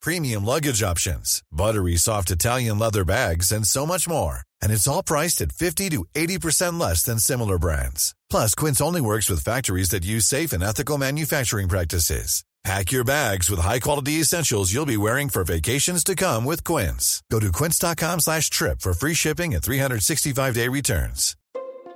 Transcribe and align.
premium 0.00 0.44
luggage 0.44 0.82
options, 0.82 1.42
buttery 1.52 1.96
soft 1.96 2.30
Italian 2.30 2.78
leather 2.78 3.04
bags, 3.04 3.52
and 3.52 3.66
so 3.66 3.84
much 3.84 4.08
more. 4.08 4.42
And 4.62 4.72
it's 4.72 4.86
all 4.88 5.02
priced 5.02 5.40
at 5.42 5.52
50 5.52 5.90
to 5.90 6.04
80% 6.14 6.80
less 6.80 7.02
than 7.02 7.18
similar 7.18 7.58
brands. 7.58 8.14
Plus, 8.30 8.54
Quince 8.54 8.80
only 8.80 9.00
works 9.00 9.28
with 9.28 9.44
factories 9.44 9.90
that 9.90 10.04
use 10.04 10.24
safe 10.24 10.52
and 10.52 10.62
ethical 10.62 10.96
manufacturing 10.96 11.68
practices. 11.68 12.42
Pack 12.64 12.90
your 12.92 13.04
bags 13.04 13.48
with 13.48 13.60
high-quality 13.60 14.14
essentials 14.14 14.72
you'll 14.72 14.84
be 14.84 14.96
wearing 14.96 15.28
for 15.28 15.44
vacations 15.44 16.02
to 16.04 16.14
come 16.14 16.44
with 16.44 16.64
Quince. 16.64 17.22
Go 17.30 17.38
to 17.38 17.52
quince.com 17.52 18.20
slash 18.20 18.50
trip 18.50 18.80
for 18.80 18.92
free 18.92 19.14
shipping 19.14 19.54
and 19.54 19.62
365-day 19.62 20.68
returns. 20.68 21.36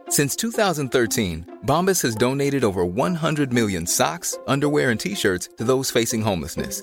Since 0.08 0.36
2013, 0.36 1.58
Bombas 1.66 2.02
has 2.02 2.14
donated 2.14 2.64
over 2.64 2.84
100 2.84 3.52
million 3.52 3.86
socks, 3.86 4.38
underwear, 4.46 4.90
and 4.90 5.00
T-shirts 5.00 5.48
to 5.58 5.64
those 5.64 5.90
facing 5.90 6.22
homelessness. 6.22 6.82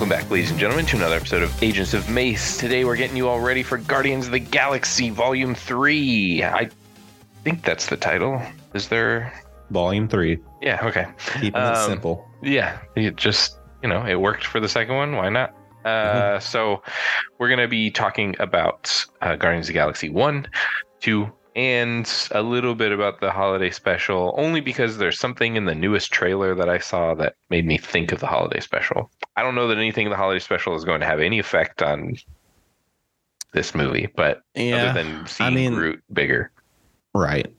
Welcome 0.00 0.16
back, 0.18 0.30
ladies 0.30 0.50
and 0.50 0.58
gentlemen, 0.58 0.86
to 0.86 0.96
another 0.96 1.16
episode 1.16 1.42
of 1.42 1.62
Agents 1.62 1.92
of 1.92 2.08
Mace. 2.08 2.56
Today 2.56 2.86
we're 2.86 2.96
getting 2.96 3.18
you 3.18 3.28
all 3.28 3.38
ready 3.38 3.62
for 3.62 3.76
Guardians 3.76 4.24
of 4.24 4.32
the 4.32 4.38
Galaxy 4.38 5.10
Volume 5.10 5.54
3. 5.54 6.42
I 6.42 6.70
think 7.44 7.62
that's 7.62 7.84
the 7.84 7.98
title. 7.98 8.40
Is 8.72 8.88
there. 8.88 9.30
Volume 9.68 10.08
three. 10.08 10.38
Yeah, 10.62 10.80
okay. 10.84 11.06
Keeping 11.34 11.48
it 11.60 11.76
Um, 11.76 11.86
simple. 11.90 12.26
Yeah, 12.42 12.78
it 12.96 13.16
just, 13.16 13.58
you 13.82 13.90
know, 13.90 14.02
it 14.06 14.14
worked 14.14 14.46
for 14.46 14.58
the 14.58 14.70
second 14.70 14.96
one. 14.96 15.16
Why 15.16 15.28
not? 15.28 15.54
Uh, 15.84 16.40
So 16.40 16.82
we're 17.38 17.48
going 17.48 17.60
to 17.60 17.68
be 17.68 17.90
talking 17.90 18.34
about 18.40 19.04
uh, 19.20 19.36
Guardians 19.36 19.66
of 19.66 19.74
the 19.74 19.74
Galaxy 19.74 20.08
1, 20.08 20.46
2, 21.00 21.30
and 21.60 22.10
a 22.30 22.40
little 22.40 22.74
bit 22.74 22.90
about 22.90 23.20
the 23.20 23.30
holiday 23.30 23.68
special, 23.70 24.34
only 24.38 24.62
because 24.62 24.96
there's 24.96 25.18
something 25.18 25.56
in 25.56 25.66
the 25.66 25.74
newest 25.74 26.10
trailer 26.10 26.54
that 26.54 26.70
I 26.70 26.78
saw 26.78 27.12
that 27.16 27.34
made 27.50 27.66
me 27.66 27.76
think 27.76 28.12
of 28.12 28.20
the 28.20 28.26
holiday 28.26 28.60
special. 28.60 29.10
I 29.36 29.42
don't 29.42 29.54
know 29.54 29.68
that 29.68 29.76
anything 29.76 30.06
in 30.06 30.10
the 30.10 30.16
holiday 30.16 30.38
special 30.38 30.74
is 30.74 30.84
going 30.86 31.00
to 31.00 31.06
have 31.06 31.20
any 31.20 31.38
effect 31.38 31.82
on 31.82 32.16
this 33.52 33.74
movie, 33.74 34.08
but 34.16 34.40
Yeah, 34.54 34.86
other 34.90 35.02
than 35.02 35.26
seeing 35.26 35.54
mean- 35.54 35.74
Groot 35.74 36.02
bigger. 36.12 36.50
Right. 37.14 37.52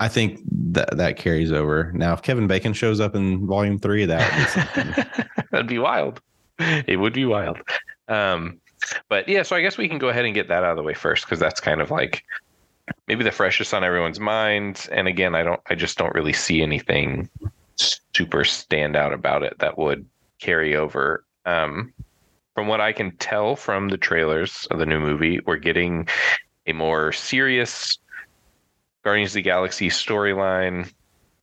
I 0.00 0.08
think 0.08 0.40
that 0.72 0.96
that 0.96 1.16
carries 1.16 1.52
over. 1.52 1.92
Now, 1.94 2.12
if 2.14 2.22
Kevin 2.22 2.48
Bacon 2.48 2.72
shows 2.72 2.98
up 2.98 3.14
in 3.14 3.46
volume 3.46 3.78
three, 3.78 4.04
that 4.06 4.32
would 4.32 4.44
be 4.44 4.50
something. 4.96 5.44
That'd 5.52 5.68
be 5.68 5.78
wild. 5.78 6.20
It 6.58 6.98
would 6.98 7.12
be 7.12 7.24
wild. 7.24 7.58
Um, 8.08 8.58
but 9.08 9.28
yeah, 9.28 9.42
so 9.44 9.54
I 9.54 9.62
guess 9.62 9.78
we 9.78 9.88
can 9.88 9.98
go 9.98 10.08
ahead 10.08 10.24
and 10.24 10.34
get 10.34 10.48
that 10.48 10.64
out 10.64 10.72
of 10.72 10.76
the 10.76 10.82
way 10.82 10.94
first 10.94 11.24
because 11.24 11.38
that's 11.38 11.60
kind 11.60 11.80
of 11.80 11.90
like 11.92 12.24
maybe 13.08 13.24
the 13.24 13.30
freshest 13.30 13.74
on 13.74 13.84
everyone's 13.84 14.20
mind. 14.20 14.88
And 14.92 15.08
again, 15.08 15.34
I 15.34 15.42
don't, 15.42 15.60
I 15.68 15.74
just 15.74 15.98
don't 15.98 16.14
really 16.14 16.32
see 16.32 16.62
anything 16.62 17.28
super 17.76 18.44
stand 18.44 18.96
out 18.96 19.12
about 19.12 19.42
it 19.42 19.58
that 19.58 19.78
would 19.78 20.06
carry 20.38 20.76
over. 20.76 21.24
Um, 21.44 21.92
from 22.54 22.68
what 22.68 22.80
I 22.80 22.92
can 22.92 23.16
tell 23.16 23.56
from 23.56 23.88
the 23.88 23.98
trailers 23.98 24.66
of 24.70 24.78
the 24.78 24.86
new 24.86 25.00
movie, 25.00 25.40
we're 25.40 25.56
getting 25.56 26.08
a 26.66 26.72
more 26.72 27.12
serious 27.12 27.98
Guardians 29.04 29.32
of 29.32 29.34
the 29.34 29.42
Galaxy 29.42 29.88
storyline. 29.88 30.90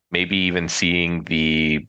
Maybe 0.10 0.38
even 0.38 0.68
seeing 0.68 1.24
the 1.26 1.86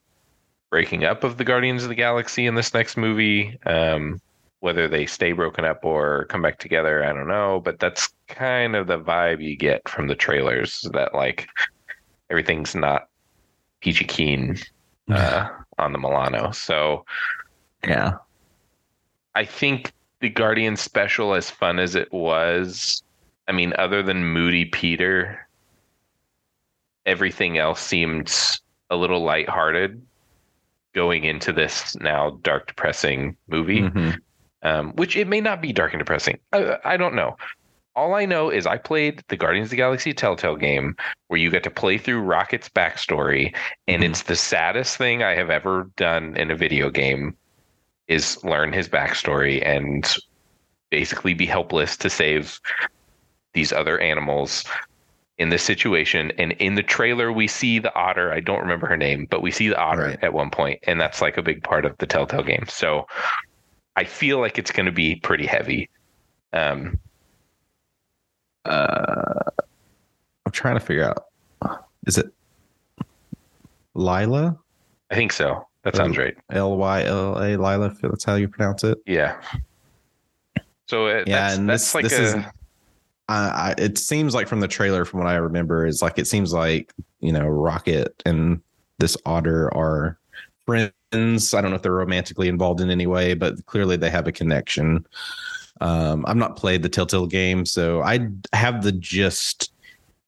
breaking 0.70 1.04
up 1.04 1.24
of 1.24 1.38
the 1.38 1.44
Guardians 1.44 1.82
of 1.82 1.88
the 1.88 1.94
Galaxy 1.94 2.46
in 2.46 2.54
this 2.54 2.74
next 2.74 2.96
movie. 2.96 3.58
Um, 3.64 4.20
whether 4.62 4.86
they 4.86 5.04
stay 5.06 5.32
broken 5.32 5.64
up 5.64 5.84
or 5.84 6.24
come 6.26 6.40
back 6.40 6.60
together, 6.60 7.04
I 7.04 7.12
don't 7.12 7.26
know. 7.26 7.60
But 7.64 7.80
that's 7.80 8.08
kind 8.28 8.76
of 8.76 8.86
the 8.86 8.98
vibe 8.98 9.42
you 9.42 9.56
get 9.56 9.88
from 9.88 10.06
the 10.06 10.14
trailers 10.14 10.88
that 10.92 11.14
like 11.14 11.48
everything's 12.30 12.72
not 12.76 13.08
peachy 13.80 14.04
keen 14.04 14.56
uh, 15.10 15.48
on 15.78 15.92
the 15.92 15.98
Milano. 15.98 16.52
So 16.52 17.04
yeah. 17.84 18.12
I 19.34 19.44
think 19.44 19.92
the 20.20 20.28
Guardian 20.28 20.76
special, 20.76 21.34
as 21.34 21.50
fun 21.50 21.80
as 21.80 21.96
it 21.96 22.12
was, 22.12 23.02
I 23.48 23.52
mean, 23.52 23.72
other 23.78 24.00
than 24.00 24.24
Moody 24.24 24.66
Peter, 24.66 25.48
everything 27.04 27.58
else 27.58 27.80
seemed 27.80 28.32
a 28.90 28.96
little 28.96 29.24
lighthearted 29.24 30.00
going 30.92 31.24
into 31.24 31.52
this 31.52 31.96
now 31.96 32.38
dark, 32.42 32.68
depressing 32.68 33.36
movie. 33.48 33.80
Mhm. 33.80 34.20
Um, 34.62 34.92
which 34.94 35.16
it 35.16 35.26
may 35.26 35.40
not 35.40 35.60
be 35.60 35.72
dark 35.72 35.92
and 35.92 35.98
depressing. 35.98 36.38
I, 36.52 36.78
I 36.84 36.96
don't 36.96 37.14
know. 37.14 37.36
All 37.96 38.14
I 38.14 38.24
know 38.24 38.48
is 38.48 38.66
I 38.66 38.78
played 38.78 39.22
the 39.28 39.36
Guardians 39.36 39.66
of 39.66 39.70
the 39.70 39.76
Galaxy 39.76 40.14
Telltale 40.14 40.56
game 40.56 40.96
where 41.28 41.40
you 41.40 41.50
get 41.50 41.64
to 41.64 41.70
play 41.70 41.98
through 41.98 42.22
Rocket's 42.22 42.68
backstory, 42.68 43.54
and 43.88 44.02
Mhm. 44.02 44.10
it's 44.10 44.22
the 44.22 44.36
saddest 44.36 44.96
thing 44.96 45.22
I 45.22 45.34
have 45.34 45.50
ever 45.50 45.90
done 45.96 46.36
in 46.36 46.50
a 46.50 46.56
video 46.56 46.90
game 46.90 47.36
is 48.08 48.42
learn 48.44 48.72
his 48.72 48.88
backstory 48.88 49.66
and 49.66 50.08
basically 50.90 51.34
be 51.34 51.46
helpless 51.46 51.96
to 51.98 52.08
save 52.08 52.58
these 53.54 53.72
other 53.72 53.98
animals 53.98 54.64
in 55.38 55.48
this 55.48 55.62
situation. 55.62 56.30
And 56.38 56.52
in 56.52 56.74
the 56.76 56.82
trailer, 56.82 57.32
we 57.32 57.46
see 57.48 57.78
the 57.78 57.94
otter. 57.94 58.32
I 58.32 58.40
don't 58.40 58.60
remember 58.60 58.86
her 58.86 58.96
name, 58.96 59.26
but 59.30 59.42
we 59.42 59.50
see 59.50 59.68
the 59.68 59.78
otter 59.78 60.02
Right. 60.08 60.18
at 60.22 60.32
one 60.32 60.50
point, 60.50 60.78
and 60.84 61.00
that's 61.00 61.20
like 61.20 61.36
a 61.36 61.42
big 61.42 61.62
part 61.62 61.84
of 61.84 61.96
the 61.98 62.06
Telltale 62.06 62.42
game. 62.44 62.66
So 62.68 63.06
I 63.96 64.04
feel 64.04 64.38
like 64.40 64.58
it's 64.58 64.70
going 64.70 64.86
to 64.86 64.92
be 64.92 65.16
pretty 65.16 65.46
heavy. 65.46 65.88
Um, 66.52 66.98
Uh, 68.64 69.50
I'm 70.46 70.52
trying 70.52 70.74
to 70.74 70.80
figure 70.80 71.04
out. 71.04 71.26
Is 72.06 72.18
it 72.18 72.32
Lila? 73.94 74.56
I 75.10 75.14
think 75.14 75.32
so. 75.32 75.66
That 75.82 75.96
sounds 75.96 76.16
right. 76.16 76.36
L 76.50 76.76
Y 76.76 77.04
L 77.04 77.38
A 77.42 77.56
Lila. 77.56 77.86
If 77.86 78.00
that's 78.00 78.24
how 78.24 78.36
you 78.36 78.48
pronounce 78.48 78.84
it. 78.84 78.98
Yeah. 79.06 79.40
So 80.86 81.08
uh, 81.08 81.24
Yeah, 81.26 81.48
that's, 81.48 81.58
and 81.58 81.68
that's 81.68 81.84
this 81.84 81.94
like 81.94 82.04
this 82.04 82.12
a 82.18 82.22
is. 82.22 82.34
I, 82.34 82.44
I, 83.28 83.74
it 83.78 83.98
seems 83.98 84.34
like 84.34 84.48
from 84.48 84.60
the 84.60 84.68
trailer, 84.68 85.04
from 85.04 85.20
what 85.20 85.28
I 85.28 85.34
remember, 85.36 85.86
is 85.86 86.02
like 86.02 86.18
it 86.18 86.26
seems 86.26 86.52
like 86.52 86.92
you 87.20 87.32
know 87.32 87.46
Rocket 87.46 88.22
and 88.24 88.60
this 88.98 89.16
otter 89.26 89.72
are 89.74 90.18
friends. 90.66 91.54
I 91.54 91.60
don't 91.60 91.70
know 91.70 91.76
if 91.76 91.82
they're 91.82 91.92
romantically 91.92 92.48
involved 92.48 92.80
in 92.80 92.90
any 92.90 93.06
way, 93.06 93.34
but 93.34 93.64
clearly 93.66 93.96
they 93.96 94.10
have 94.10 94.26
a 94.26 94.32
connection. 94.32 95.06
Um, 95.80 96.24
I've 96.26 96.36
not 96.36 96.56
played 96.56 96.82
the 96.82 96.88
Telltale 96.88 97.26
game, 97.26 97.66
so 97.66 98.02
I 98.02 98.28
have 98.52 98.82
the 98.82 98.92
gist 98.92 99.72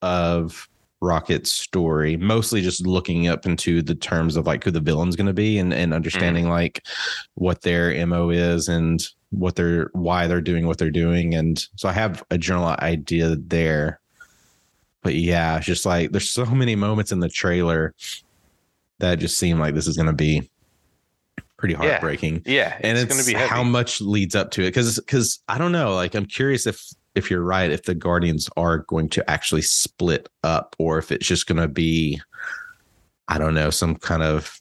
of 0.02 0.68
Rocket's 1.00 1.52
story, 1.52 2.16
mostly 2.16 2.62
just 2.62 2.86
looking 2.86 3.28
up 3.28 3.46
into 3.46 3.82
the 3.82 3.94
terms 3.94 4.36
of 4.36 4.46
like 4.46 4.64
who 4.64 4.70
the 4.70 4.80
villain's 4.80 5.16
going 5.16 5.26
to 5.26 5.32
be 5.32 5.58
and, 5.58 5.72
and 5.72 5.92
understanding 5.94 6.48
like 6.48 6.84
what 7.34 7.62
their 7.62 8.06
MO 8.06 8.30
is 8.30 8.68
and 8.68 9.06
what 9.30 9.56
they're 9.56 9.90
why 9.92 10.26
they're 10.26 10.40
doing 10.40 10.66
what 10.66 10.78
they're 10.78 10.90
doing. 10.90 11.34
And 11.34 11.64
so 11.76 11.88
I 11.88 11.92
have 11.92 12.24
a 12.30 12.38
general 12.38 12.74
idea 12.80 13.36
there. 13.36 14.00
But 15.02 15.14
yeah, 15.14 15.58
it's 15.58 15.66
just 15.66 15.84
like 15.84 16.12
there's 16.12 16.30
so 16.30 16.46
many 16.46 16.74
moments 16.74 17.12
in 17.12 17.20
the 17.20 17.28
trailer 17.28 17.94
that 18.98 19.18
just 19.18 19.38
seemed 19.38 19.60
like 19.60 19.74
this 19.74 19.86
is 19.86 19.96
going 19.96 20.06
to 20.06 20.12
be 20.12 20.50
pretty 21.56 21.74
heartbreaking. 21.74 22.42
Yeah, 22.44 22.76
and 22.80 22.98
it's, 22.98 23.06
going 23.06 23.20
to 23.20 23.26
be 23.26 23.34
heavy. 23.34 23.48
how 23.48 23.62
much 23.62 24.00
leads 24.00 24.34
up 24.34 24.50
to 24.52 24.62
it. 24.62 24.66
Because 24.66 24.96
because 24.96 25.40
i 25.48 25.56
don't 25.58 25.72
know 25.72 25.94
like 25.94 26.14
i'm 26.14 26.26
curious 26.26 26.66
if 26.66 26.82
if 27.14 27.30
you're 27.30 27.42
right 27.42 27.70
if 27.70 27.84
the 27.84 27.94
guardians 27.94 28.48
are 28.56 28.78
going 28.78 29.08
to 29.08 29.30
actually 29.30 29.62
split 29.62 30.28
up 30.42 30.74
or 30.78 30.98
if 30.98 31.12
it's 31.12 31.26
just 31.26 31.46
going 31.46 31.60
to 31.60 31.68
be 31.68 32.20
i 33.28 33.38
don't 33.38 33.54
know 33.54 33.70
some 33.70 33.94
kind 33.94 34.22
of 34.22 34.60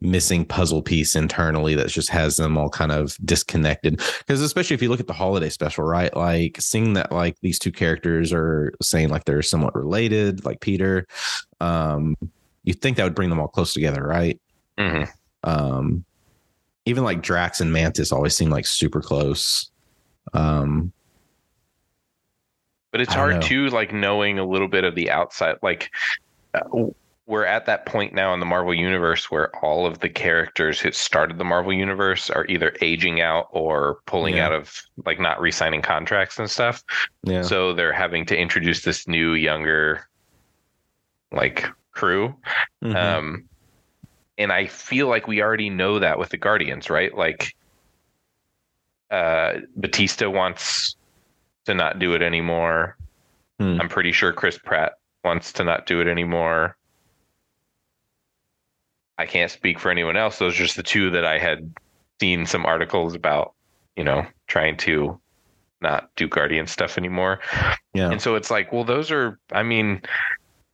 missing 0.00 0.44
puzzle 0.44 0.82
piece 0.82 1.16
internally 1.16 1.74
that 1.74 1.88
just 1.88 2.10
has 2.10 2.36
them 2.36 2.58
all 2.58 2.68
kind 2.68 2.92
of 2.92 3.16
disconnected. 3.24 3.96
Because 4.18 4.42
especially 4.42 4.74
if 4.74 4.82
you 4.82 4.90
look 4.90 5.00
at 5.00 5.06
the 5.06 5.12
holiday 5.12 5.48
special 5.48 5.84
right? 5.84 6.14
Like 6.14 6.60
seeing 6.60 6.92
that 6.94 7.12
like 7.12 7.36
these 7.40 7.58
two 7.58 7.72
characters 7.72 8.32
are 8.32 8.74
saying 8.82 9.08
like 9.08 9.24
they're 9.24 9.42
somewhat 9.42 9.74
related 9.74 10.44
like 10.44 10.60
peter 10.60 11.06
um 11.60 12.14
you 12.66 12.74
think 12.74 12.98
that 12.98 13.04
would 13.04 13.14
bring 13.14 13.30
them 13.30 13.40
all 13.40 13.48
close 13.48 13.72
together 13.72 14.02
right 14.06 14.38
Mhm. 14.78 15.08
um 15.44 16.04
even 16.84 17.02
like 17.04 17.22
drax 17.22 17.60
and 17.62 17.72
mantis 17.72 18.12
always 18.12 18.36
seem 18.36 18.50
like 18.50 18.66
super 18.66 19.00
close 19.00 19.70
um 20.34 20.92
But 22.92 23.00
it's 23.00 23.14
hard 23.14 23.42
too, 23.42 23.68
like 23.68 23.92
knowing 23.92 24.38
a 24.38 24.44
little 24.44 24.68
bit 24.68 24.84
of 24.84 24.94
the 24.94 25.10
outside. 25.10 25.56
Like 25.62 25.90
uh, 26.54 26.60
we're 27.26 27.44
at 27.44 27.66
that 27.66 27.84
point 27.84 28.14
now 28.14 28.32
in 28.32 28.40
the 28.40 28.46
Marvel 28.46 28.72
universe 28.72 29.30
where 29.30 29.54
all 29.64 29.84
of 29.84 29.98
the 29.98 30.08
characters 30.08 30.80
who 30.80 30.90
started 30.92 31.36
the 31.38 31.44
Marvel 31.44 31.72
universe 31.74 32.30
are 32.30 32.46
either 32.46 32.74
aging 32.80 33.20
out 33.20 33.48
or 33.50 33.98
pulling 34.06 34.36
Yeah. 34.36 34.46
out 34.46 34.52
of 34.52 34.80
like 35.04 35.20
not 35.20 35.40
re-signing 35.40 35.82
contracts 35.82 36.38
and 36.38 36.48
stuff. 36.50 36.82
yeah 37.24 37.42
So 37.42 37.74
they're 37.74 37.92
having 37.92 38.24
to 38.26 38.36
introduce 38.38 38.82
this 38.82 39.06
new, 39.06 39.34
younger, 39.34 40.08
like 41.32 41.66
crew. 41.96 42.36
Mhm. 42.84 42.94
Um, 42.94 43.48
and 44.38 44.52
I 44.52 44.66
feel 44.66 45.08
like 45.08 45.26
we 45.26 45.42
already 45.42 45.70
know 45.70 45.98
that 45.98 46.18
with 46.18 46.28
the 46.28 46.36
Guardians, 46.36 46.90
right? 46.90 47.12
Like, 47.14 47.56
uh, 49.10 49.60
Bautista 49.74 50.30
wants 50.30 50.96
to 51.64 51.74
not 51.74 51.98
do 51.98 52.12
it 52.12 52.22
anymore. 52.22 52.96
Hmm. 53.58 53.80
I'm 53.80 53.88
pretty 53.88 54.12
sure 54.12 54.32
Chris 54.32 54.58
Pratt 54.58 54.98
wants 55.24 55.52
to 55.54 55.64
not 55.64 55.86
do 55.86 56.00
it 56.00 56.06
anymore. 56.06 56.76
I 59.18 59.26
can't 59.26 59.50
speak 59.50 59.78
for 59.78 59.90
anyone 59.90 60.16
else. 60.16 60.38
Those 60.38 60.54
are 60.54 60.64
just 60.64 60.76
the 60.76 60.82
two 60.82 61.10
that 61.10 61.24
I 61.24 61.38
had 61.38 61.74
seen 62.20 62.44
some 62.46 62.66
articles 62.66 63.14
about, 63.14 63.54
you 63.96 64.04
know, 64.04 64.26
trying 64.46 64.76
to 64.78 65.18
not 65.80 66.10
do 66.16 66.28
Guardian 66.28 66.66
stuff 66.66 66.98
anymore. 66.98 67.40
yeah 67.94 68.10
And 68.10 68.20
so 68.20 68.34
it's 68.34 68.50
like, 68.50 68.72
well, 68.72 68.84
those 68.84 69.10
are, 69.10 69.38
I 69.52 69.62
mean, 69.62 70.02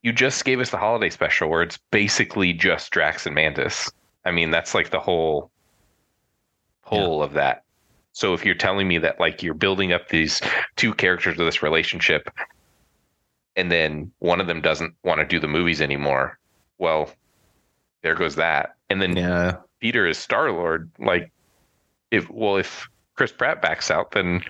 you 0.02 0.12
just 0.12 0.44
gave 0.44 0.60
us 0.60 0.70
the 0.70 0.76
holiday 0.76 1.10
special 1.10 1.48
where 1.48 1.62
it's 1.62 1.78
basically 1.90 2.52
just 2.52 2.90
Drax 2.90 3.26
and 3.26 3.34
Mantis. 3.34 3.90
I 4.24 4.30
mean, 4.30 4.50
that's 4.50 4.74
like 4.74 4.90
the 4.90 5.00
whole 5.00 5.50
whole 6.82 7.22
of 7.22 7.32
that. 7.34 7.64
So 8.12 8.34
if 8.34 8.44
you're 8.44 8.54
telling 8.54 8.86
me 8.86 8.98
that 8.98 9.18
like 9.18 9.42
you're 9.42 9.54
building 9.54 9.92
up 9.92 10.08
these 10.08 10.40
two 10.76 10.92
characters 10.92 11.38
of 11.38 11.46
this 11.46 11.62
relationship 11.62 12.28
and 13.56 13.70
then 13.70 14.10
one 14.18 14.40
of 14.40 14.46
them 14.46 14.60
doesn't 14.60 14.94
want 15.02 15.20
to 15.20 15.24
do 15.24 15.40
the 15.40 15.48
movies 15.48 15.80
anymore, 15.80 16.38
well, 16.78 17.10
there 18.02 18.14
goes 18.14 18.34
that. 18.36 18.74
And 18.90 19.00
then 19.00 19.16
yeah 19.16 19.56
Peter 19.82 20.06
is 20.06 20.16
Star 20.16 20.52
Lord. 20.52 20.88
Like, 21.00 21.32
if 22.12 22.30
well, 22.30 22.56
if 22.56 22.88
Chris 23.16 23.32
Pratt 23.32 23.60
backs 23.60 23.90
out, 23.90 24.12
then 24.12 24.44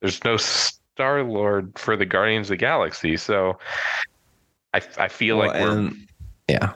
there's 0.00 0.22
no 0.22 0.36
Star 0.36 1.24
Lord 1.24 1.76
for 1.76 1.96
the 1.96 2.06
Guardians 2.06 2.46
of 2.46 2.50
the 2.50 2.56
Galaxy. 2.56 3.16
So, 3.16 3.58
I 4.98 5.04
I 5.04 5.08
feel 5.08 5.38
Well, 5.38 5.48
like 5.48 5.60
we're 5.60 5.78
and- 5.78 6.08
yeah. 6.48 6.72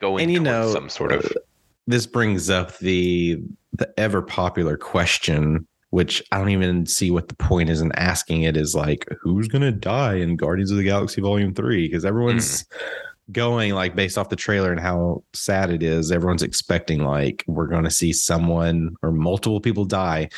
going 0.00 0.24
and 0.24 0.32
you 0.32 0.40
know, 0.40 0.72
some 0.72 0.88
sort 0.88 1.12
of 1.12 1.24
uh, 1.24 1.40
this 1.86 2.06
brings 2.06 2.50
up 2.50 2.76
the 2.78 3.40
the 3.72 3.92
ever 3.98 4.22
popular 4.22 4.76
question 4.76 5.66
which 5.90 6.22
i 6.32 6.38
don't 6.38 6.50
even 6.50 6.84
see 6.84 7.10
what 7.10 7.28
the 7.28 7.34
point 7.36 7.70
is 7.70 7.80
in 7.80 7.90
asking 7.92 8.42
it 8.42 8.56
is 8.56 8.74
like 8.74 9.06
who's 9.22 9.48
gonna 9.48 9.72
die 9.72 10.14
in 10.16 10.36
guardians 10.36 10.70
of 10.70 10.76
the 10.76 10.84
galaxy 10.84 11.20
volume 11.20 11.54
3 11.54 11.88
because 11.88 12.04
everyone's 12.04 12.66
hmm. 12.70 13.32
going 13.32 13.74
like 13.74 13.94
based 13.94 14.18
off 14.18 14.28
the 14.28 14.36
trailer 14.36 14.70
and 14.70 14.80
how 14.80 15.22
sad 15.32 15.70
it 15.70 15.82
is 15.82 16.12
everyone's 16.12 16.42
expecting 16.42 17.04
like 17.04 17.44
we're 17.46 17.66
gonna 17.66 17.90
see 17.90 18.12
someone 18.12 18.94
or 19.02 19.12
multiple 19.12 19.60
people 19.60 19.84
die. 19.84 20.28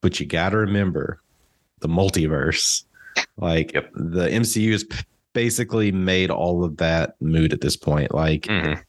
But 0.00 0.18
you 0.18 0.26
gotta 0.26 0.56
remember 0.56 1.20
the 1.80 1.88
multiverse 1.88 2.84
like 3.36 3.74
Yep. 3.74 3.90
the 3.94 4.28
mcu 4.28 4.72
is 4.72 4.84
p- 4.84 5.04
basically 5.32 5.92
made 5.92 6.30
all 6.30 6.62
of 6.64 6.76
that 6.78 7.14
mood 7.20 7.52
at 7.52 7.60
this 7.60 7.76
point 7.76 8.14
like 8.14 8.42
Mhm. 8.42 8.80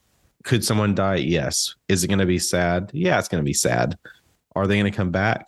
could 0.44 0.64
someone 0.64 0.94
die? 0.94 1.16
Yes. 1.16 1.74
Is 1.88 2.04
it 2.04 2.08
going 2.08 2.18
to 2.18 2.26
be 2.26 2.38
sad? 2.38 2.90
Yeah, 2.92 3.18
it's 3.18 3.28
going 3.28 3.42
to 3.42 3.44
be 3.46 3.54
sad. 3.54 3.96
Are 4.54 4.66
they 4.66 4.78
going 4.78 4.90
to 4.90 4.96
come 4.96 5.10
back? 5.10 5.46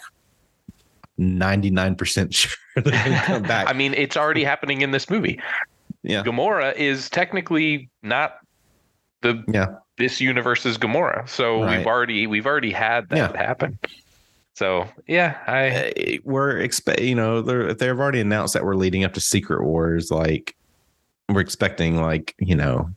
99% 1.19 2.35
sure 2.35 2.53
they're 2.77 2.83
going 2.83 3.13
to 3.19 3.23
come 3.25 3.43
back. 3.55 3.69
I 3.69 3.73
mean, 3.73 3.95
it's 3.95 4.17
already 4.17 4.45
happening 4.45 4.83
in 4.83 4.91
this 4.91 5.09
movie. 5.11 5.41
yeah. 6.03 6.23
Gamora 6.23 6.75
is 6.77 7.09
technically 7.11 7.89
not 8.03 8.39
the 9.23 9.43
Yeah. 9.49 9.67
this 9.99 10.21
universe's 10.21 10.77
Gamora. 10.79 11.29
So 11.29 11.63
Right. 11.63 11.79
we've 11.79 11.87
already 11.87 12.27
we've 12.27 12.47
already 12.47 12.71
had 12.73 13.09
that 13.09 13.17
Yeah. 13.35 13.37
happen. 13.37 13.79
So 14.55 14.89
yeah, 15.07 15.37
I 15.47 15.69
Uh, 15.69 16.19
We're 16.25 16.59
expect, 16.59 17.01
you 17.01 17.15
know, 17.15 17.43
they're, 17.43 17.73
they've 17.75 17.99
already 17.99 18.21
announced 18.21 18.55
that 18.55 18.65
we're 18.65 18.75
leading 18.77 19.05
up 19.05 19.13
to 19.15 19.21
Secret 19.21 19.65
Wars, 19.65 20.11
like 20.11 20.55
we're 21.29 21.41
expecting, 21.41 22.01
like, 22.01 22.35
you 22.39 22.55
know, 22.55 22.91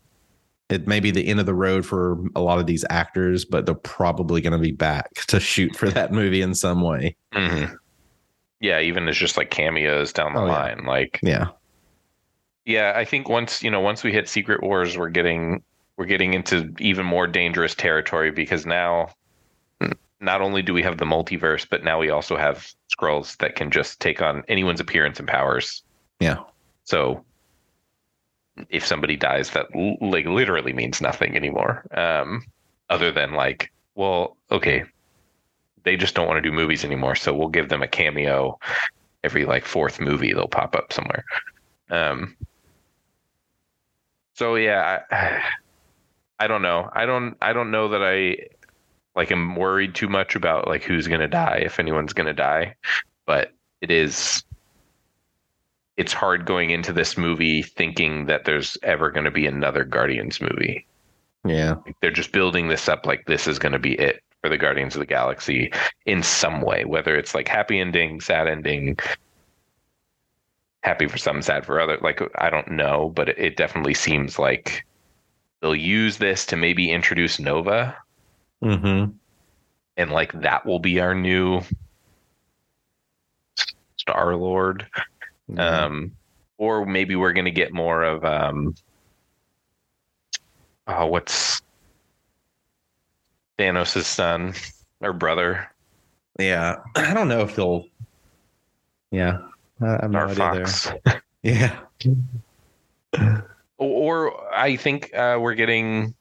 it 0.70 0.88
may 0.88 1.00
be 1.00 1.10
the 1.12 1.26
end 1.28 1.40
of 1.40 1.46
the 1.46 1.54
road 1.54 1.86
for 1.86 2.18
a 2.36 2.42
lot 2.42 2.60
of 2.60 2.68
these 2.68 2.86
actors, 2.90 3.44
but 3.44 3.66
they're 3.66 3.74
probably 3.76 4.40
going 4.40 4.54
to 4.54 4.60
be 4.60 4.72
back 4.72 5.14
to 5.28 5.40
shoot 5.40 5.76
for 5.76 5.90
that 5.90 6.12
movie 6.12 6.42
in 6.42 6.54
some 6.54 6.82
way. 6.82 7.16
mhm. 7.34 7.76
yeah, 8.60 8.80
even 8.80 9.08
as 9.08 9.18
just 9.18 9.36
like 9.38 9.50
cameos 9.50 10.14
down 10.14 10.34
the 10.34 10.42
Oh, 10.42 10.46
yeah. 10.46 10.52
line, 10.52 10.86
like 10.86 11.20
Yeah. 11.24 11.48
yeah, 12.66 12.94
I 12.96 13.04
think 13.06 13.30
once 13.30 13.64
you 13.64 13.72
know 13.72 13.80
once 13.80 14.04
we 14.04 14.12
hit 14.12 14.30
Secret 14.30 14.62
Wars, 14.62 14.96
we're 14.98 15.10
getting 15.10 15.64
we're 15.98 16.06
getting 16.06 16.34
into 16.34 16.72
even 16.80 17.06
more 17.06 17.26
dangerous 17.28 17.74
territory 17.74 18.32
because 18.32 18.66
now 18.66 19.10
not 20.22 20.42
only 20.42 20.62
do 20.62 20.74
we 20.74 20.84
have 20.84 20.98
the 20.98 21.06
multiverse, 21.06 21.66
but 21.70 21.84
now 21.84 21.98
we 22.00 22.10
also 22.10 22.36
have 22.38 22.70
Skrulls 22.94 23.38
that 23.38 23.56
can 23.56 23.72
just 23.72 24.00
take 24.02 24.22
on 24.22 24.44
anyone's 24.50 24.80
appearance 24.82 25.18
and 25.18 25.28
powers. 25.28 25.82
Yeah. 26.20 26.40
So 26.84 27.24
if 28.70 28.86
somebody 28.86 29.16
dies, 29.16 29.52
that 29.52 29.68
like 30.02 30.26
literally 30.26 30.74
means 30.74 31.02
nothing 31.02 31.36
anymore. 31.36 31.86
Um, 31.92 32.46
other 32.90 33.12
than 33.12 33.34
like, 33.34 33.72
well, 33.96 34.38
okay, 34.52 34.84
they 35.84 35.96
just 35.96 36.16
don't 36.16 36.28
want 36.28 36.38
to 36.38 36.50
do 36.50 36.56
movies 36.56 36.84
anymore, 36.84 37.16
so 37.16 37.34
we'll 37.34 37.48
give 37.50 37.70
them 37.70 37.82
a 37.82 37.88
cameo 37.88 38.60
every 39.24 39.46
like 39.46 39.66
fourth 39.66 40.00
movie. 40.00 40.34
They'll 40.34 40.48
pop 40.48 40.76
up 40.76 40.94
somewhere. 40.94 41.24
Um. 41.90 42.36
So 44.34 44.56
yeah, 44.56 45.02
I, 45.12 45.42
I 46.40 46.48
don't 46.48 46.62
know. 46.62 46.90
I 46.94 47.06
don't. 47.06 47.38
I 47.42 47.54
don't 47.54 47.72
know 47.72 47.90
that 47.90 48.04
I 48.04 48.48
like 49.16 49.32
am 49.32 49.56
worried 49.56 49.96
too 49.96 50.08
much 50.08 50.36
about 50.36 50.68
like 50.68 50.84
who's 50.84 51.08
gonna 51.08 51.28
die 51.28 51.62
if 51.66 51.80
anyone's 51.80 52.14
gonna 52.14 52.34
die, 52.34 52.76
but 53.26 53.52
it 53.82 53.92
is 53.92 54.44
it's 56.00 56.14
hard 56.14 56.46
going 56.46 56.70
into 56.70 56.94
this 56.94 57.18
movie 57.18 57.62
thinking 57.62 58.26
that 58.26 58.46
there's 58.46 58.78
ever 58.84 59.12
going 59.12 59.26
to 59.26 59.32
be 59.32 59.46
another 59.46 59.84
Guardians 59.84 60.40
movie. 60.40 60.88
Yeah. 61.44 61.76
They're 62.02 62.10
just 62.10 62.32
building 62.32 62.70
this 62.70 62.88
up 62.88 63.06
like 63.06 63.26
this 63.26 63.48
is 63.48 63.60
going 63.60 63.74
to 63.74 63.80
be 63.80 64.00
it 64.00 64.24
for 64.42 64.50
the 64.50 64.58
Guardians 64.58 64.96
of 64.96 65.02
the 65.02 65.06
Galaxy 65.06 65.74
in 66.06 66.24
some 66.24 66.62
way, 66.62 66.86
whether 66.86 67.18
it's 67.18 67.36
like 67.36 67.50
happy 67.50 67.82
ending, 67.82 68.22
sad 68.22 68.48
ending, 68.48 68.98
happy 70.84 71.06
for 71.06 71.18
some, 71.18 71.42
sad 71.42 71.66
for 71.66 71.82
other. 71.82 71.98
Like 72.02 72.22
I 72.38 72.50
don't 72.50 72.72
know, 72.72 73.12
but 73.14 73.28
it, 73.28 73.38
it 73.38 73.58
definitely 73.58 73.94
seems 73.94 74.40
like 74.40 74.86
they'll 75.60 75.76
use 75.76 76.18
this 76.18 76.46
to 76.46 76.56
maybe 76.56 76.92
introduce 76.92 77.40
Nova, 77.40 77.96
Mm-hmm. 78.64 79.12
and 79.98 80.12
like 80.12 80.32
that 80.42 80.66
will 80.66 80.80
be 80.80 81.02
our 81.02 81.14
new 81.16 81.62
Star 83.98 84.36
Lord. 84.38 84.88
Um, 85.58 86.12
or 86.58 86.86
maybe 86.86 87.16
we're 87.16 87.34
going 87.34 87.46
to 87.46 87.52
get 87.52 87.74
more 87.74 88.04
of 88.04 88.24
um, 88.26 88.76
uh, 90.88 91.06
what's 91.06 91.62
Thanos' 93.58 94.04
son 94.04 94.54
or 95.02 95.14
brother, 95.14 95.70
yeah. 96.40 96.78
I 96.96 97.14
don't 97.14 97.28
know 97.28 97.42
if 97.42 97.56
they'll. 97.56 97.86
Yeah. 99.12 99.40
I 99.82 99.86
I 99.86 99.92
have 100.02 100.12
no 100.12 100.34
there. 100.34 100.66
Fox. 100.66 100.92
Yeah. 101.42 101.80
Or, 103.78 104.54
I 104.54 104.76
think 104.76 105.16
uh, 105.16 105.38
we're 105.40 105.54
getting 105.54 106.14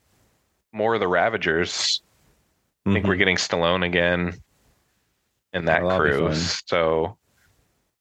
more 0.71 0.95
of 0.95 1.01
the 1.01 1.09
Ravagers. 1.09 2.03
I 2.87 2.93
think 2.93 3.05
we're 3.05 3.17
getting 3.17 3.37
Stallone 3.37 3.85
again 3.85 4.39
and 5.53 5.67
that 5.67 5.83
that'll 5.83 5.99
crew. 5.99 6.33
So 6.35 7.19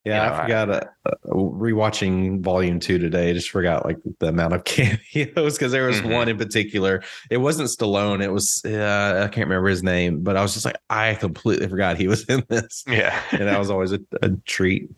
Yeah, 0.07 0.23
you 0.23 0.29
know, 0.29 0.35
I 0.35 0.41
forgot. 0.43 0.69
Uh, 0.69 0.81
uh, 1.05 1.11
rewatching 1.33 2.41
Volume 2.41 2.79
Two 2.79 2.97
today, 2.97 3.29
I 3.29 3.33
just 3.33 3.49
forgot 3.49 3.85
like 3.85 3.97
the 4.19 4.27
amount 4.27 4.53
of 4.53 4.63
cameos 4.65 5.53
because 5.57 5.71
there 5.71 5.87
was 5.87 6.01
Mhm. 6.01 6.13
one 6.13 6.29
in 6.29 6.37
particular. 6.37 7.03
It 7.29 7.37
wasn't 7.37 7.69
Stallone. 7.69 8.23
It 8.23 8.31
was 8.31 8.63
uh, 8.65 9.21
I 9.25 9.27
can't 9.27 9.47
remember 9.47 9.69
his 9.69 9.83
name, 9.83 10.21
but 10.21 10.37
I 10.37 10.41
was 10.41 10.53
just 10.53 10.65
like, 10.65 10.77
I 10.89 11.15
completely 11.15 11.67
forgot 11.67 11.97
he 11.97 12.07
was 12.07 12.23
in 12.29 12.43
this, 12.47 12.83
yeah. 12.87 13.21
and 13.31 13.41
that 13.41 13.59
was 13.59 13.69
always 13.69 13.91
a, 13.91 13.99
a 14.21 14.29
treat. 14.45 14.89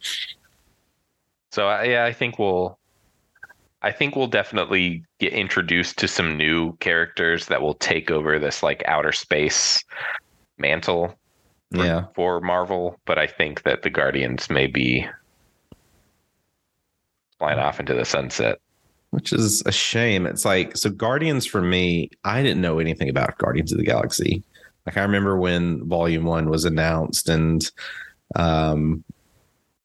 So 1.52 1.68
I 1.68 1.84
yeah, 1.86 2.06
I 2.06 2.14
think 2.14 2.38
we'll 2.40 2.78
I 3.82 3.92
think 3.92 4.16
we'll 4.16 4.28
definitely 4.28 5.04
get 5.20 5.34
introduced 5.34 5.98
to 6.00 6.08
some 6.08 6.38
new 6.38 6.76
characters 6.78 7.48
that 7.48 7.62
will 7.62 7.74
take 7.76 8.12
over 8.12 8.38
this 8.38 8.62
like 8.62 8.84
outer 8.86 9.12
space 9.12 9.84
mantle 10.58 11.19
for, 11.74 11.86
Yeah. 11.86 12.06
for 12.16 12.42
Marvel, 12.42 13.00
but 13.06 13.18
I 13.18 13.28
think 13.28 13.64
that 13.64 13.82
the 13.84 13.90
Guardians 13.90 14.50
may 14.50 14.68
be 14.68 15.08
flying 17.38 17.60
off 17.60 17.80
into 17.80 17.94
the 17.94 18.06
sunset. 18.06 18.60
which 19.12 19.34
is 19.34 19.64
a 19.66 19.72
shame. 19.72 20.28
It's 20.28 20.46
like 20.46 20.78
so 20.78 20.90
Guardians 20.92 21.44
for 21.48 21.62
me, 21.64 22.12
I 22.24 22.44
didn't 22.44 22.62
know 22.62 22.78
anything 22.78 23.10
about 23.10 23.40
Guardians 23.40 23.72
of 23.72 23.80
the 23.80 23.84
Galaxy. 23.84 24.44
Like 24.86 24.98
I 24.98 25.02
remember 25.02 25.36
when 25.38 25.88
Volume 25.88 26.26
1 26.26 26.48
was 26.48 26.64
announced 26.64 27.28
and 27.28 27.72
um 28.36 29.04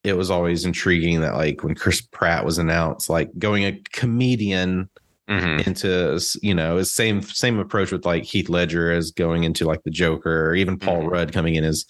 it 0.03 0.13
was 0.19 0.31
always 0.31 0.67
intriguing 0.67 1.23
that 1.23 1.37
like 1.37 1.65
when 1.65 1.75
Chris 1.75 2.03
Pratt 2.03 2.45
was 2.45 2.59
announced 2.59 3.09
like 3.09 3.31
going 3.39 3.65
a 3.65 3.81
comedian 3.93 4.91
hmm 5.29 5.61
into 5.67 6.21
you 6.43 6.55
know 6.55 6.77
it's 6.77 6.93
same 6.93 7.23
same 7.23 7.59
approach 7.59 7.91
with 7.91 8.05
like 8.05 8.25
Heath 8.25 8.49
Ledger 8.49 8.93
as 8.93 9.11
going 9.11 9.45
into 9.45 9.65
like 9.65 9.83
the 9.85 9.91
Joker 9.91 10.51
or 10.51 10.55
even 10.55 10.79
Paul 10.79 11.03
Mhm. 11.05 11.11
Rudd 11.11 11.33
coming 11.33 11.55
in 11.55 11.65
as 11.65 11.87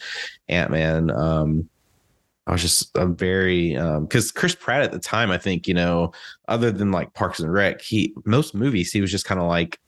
Ant-Man 0.49 1.11
um 1.11 1.69
I 2.47 2.53
was 2.53 2.63
just 2.63 2.91
a 2.95 3.07
very 3.07 3.75
um 3.77 4.05
because 4.05 4.31
Chris 4.31 4.55
Pratt 4.55 4.83
at 4.83 4.93
the 4.93 4.99
time 4.99 5.31
I 5.31 5.39
think 5.39 5.67
you 5.67 5.75
know 5.75 6.13
other 6.47 6.71
than 6.71 6.93
like 6.93 7.15
Parks 7.15 7.41
and 7.41 7.53
Rec 7.53 7.81
he 7.81 8.15
most 8.25 8.55
movies 8.55 8.93
he 8.93 9.01
was 9.01 9.11
just 9.11 9.25
kind 9.25 9.41
of 9.41 9.47
like 9.49 9.79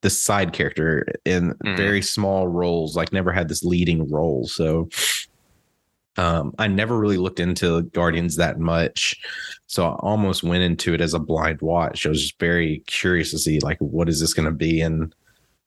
the 0.00 0.10
side 0.10 0.52
character 0.52 1.06
in 1.24 1.54
Mhm. 1.64 1.76
very 1.76 2.02
small 2.02 2.48
roles 2.48 2.96
like 2.96 3.12
never 3.12 3.32
had 3.32 3.48
this 3.48 3.62
leading 3.62 4.10
role 4.10 4.46
so 4.48 4.88
um 6.16 6.54
I 6.58 6.66
never 6.66 6.98
really 6.98 7.16
looked 7.16 7.40
into 7.40 7.82
Guardians 7.82 8.36
that 8.36 8.58
much 8.58 9.18
so 9.66 9.86
I 9.86 9.94
almost 10.00 10.42
went 10.42 10.62
into 10.62 10.92
it 10.92 11.00
as 11.00 11.14
a 11.14 11.18
blind 11.18 11.62
watch. 11.62 12.04
I 12.04 12.10
was 12.10 12.20
just 12.20 12.38
very 12.38 12.82
curious 12.86 13.30
to 13.30 13.38
see 13.38 13.58
like 13.60 13.78
what 13.78 14.08
is 14.10 14.20
this 14.20 14.34
going 14.34 14.44
to 14.44 14.52
be 14.52 14.82
and 14.82 15.14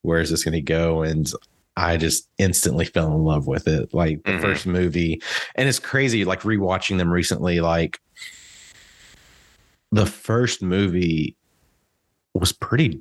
where 0.03 0.19
is 0.19 0.29
this 0.29 0.43
going 0.43 0.53
to 0.53 0.61
go 0.61 1.01
and 1.01 1.31
I 1.75 1.97
just 1.97 2.29
instantly 2.37 2.85
fell 2.85 3.07
in 3.15 3.23
love 3.23 3.47
with 3.47 3.67
it. 3.67 3.93
Like 3.95 4.23
the 4.23 4.33
Mhm. 4.33 4.41
first 4.41 4.67
movie 4.67 5.19
and 5.55 5.67
it's 5.67 5.79
crazy 5.79 6.23
like 6.25 6.41
rewatching 6.41 6.99
them 6.99 7.11
recently 7.11 7.59
like 7.61 7.99
the 9.91 10.05
first 10.05 10.61
movie 10.61 11.35
was 12.33 12.51
pretty 12.51 12.99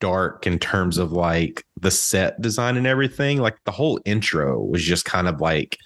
dark 0.00 0.46
in 0.46 0.58
terms 0.58 0.96
of 0.98 1.12
like 1.12 1.64
the 1.80 1.90
set 1.90 2.40
design 2.40 2.76
and 2.76 2.86
everything. 2.86 3.38
Like 3.38 3.58
the 3.64 3.70
whole 3.72 4.00
intro 4.04 4.58
was 4.60 4.82
just 4.82 5.04
kind 5.04 5.28
of 5.28 5.40
like 5.40 5.76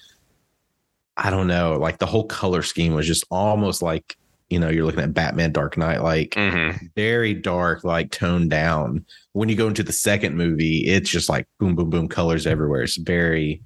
I 1.16 1.30
don't 1.30 1.46
know, 1.46 1.78
like 1.78 1.98
the 1.98 2.06
whole 2.06 2.26
color 2.26 2.62
scheme 2.62 2.94
was 2.94 3.06
just 3.06 3.24
almost 3.30 3.82
like, 3.82 4.16
you 4.50 4.58
know, 4.58 4.68
you're 4.68 4.84
looking 4.84 5.00
at 5.00 5.14
Batman 5.14 5.52
Dark 5.52 5.76
Knight, 5.76 6.02
like 6.02 6.34
hmm 6.34 6.70
very 6.96 7.34
dark, 7.34 7.84
like 7.84 8.10
toned 8.10 8.50
down. 8.50 9.04
When 9.32 9.48
you 9.48 9.56
go 9.56 9.68
into 9.68 9.82
the 9.82 9.92
second 9.92 10.36
movie, 10.36 10.86
it's 10.86 11.10
just 11.10 11.28
like 11.28 11.46
boom, 11.58 11.74
boom, 11.74 11.90
boom, 11.90 12.08
colors 12.08 12.46
everywhere. 12.46 12.82
It's 12.82 12.96
very 12.96 13.62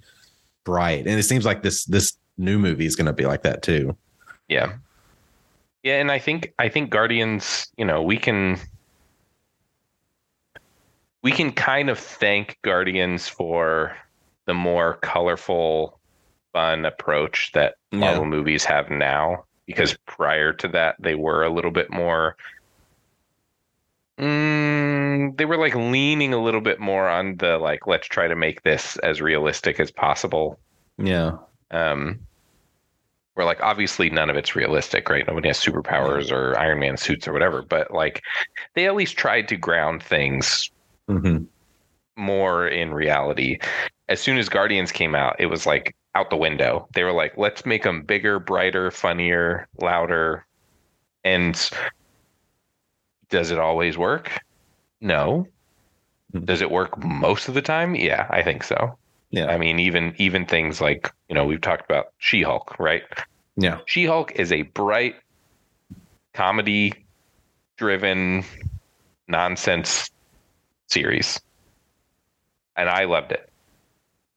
bright. 0.64 1.06
And 1.06 1.18
it 1.18 1.24
seems 1.24 1.44
like 1.44 1.62
this 1.62 1.84
this 1.86 2.16
new 2.36 2.58
movie 2.58 2.86
is 2.86 2.96
gonna 2.96 3.12
be 3.12 3.26
like 3.26 3.42
that 3.42 3.62
too. 3.62 3.96
Yeah. 4.48 4.74
Yeah, 5.82 6.00
and 6.00 6.10
I 6.10 6.18
think 6.18 6.52
I 6.58 6.68
think 6.68 6.90
Guardians, 6.90 7.68
you 7.76 7.84
know, 7.84 8.02
we 8.02 8.18
can 8.18 8.58
we 11.22 11.32
can 11.32 11.52
kind 11.52 11.88
of 11.90 11.98
thank 11.98 12.58
Guardians 12.62 13.28
for 13.28 13.96
the 14.46 14.54
more 14.54 14.94
colorful, 15.02 15.97
fun 16.52 16.84
approach 16.84 17.52
that 17.52 17.76
Yeah. 17.92 17.98
Marvel 18.00 18.26
movies 18.26 18.64
have 18.64 18.90
now. 18.90 19.44
Because 19.66 19.96
prior 20.06 20.52
to 20.54 20.68
that, 20.68 20.96
they 20.98 21.14
were 21.14 21.42
a 21.44 21.50
little 21.50 21.70
bit 21.70 21.90
more. 21.90 22.36
Mm, 24.18 25.36
they 25.36 25.44
were 25.44 25.58
like 25.58 25.74
leaning 25.74 26.32
a 26.34 26.42
little 26.42 26.60
bit 26.60 26.80
more 26.80 27.08
on 27.08 27.36
the 27.36 27.58
like, 27.58 27.86
let's 27.86 28.08
try 28.08 28.26
to 28.26 28.34
make 28.34 28.62
this 28.62 28.96
as 28.98 29.20
realistic 29.20 29.78
as 29.78 29.90
possible 29.92 30.58
Yeah. 30.96 31.36
um 31.70 32.18
where 33.34 33.46
like 33.46 33.62
obviously 33.62 34.10
none 34.10 34.30
of 34.30 34.36
it's 34.36 34.56
realistic 34.56 35.08
right 35.08 35.24
nobody 35.28 35.46
has 35.48 35.60
superpowers 35.60 36.32
or 36.32 36.58
iron 36.58 36.80
man 36.80 36.96
suits 36.96 37.28
or 37.28 37.32
whatever 37.32 37.62
but 37.62 37.92
like 37.92 38.22
they 38.74 38.86
at 38.86 38.96
least 38.96 39.16
tried 39.16 39.46
to 39.48 39.56
ground 39.56 40.02
things 40.02 40.70
hmm 41.06 41.44
more 42.16 42.66
in 42.66 42.92
reality 42.92 43.58
as 44.08 44.20
soon 44.20 44.38
as 44.38 44.48
guardians 44.48 44.92
came 44.92 45.14
out 45.14 45.36
it 45.38 45.46
was 45.46 45.66
like 45.66 45.94
out 46.14 46.30
the 46.30 46.36
window 46.36 46.88
they 46.94 47.04
were 47.04 47.12
like 47.12 47.36
let's 47.36 47.66
make 47.66 47.82
them 47.82 48.02
bigger 48.02 48.38
brighter 48.38 48.90
funnier 48.90 49.66
louder 49.80 50.44
and 51.24 51.70
does 53.28 53.50
it 53.50 53.58
always 53.58 53.98
work 53.98 54.40
no 55.00 55.46
Mhm. 56.34 56.44
does 56.44 56.60
it 56.60 56.70
work 56.70 57.02
most 57.02 57.48
of 57.48 57.54
the 57.54 57.62
time 57.62 57.94
yeah 57.94 58.26
i 58.30 58.42
think 58.42 58.62
so 58.64 58.98
Yeah. 59.30 59.46
I 59.46 59.58
mean, 59.58 59.78
even 59.78 60.14
even 60.16 60.46
things 60.46 60.80
like 60.80 61.10
you 61.28 61.34
know 61.34 61.44
we've 61.44 61.60
talked 61.60 61.84
about 61.84 62.12
She-Hulk, 62.18 62.78
right? 62.78 63.02
Yeah. 63.56 63.80
She-Hulk 63.84 64.32
is 64.36 64.52
a 64.52 64.62
bright, 64.62 65.16
comedy-driven, 66.32 68.44
nonsense 69.26 70.10
series, 70.86 71.38
and 72.76 72.88
I 72.88 73.04
loved 73.04 73.32
it. 73.32 73.47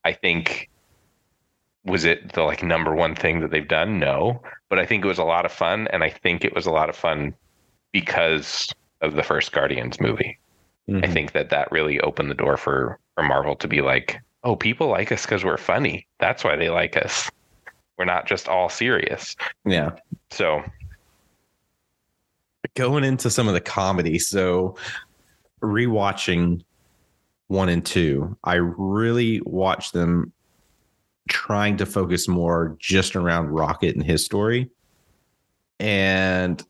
I 0.04 0.14
think 0.14 0.70
was 1.84 2.06
it 2.06 2.34
the 2.34 2.44
like 2.44 2.62
number 2.64 2.94
one 2.94 3.16
thing 3.16 3.40
that 3.42 3.52
they've 3.52 3.68
done? 3.68 4.00
No, 4.00 4.42
but 4.70 4.78
I 4.80 4.86
think 4.86 5.04
it 5.04 5.08
was 5.08 5.18
a 5.18 5.24
lot 5.24 5.46
of 5.46 5.52
fun, 5.52 5.88
and 5.90 6.04
I 6.04 6.10
think 6.10 6.44
it 6.46 6.54
was 6.56 6.66
a 6.66 6.72
lot 6.72 6.90
of 6.90 6.96
fun 6.96 7.34
because 7.92 8.72
of 9.02 9.14
the 9.16 9.24
first 9.24 9.52
Guardians 9.52 10.00
movie. 10.00 10.38
I 10.90 10.92
Mhm. 10.94 11.14
think 11.14 11.32
that 11.34 11.50
that 11.50 11.72
really 11.72 12.00
opened 12.02 12.30
the 12.30 12.36
door 12.36 12.58
for 12.58 13.00
for 13.16 13.24
Marvel 13.24 13.56
to 13.58 13.68
be 13.68 13.82
like, 13.82 14.20
oh, 14.44 14.56
people 14.56 14.88
like 14.88 15.12
us 15.12 15.26
because 15.26 15.44
we're 15.44 15.58
funny. 15.58 16.08
That's 16.20 16.44
why 16.44 16.56
they 16.56 16.70
like 16.70 16.96
us. 16.98 17.30
We're 17.98 18.06
not 18.06 18.26
just 18.26 18.48
all 18.48 18.70
serious. 18.70 19.36
Yeah. 19.66 19.92
So 20.32 20.64
going 22.76 23.04
into 23.04 23.30
some 23.30 23.48
of 23.48 23.54
the 23.54 23.62
comedy. 23.62 24.18
So 24.18 24.76
rewatching 25.62 26.64
one 27.52 27.68
and 27.68 27.86
two, 27.86 28.38
I 28.46 28.56
really 28.56 29.42
watched 29.42 29.92
them 29.92 30.32
trying 31.28 31.78
to 31.78 31.86
focus 31.86 32.28
more 32.28 32.78
just 32.80 33.16
around 33.16 33.50
Rocket 33.50 33.94
and 33.94 34.04
his 34.04 34.24
story. 34.24 34.70
And 35.78 36.64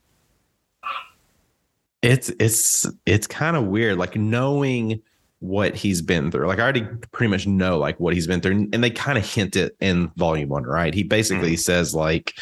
it's 2.02 2.30
it's 2.40 2.88
it's 3.06 3.28
kind 3.28 3.56
of 3.56 3.66
weird, 3.66 4.00
like 4.00 4.16
knowing 4.16 5.02
what 5.40 5.76
he's 5.76 6.02
been 6.02 6.32
through. 6.32 6.48
Like 6.48 6.58
I 6.58 6.64
already 6.64 6.88
pretty 7.12 7.30
much 7.30 7.46
know 7.46 7.78
like 7.78 8.00
what 8.00 8.16
he's 8.16 8.26
been 8.26 8.42
through. 8.42 8.68
And 8.74 8.84
they 8.84 8.90
kind 8.90 9.20
of 9.20 9.26
hint 9.26 9.56
it 9.56 9.76
in 9.82 10.08
volume 10.18 10.50
one, 10.50 10.64
right? 10.64 10.94
He 10.94 11.04
basically 11.04 11.54
mm-hmm. 11.54 11.58
says 11.58 11.94
like, 11.94 12.34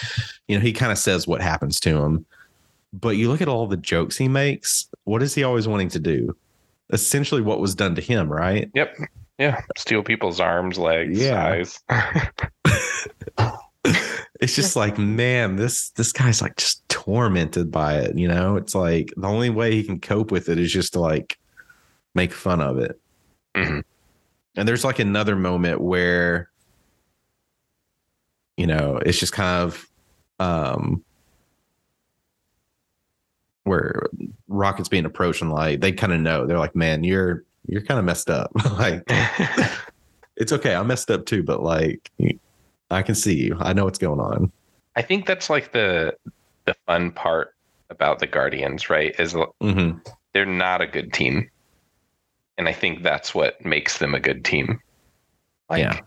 you 0.47 0.55
know, 0.55 0.61
he 0.61 0.71
kind 0.71 0.93
of 0.93 0.97
says 0.97 1.27
what 1.27 1.41
happens 1.41 1.79
to 1.81 1.97
him 2.01 2.25
but 2.91 3.09
you 3.09 3.29
look 3.29 3.39
at 3.39 3.47
all 3.47 3.67
the 3.67 3.77
jokes 3.77 4.17
he 4.17 4.27
makes 4.27 4.89
what 5.03 5.21
is 5.21 5.35
he 5.35 5.43
always 5.43 5.67
wanting 5.67 5.89
to 5.89 5.99
do 5.99 6.35
essentially 6.91 7.41
what 7.41 7.59
was 7.59 7.75
done 7.75 7.95
to 7.95 8.01
him 8.01 8.31
right 8.31 8.69
yep. 8.73 8.95
Yeah. 9.37 9.61
Steal 9.77 10.03
people's 10.03 10.41
arms, 10.41 10.77
legs, 10.77 11.17
Yeah. 11.17 11.45
eyes. 11.45 11.79
it's 14.41 14.55
just 14.55 14.75
like 14.75 14.97
man 14.97 15.55
this 15.55 15.89
this 15.91 16.11
guy's 16.11 16.41
like 16.41 16.55
just 16.57 16.87
tormented 16.89 17.71
by 17.71 17.95
it 17.95 18.17
you 18.17 18.27
know 18.27 18.55
it's 18.57 18.75
like 18.75 19.13
the 19.15 19.27
only 19.27 19.49
way 19.49 19.73
he 19.73 19.83
can 19.83 19.99
cope 19.99 20.31
with 20.31 20.49
it 20.49 20.57
is 20.59 20.71
just 20.71 20.93
to 20.93 20.99
like 20.99 21.37
make 22.15 22.33
fun 22.33 22.59
of 22.61 22.77
it 22.77 22.99
Mhm. 23.55 23.83
and 24.57 24.67
there's 24.67 24.83
like 24.83 24.99
another 24.99 25.35
moment 25.35 25.79
where 25.81 26.49
you 28.57 28.67
know 28.67 28.97
it's 29.05 29.19
just 29.19 29.33
kind 29.33 29.63
of 29.63 29.87
um 30.39 31.03
where 33.63 34.07
rocket's 34.47 34.89
being 34.89 35.05
approached 35.05 35.41
and 35.41 35.51
like 35.51 35.79
they 35.81 35.91
kind 35.91 36.13
of 36.13 36.19
know 36.19 36.45
they're 36.45 36.59
like 36.59 36.75
man 36.75 37.03
you're 37.03 37.43
you're 37.67 37.81
kind 37.81 37.99
of 37.99 38.05
messed 38.05 38.29
up 38.29 38.51
like 38.77 39.03
it's 40.37 40.51
okay 40.51 40.75
i 40.75 40.83
messed 40.83 41.11
up 41.11 41.25
too 41.25 41.43
but 41.43 41.61
like 41.61 42.11
i 42.89 43.01
can 43.01 43.15
see 43.15 43.35
you 43.35 43.57
i 43.59 43.73
know 43.73 43.85
what's 43.85 43.99
going 43.99 44.19
on 44.19 44.51
I 44.99 45.01
think 45.01 45.25
that's 45.25 45.49
like 45.49 45.71
the 45.71 46.13
the 46.65 46.75
fun 46.85 47.11
part 47.11 47.55
about 47.89 48.19
the 48.19 48.27
Guardians, 48.27 48.89
right? 48.89 49.15
Is 49.17 49.33
mm-hmm. 49.33 49.97
they're 50.33 50.45
not 50.45 50.81
a 50.81 50.87
good 50.87 51.13
team. 51.13 51.49
And 52.57 52.67
I 52.67 52.73
think 52.73 53.01
that's 53.01 53.33
what 53.33 53.63
makes 53.65 53.99
them 53.99 54.13
a 54.13 54.19
good 54.19 54.43
team. 54.43 54.81
Like, 55.69 55.83
Yeah. 55.83 56.01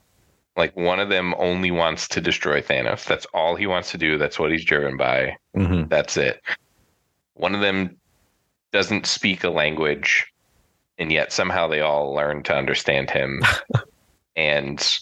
like 0.59 0.77
one 0.77 1.01
of 1.01 1.09
them 1.09 1.35
only 1.39 1.71
wants 1.71 2.07
to 2.09 2.21
destroy 2.21 2.61
Thanos. 2.61 3.07
That's 3.07 3.27
all 3.33 3.57
he 3.57 3.67
wants 3.67 3.91
to 3.93 3.99
do. 3.99 4.19
That's 4.19 4.39
what 4.39 4.53
he's 4.53 4.65
driven 4.65 4.99
by. 4.99 5.37
Mm-hmm. 5.57 5.89
That's 5.89 6.19
it. 6.19 6.43
One 7.35 7.55
of 7.55 7.61
them 7.61 7.97
doesn't 8.73 9.07
speak 9.07 9.45
a 9.45 9.51
language, 9.51 10.33
and 10.99 11.13
yet 11.13 11.33
somehow 11.33 11.67
they 11.69 11.81
all 11.81 12.15
learn 12.15 12.43
to 12.45 12.55
understand 12.55 13.11
him. 13.11 13.43
and 14.37 14.99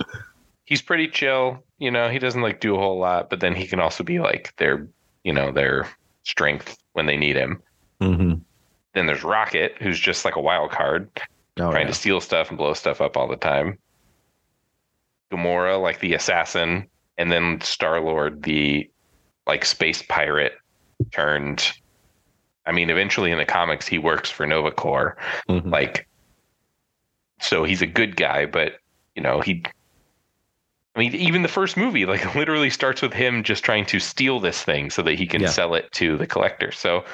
he's 0.65 0.83
pretty 0.83 1.09
chill. 1.09 1.63
You 1.79 1.91
know, 1.91 2.09
he 2.09 2.19
doesn't 2.19 2.43
like 2.43 2.61
do 2.61 2.75
a 2.75 2.79
whole 2.79 2.99
lot, 2.99 3.31
but 3.31 3.41
then 3.41 3.55
he 3.55 3.67
can 3.67 3.81
also 3.81 4.05
be 4.05 4.19
like 4.21 4.55
their, 4.57 4.87
you 5.25 5.33
know, 5.33 5.51
their 5.53 5.89
strength 6.25 6.79
when 6.93 7.07
they 7.07 7.17
need 7.17 7.37
him. 7.37 7.63
Mm-hmm. 8.01 8.35
Then 8.95 9.07
there's 9.07 9.25
Rocket, 9.25 9.77
who's 9.81 9.99
just 10.01 10.25
like 10.25 10.37
a 10.37 10.41
wild 10.41 10.71
card, 10.71 11.09
Oh, 11.59 11.71
trying 11.71 11.87
yeah. 11.87 11.93
to 11.93 11.95
steal 11.95 12.21
stuff 12.21 12.49
and 12.49 12.59
blow 12.59 12.75
stuff 12.75 13.01
up 13.01 13.17
all 13.17 13.29
the 13.29 13.37
time. 13.37 13.79
Gamora, 15.33 15.81
like 15.81 16.01
the 16.01 16.15
assassin, 16.15 16.89
and 17.19 17.31
then 17.31 17.61
Star 17.61 18.01
Lord, 18.01 18.43
the 18.43 18.89
like 19.47 19.65
space 19.65 20.03
pirate 20.03 20.55
turned. 21.13 21.73
I 22.67 22.73
mean, 22.73 22.91
eventually 22.91 23.31
in 23.31 23.39
the 23.39 23.45
comics, 23.45 23.87
he 23.87 23.99
works 23.99 24.31
for 24.31 24.47
Nova 24.47 24.71
Corps. 24.71 25.17
Mhm. 25.49 25.71
Like, 25.71 26.07
so 27.41 27.65
he's 27.65 27.83
a 27.83 27.87
good 27.87 28.17
guy, 28.17 28.47
but 28.47 28.75
you 29.15 29.23
know, 29.23 29.41
he. 29.41 29.63
I 30.97 30.99
mean, 30.99 31.15
even 31.15 31.43
the 31.43 31.49
first 31.49 31.77
movie, 31.77 32.05
like, 32.05 32.35
literally 32.35 32.69
starts 32.71 33.01
with 33.01 33.13
him 33.13 33.43
just 33.45 33.65
trying 33.65 33.87
to 33.87 34.01
steal 34.01 34.41
this 34.41 34.63
thing 34.63 34.91
so 34.91 35.03
that 35.03 35.15
he 35.15 35.27
can 35.27 35.43
Yeah. 35.43 35.49
sell 35.49 35.75
it 35.75 35.91
to 35.93 36.17
the 36.19 36.27
collector. 36.27 36.73
So, 36.73 37.05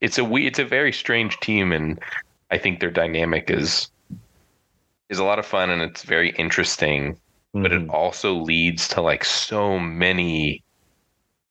it's 0.00 0.18
a 0.18 0.24
we, 0.24 0.46
it's 0.46 0.58
a 0.58 0.64
very 0.64 0.92
strange 0.92 1.38
team, 1.40 1.72
and 1.72 1.98
I 2.50 2.58
think 2.58 2.80
their 2.80 2.90
dynamic 2.90 3.50
is 3.50 3.88
is 5.08 5.18
a 5.18 5.24
lot 5.24 5.38
of 5.38 5.46
fun 5.46 5.70
and 5.70 5.82
it's 5.82 6.02
very 6.02 6.30
interesting. 6.30 7.18
But 7.54 7.72
it 7.72 7.80
Mhm. 7.86 7.90
also 7.94 8.34
leads 8.34 8.88
to 8.88 9.00
like 9.00 9.24
so 9.24 9.78
many 9.78 10.62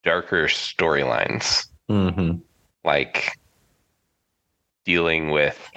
darker 0.04 0.46
storylines 0.46 1.66
Mhm. 1.90 2.42
Like 2.86 3.32
dealing 4.86 5.30
with 5.32 5.70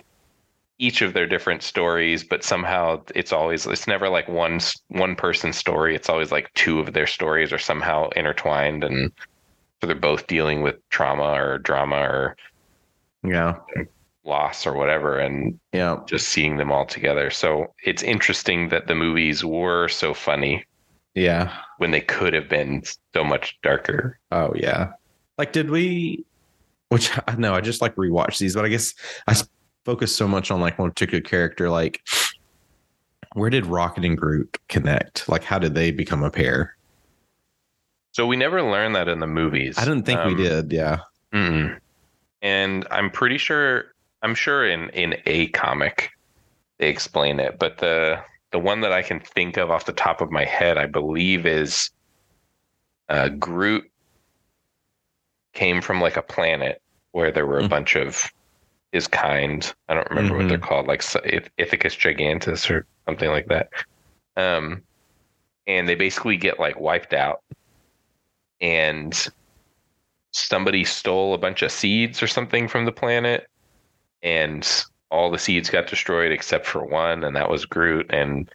each 0.79 1.03
of 1.03 1.13
their 1.13 1.27
different 1.27 1.63
stories 1.63 2.23
but 2.23 2.45
somehow 2.45 3.03
it's 3.15 3.33
always 3.33 3.67
it's 3.67 3.89
never 3.89 4.09
like 4.09 4.29
one 4.29 4.61
one 4.89 5.17
person's 5.17 5.57
story 5.57 5.97
it's 5.97 6.09
always 6.09 6.31
like 6.31 6.53
two 6.55 6.79
of 6.79 6.93
their 6.93 7.07
stories 7.07 7.53
are 7.53 7.59
somehow 7.59 8.09
intertwined 8.11 8.85
and 8.85 9.11
so 9.81 9.87
they're 9.87 9.97
both 9.97 10.27
dealing 10.29 10.63
with 10.63 10.77
trauma 10.91 11.33
or 11.33 11.59
drama 11.59 11.97
or 11.97 12.37
yeah. 13.25 13.55
loss 14.25 14.67
or 14.67 14.75
whatever 14.75 15.19
and 15.19 15.59
Yeah. 15.73 15.97
just 16.07 16.29
seeing 16.29 16.59
them 16.59 16.71
all 16.71 16.87
together 16.87 17.31
so 17.31 17.73
it's 17.85 18.03
interesting 18.03 18.69
that 18.69 18.87
the 18.87 18.95
movies 18.95 19.45
were 19.45 19.89
so 19.89 20.15
funny 20.15 20.65
Yeah. 21.15 21.53
when 21.79 21.91
they 21.91 22.03
could 22.03 22.35
have 22.35 22.49
been 22.49 22.85
so 23.15 23.25
much 23.25 23.59
darker 23.63 24.21
Oh 24.31 24.53
yeah. 24.55 24.93
Like, 25.39 25.53
did 25.53 25.71
we? 25.71 26.25
Which 26.91 27.11
I 27.29 27.35
know 27.37 27.55
I 27.55 27.61
just 27.61 27.81
like 27.81 27.95
rewatch 27.97 28.39
these, 28.39 28.55
but 28.55 28.65
I 28.65 28.69
guess 28.69 28.95
I 29.27 29.35
focus 29.85 30.15
so 30.15 30.29
much 30.29 30.51
on 30.51 30.61
like 30.61 30.79
one 30.79 30.91
particular 30.91 31.21
character. 31.23 31.71
Like, 31.71 32.03
where 33.35 33.51
did 33.51 33.67
Rocket 33.67 34.05
and 34.05 34.17
Groot 34.17 34.59
connect? 34.69 35.29
Like, 35.29 35.45
how 35.45 35.59
did 35.59 35.75
they 35.75 35.91
become 35.91 36.23
a 36.23 36.31
pair? 36.31 36.75
so 38.13 38.27
we 38.27 38.35
never 38.37 38.63
learned 38.63 38.97
that 38.97 39.07
in 39.07 39.21
the 39.21 39.27
movies 39.29 39.79
I 39.79 39.85
didn't 39.85 40.05
think 40.05 40.19
Um, 40.19 40.35
we 40.35 40.43
did. 40.43 40.73
Yeah. 40.73 41.01
Mm-mm. 41.33 41.79
And 42.43 42.85
I'm 42.91 43.11
pretty 43.11 43.39
sure 43.39 43.95
I'm 44.23 44.35
sure 44.35 44.67
in 44.67 44.89
in 44.91 45.17
a 45.27 45.49
comic 45.49 46.11
they 46.79 46.89
explain 46.89 47.39
it, 47.39 47.59
but 47.61 47.79
the 47.79 48.19
the 48.51 48.59
one 48.59 48.81
that 48.81 48.93
I 48.93 49.03
can 49.03 49.21
think 49.21 49.57
of 49.57 49.71
off 49.71 49.85
the 49.85 49.93
top 49.93 50.21
of 50.21 50.31
my 50.33 50.45
head, 50.45 50.79
I 50.79 50.87
believe, 50.87 51.47
is 51.47 51.91
uh, 53.09 53.29
Groot 53.29 53.85
came 55.53 55.81
from 55.81 56.01
like 56.01 56.17
a 56.17 56.23
planet 56.23 56.81
where 57.13 57.33
there 57.33 57.47
were 57.47 57.59
a 57.59 57.65
Mhm. 57.65 57.71
bunch 57.71 57.97
of 57.97 58.31
his 58.93 59.07
kind. 59.07 59.73
I 59.89 59.95
don't 59.95 60.11
remember 60.11 60.37
what 60.37 60.49
they're 60.49 60.59
called, 60.59 60.87
like 60.87 61.03
Ith- 61.25 61.51
Ithacus 61.59 61.97
gigantus 61.99 62.71
or 62.71 62.87
something 63.07 63.31
like 63.31 63.47
that. 63.47 63.69
Um, 64.37 64.83
and 65.67 65.89
they 65.89 65.95
basically 65.95 66.37
get 66.37 66.59
like 66.59 66.81
wiped 66.81 67.13
out, 67.13 67.43
and 68.61 69.29
somebody 70.33 70.85
stole 70.85 71.35
a 71.35 71.39
bunch 71.39 71.63
of 71.63 71.73
seeds 71.73 72.23
or 72.23 72.27
something 72.27 72.69
from 72.69 72.85
the 72.85 72.93
planet, 72.93 73.47
and 74.23 74.85
all 75.11 75.31
the 75.31 75.39
seeds 75.39 75.71
got 75.71 75.87
destroyed 75.87 76.33
except 76.33 76.67
for 76.67 76.85
one, 76.85 77.25
and 77.25 77.35
that 77.37 77.51
was 77.51 77.65
Groot. 77.65 78.07
And 78.11 78.51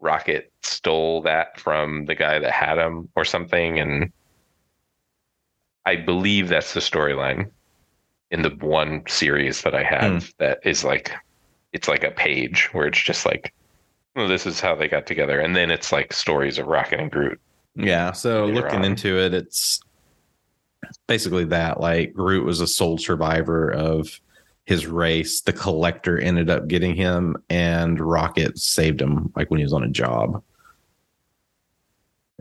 Rocket 0.00 0.50
stole 0.62 1.22
that 1.22 1.60
from 1.60 2.06
the 2.06 2.14
guy 2.14 2.38
that 2.38 2.52
had 2.52 2.78
him 2.78 3.08
or 3.16 3.24
something, 3.24 3.78
and 3.78 4.12
I 5.90 5.96
believe 5.96 6.48
that's 6.48 6.72
the 6.72 6.78
storyline 6.78 7.50
in 8.30 8.42
the 8.42 8.50
one 8.60 9.02
series 9.08 9.62
that 9.62 9.74
I 9.74 9.82
have 9.82 10.22
hmm. 10.22 10.28
that 10.38 10.60
is 10.64 10.84
like 10.84 11.12
it's 11.72 11.88
like 11.88 12.04
a 12.04 12.12
page 12.12 12.68
where 12.72 12.86
it's 12.86 13.02
just 13.02 13.26
like 13.26 13.52
well, 14.14 14.28
this 14.28 14.46
is 14.46 14.60
how 14.60 14.76
they 14.76 14.86
got 14.86 15.06
together, 15.06 15.40
and 15.40 15.56
then 15.56 15.70
it's 15.70 15.90
like 15.90 16.12
stories 16.12 16.58
of 16.58 16.66
Rocket 16.68 17.00
and 17.00 17.10
Groot. 17.10 17.40
Yeah. 17.74 18.12
So 18.12 18.46
looking 18.46 18.80
on. 18.80 18.84
into 18.84 19.18
it, 19.18 19.34
it's 19.34 19.80
basically 21.08 21.44
that 21.46 21.80
like 21.80 22.12
Groot 22.14 22.44
was 22.44 22.60
a 22.60 22.68
sole 22.68 22.96
survivor 22.96 23.70
of 23.70 24.20
his 24.66 24.86
race. 24.86 25.40
The 25.40 25.52
collector 25.52 26.20
ended 26.20 26.50
up 26.50 26.68
getting 26.68 26.94
him, 26.94 27.36
and 27.50 28.00
Rocket 28.00 28.58
saved 28.58 29.02
him 29.02 29.32
like 29.34 29.50
when 29.50 29.58
he 29.58 29.64
was 29.64 29.72
on 29.72 29.82
a 29.82 29.88
job. 29.88 30.40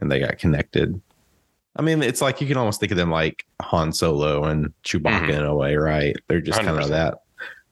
And 0.01 0.11
they 0.11 0.19
got 0.19 0.37
connected. 0.37 1.01
I 1.75 1.81
mean, 1.81 2.01
it's 2.03 2.21
like 2.21 2.41
you 2.41 2.47
can 2.47 2.57
almost 2.57 2.79
think 2.79 2.91
of 2.91 2.97
them 2.97 3.11
like 3.11 3.45
Han 3.61 3.93
Solo 3.93 4.43
and 4.45 4.73
Chewbacca 4.83 5.27
Mhm. 5.27 5.33
in 5.39 5.45
a 5.45 5.55
way, 5.55 5.75
right? 5.75 6.15
They're 6.27 6.41
just 6.41 6.61
kind 6.61 6.77
of 6.79 6.89
that 6.89 7.19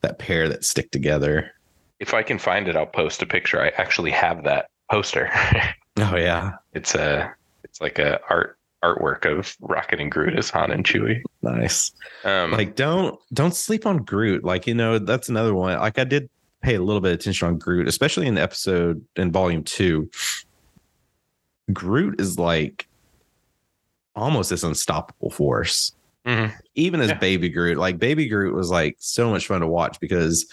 that 0.02 0.20
pair 0.20 0.48
that 0.48 0.64
stick 0.64 0.92
together. 0.92 1.52
If 2.00 2.14
I 2.14 2.22
can 2.24 2.38
find 2.38 2.68
it, 2.68 2.76
I'll 2.76 2.86
post 2.86 3.22
a 3.24 3.26
picture. 3.26 3.60
I 3.62 3.70
actually 3.82 4.12
have 4.12 4.44
that 4.44 4.70
poster. 4.92 5.30
Oh 6.00 6.16
yeah, 6.16 6.52
it's 6.74 6.94
a 6.94 7.34
it's 7.64 7.82
like 7.82 7.98
a 7.98 8.20
art 8.30 8.60
artwork 8.84 9.26
of 9.26 9.58
Rocket 9.62 10.00
and 10.00 10.12
Groot 10.12 10.38
as 10.38 10.52
Han 10.52 10.70
and 10.70 10.86
Chewie. 10.86 11.24
nice. 11.42 11.92
Um, 12.24 12.52
like 12.52 12.76
don't 12.76 13.20
don't 13.34 13.56
sleep 13.56 13.88
on 13.88 14.04
Groot. 14.04 14.44
Like 14.44 14.68
you 14.68 14.76
know 14.76 15.00
that's 15.00 15.28
another 15.28 15.56
one. 15.56 15.76
Like 15.80 15.98
I 15.98 16.04
did 16.04 16.30
pay 16.62 16.76
a 16.76 16.82
little 16.84 17.02
bit 17.02 17.14
of 17.14 17.20
attention 17.20 17.48
on 17.48 17.58
Groot, 17.58 17.88
especially 17.88 18.28
in 18.28 18.36
the 18.36 18.42
episode 18.44 19.04
in 19.16 19.32
volume 19.32 19.64
two. 19.64 20.08
Groot 21.74 22.22
is 22.22 22.38
like 22.38 22.88
almost 24.18 24.50
this 24.50 24.64
unstoppable 24.64 25.30
force. 25.30 25.94
mhm. 26.26 26.52
Even 26.76 27.00
as 27.00 27.10
Yeah. 27.10 27.20
baby 27.20 27.48
Groot, 27.48 27.78
like 27.78 28.00
baby 28.00 28.28
Groot 28.28 28.54
was 28.54 28.70
like 28.70 28.98
so 29.00 29.30
much 29.30 29.48
fun 29.48 29.62
to 29.62 29.68
watch 29.68 29.98
because 30.02 30.46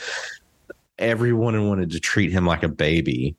everyone 0.98 1.68
wanted 1.68 1.90
to 1.90 2.00
treat 2.00 2.30
him 2.30 2.46
like 2.46 2.62
a 2.62 2.68
baby. 2.68 3.34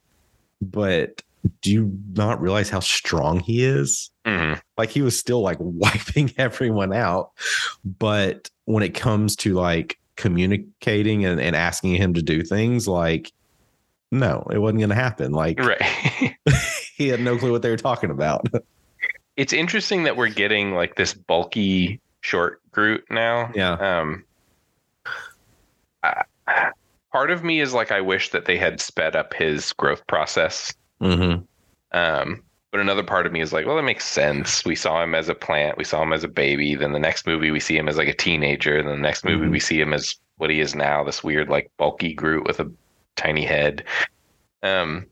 But 0.62 1.22
do 1.62 1.72
you 1.72 1.98
not 2.14 2.42
realize 2.42 2.70
how 2.70 2.80
strong 2.82 3.40
he 3.40 3.64
is? 3.64 4.12
Mhm. 4.26 4.60
like 4.78 4.90
he 4.90 5.02
was 5.04 5.18
still 5.18 5.42
like 5.42 5.58
wiping 5.62 6.34
everyone 6.40 6.92
out 6.92 7.30
but 8.00 8.50
when 8.66 8.82
it 8.82 8.96
comes 8.96 9.36
to 9.36 9.54
like 9.54 10.00
communicating 10.16 11.24
and, 11.26 11.40
and 11.40 11.56
asking 11.56 11.94
him 11.94 12.16
to 12.16 12.24
do 12.24 12.42
things 12.42 12.88
like 12.88 13.32
no 14.12 14.44
it 14.52 14.58
wasn't 14.58 14.80
going 14.80 14.90
to 14.90 14.96
happen 14.96 15.32
like 15.32 15.60
right. 15.60 15.80
he 16.96 17.08
had 17.10 17.20
no 17.22 17.38
clue 17.38 17.52
what 17.52 17.62
they 17.62 17.70
were 17.70 17.78
talking 17.78 18.10
about 18.10 18.48
it's 19.38 19.54
interesting 19.54 20.04
that 20.04 20.18
we're 20.18 20.30
getting 20.30 20.74
like 20.74 20.96
this 20.96 21.14
bulky 21.14 22.00
short 22.22 22.62
Groot 22.72 23.04
now. 23.10 23.52
yeah 23.56 23.74
Um, 23.74 24.24
I, 26.04 26.24
part 27.12 27.32
of 27.32 27.44
me 27.44 27.60
is 27.62 27.74
like 27.74 27.92
I 27.92 28.02
wish 28.02 28.30
that 28.32 28.46
they 28.46 28.58
had 28.58 28.80
sped 28.82 29.16
up 29.16 29.34
his 29.34 29.74
growth 29.74 30.06
process. 30.08 30.74
mm-hmm. 31.02 31.42
Um, 31.98 32.44
but 32.72 32.82
another 32.82 33.04
part 33.04 33.26
of 33.26 33.32
me 33.32 33.40
is 33.40 33.54
like, 33.54 33.66
well, 33.66 33.78
that 33.78 33.84
makes 33.84 34.06
sense. 34.06 34.66
We 34.66 34.76
saw 34.76 35.02
him 35.02 35.16
as 35.16 35.30
a 35.30 35.36
plant, 35.36 35.78
we 35.78 35.86
saw 35.86 36.02
him 36.04 36.12
as 36.12 36.26
a 36.26 36.28
baby. 36.28 36.76
Then 36.76 36.92
the 36.92 37.00
next 37.00 37.26
movie, 37.26 37.52
we 37.52 37.60
see 37.62 37.78
him 37.78 37.88
as 37.88 37.96
like 37.98 38.10
a 38.10 38.14
teenager. 38.14 38.82
Then 38.84 38.92
the 38.92 38.98
next 38.98 39.24
movie, 39.24 39.46
Mhm. 39.46 39.52
we 39.52 39.60
see 39.62 39.80
him 39.80 39.94
as 39.94 40.16
what 40.38 40.50
he 40.50 40.60
is 40.60 40.76
now, 40.76 41.04
this 41.04 41.24
weird, 41.24 41.48
like 41.50 41.72
bulky 41.78 42.14
Groot 42.14 42.46
with 42.46 42.60
a 42.60 42.70
tiny 43.16 43.46
head. 43.46 43.86
Um, 44.62 45.06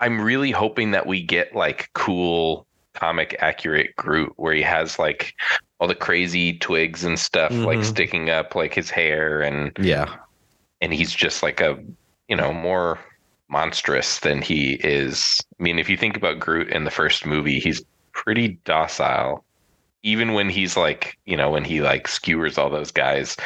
I'm 0.00 0.20
really 0.20 0.50
hoping 0.50 0.92
that 0.92 1.06
we 1.06 1.22
get 1.22 1.54
like 1.54 1.90
cool 1.94 2.66
comic 2.94 3.36
accurate 3.40 3.94
Groot 3.96 4.32
where 4.36 4.54
he 4.54 4.62
has 4.62 4.98
like 4.98 5.34
all 5.78 5.86
the 5.86 5.94
crazy 5.94 6.58
twigs 6.58 7.04
and 7.04 7.18
stuff 7.18 7.52
like 7.52 7.78
Mhm. 7.78 7.84
sticking 7.84 8.30
up 8.30 8.54
like 8.56 8.74
his 8.74 8.90
hair 8.90 9.40
and 9.40 9.70
yeah 9.78 10.16
and 10.80 10.92
he's 10.92 11.12
just 11.12 11.42
like 11.42 11.60
a 11.60 11.78
you 12.28 12.34
know 12.36 12.52
more 12.52 12.98
monstrous 13.48 14.18
than 14.20 14.42
he 14.42 14.74
is 14.82 15.40
i 15.58 15.62
mean 15.62 15.78
if 15.78 15.88
you 15.88 15.96
think 15.96 16.16
about 16.16 16.40
groot 16.40 16.68
in 16.70 16.82
the 16.84 16.90
first 16.90 17.24
movie 17.24 17.60
he's 17.60 17.82
pretty 18.12 18.58
docile 18.64 19.44
even 20.02 20.32
when 20.32 20.48
he's 20.50 20.76
like 20.76 21.16
you 21.24 21.36
know 21.36 21.50
when 21.50 21.64
he 21.64 21.80
like 21.80 22.08
skewers 22.08 22.58
all 22.58 22.68
those 22.70 22.90
guys 22.90 23.36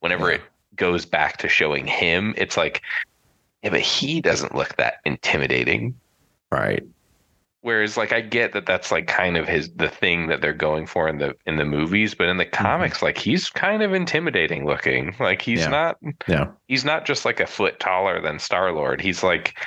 whenever 0.00 0.30
Yeah. 0.30 0.36
it 0.36 0.42
goes 0.74 1.06
back 1.06 1.36
to 1.38 1.48
showing 1.48 1.86
him 1.86 2.34
it's 2.36 2.56
like 2.56 2.82
yeah 3.62 3.70
but 3.70 3.80
he 3.80 4.20
doesn't 4.20 4.54
look 4.54 4.76
that 4.76 4.96
intimidating 5.04 5.94
right 6.50 6.84
whereas 7.62 7.96
like 7.96 8.12
i 8.12 8.20
get 8.20 8.52
that 8.52 8.66
that's 8.66 8.92
like 8.92 9.06
kind 9.06 9.36
of 9.36 9.48
his 9.48 9.70
the 9.76 9.88
thing 9.88 10.28
that 10.28 10.40
they're 10.40 10.52
going 10.52 10.86
for 10.86 11.08
in 11.08 11.18
the 11.18 11.34
in 11.46 11.56
the 11.56 11.64
movies 11.64 12.14
but 12.14 12.28
in 12.28 12.36
the 12.36 12.44
mm-hmm. 12.44 12.64
comics 12.64 13.02
like 13.02 13.18
he's 13.18 13.50
kind 13.50 13.82
of 13.82 13.92
intimidating 13.92 14.64
looking 14.66 15.14
like 15.18 15.42
he's 15.42 15.60
Yeah. 15.60 15.68
not 15.68 15.96
yeah 16.28 16.46
he's 16.68 16.84
not 16.84 17.04
just 17.06 17.24
like 17.24 17.40
a 17.40 17.46
foot 17.46 17.80
taller 17.80 18.20
than 18.20 18.38
Star 18.38 18.72
Lord. 18.72 19.00
He's 19.00 19.22
like 19.22 19.58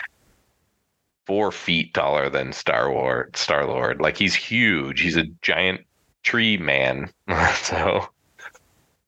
four 1.26 1.52
feet 1.52 1.94
taller 1.94 2.30
than 2.30 2.54
Star 2.54 2.92
Lord. 2.92 3.36
Star 3.36 3.66
Lord, 3.66 4.02
like 4.02 4.18
he's 4.18 4.34
huge. 4.34 5.02
He's 5.02 5.18
a 5.18 5.26
giant 5.42 5.82
tree 6.24 6.58
man. 6.58 7.12
so 7.56 8.08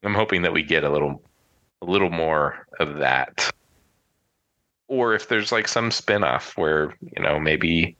I'm 0.03 0.13
hoping 0.13 0.41
that 0.43 0.53
we 0.53 0.63
get 0.63 0.83
a 0.83 0.89
little 0.89 1.21
a 1.81 1.85
little 1.85 2.11
more 2.11 2.67
of 2.79 2.97
that. 2.97 3.51
Or 4.91 5.13
if 5.15 5.29
there's 5.29 5.53
like 5.53 5.69
some 5.69 5.89
spin-off 5.89 6.57
where, 6.57 6.93
you 7.15 7.23
know, 7.23 7.39
maybe 7.39 7.95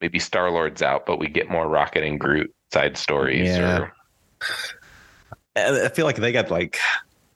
maybe 0.00 0.20
Star 0.20 0.52
Lord's 0.52 0.82
out, 0.82 1.04
but 1.04 1.18
we 1.18 1.26
get 1.26 1.50
more 1.50 1.66
Rocket 1.68 2.04
and 2.04 2.18
Groot 2.20 2.54
side 2.72 2.96
stories 2.96 3.48
Yeah. 3.48 3.78
or 3.78 3.92
I 5.56 5.88
feel 5.88 6.06
like 6.06 6.14
they 6.14 6.30
got 6.30 6.48
like 6.52 6.78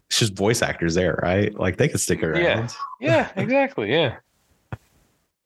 it's 0.08 0.20
just 0.20 0.34
voice 0.36 0.62
actors 0.62 0.94
there, 0.94 1.18
right? 1.20 1.52
Like 1.52 1.78
they 1.78 1.88
could 1.88 2.00
stick 2.00 2.22
around. 2.22 2.42
Yeah. 2.42 2.68
Yeah, 3.00 3.30
exactly. 3.42 3.90
Yeah. 3.90 4.18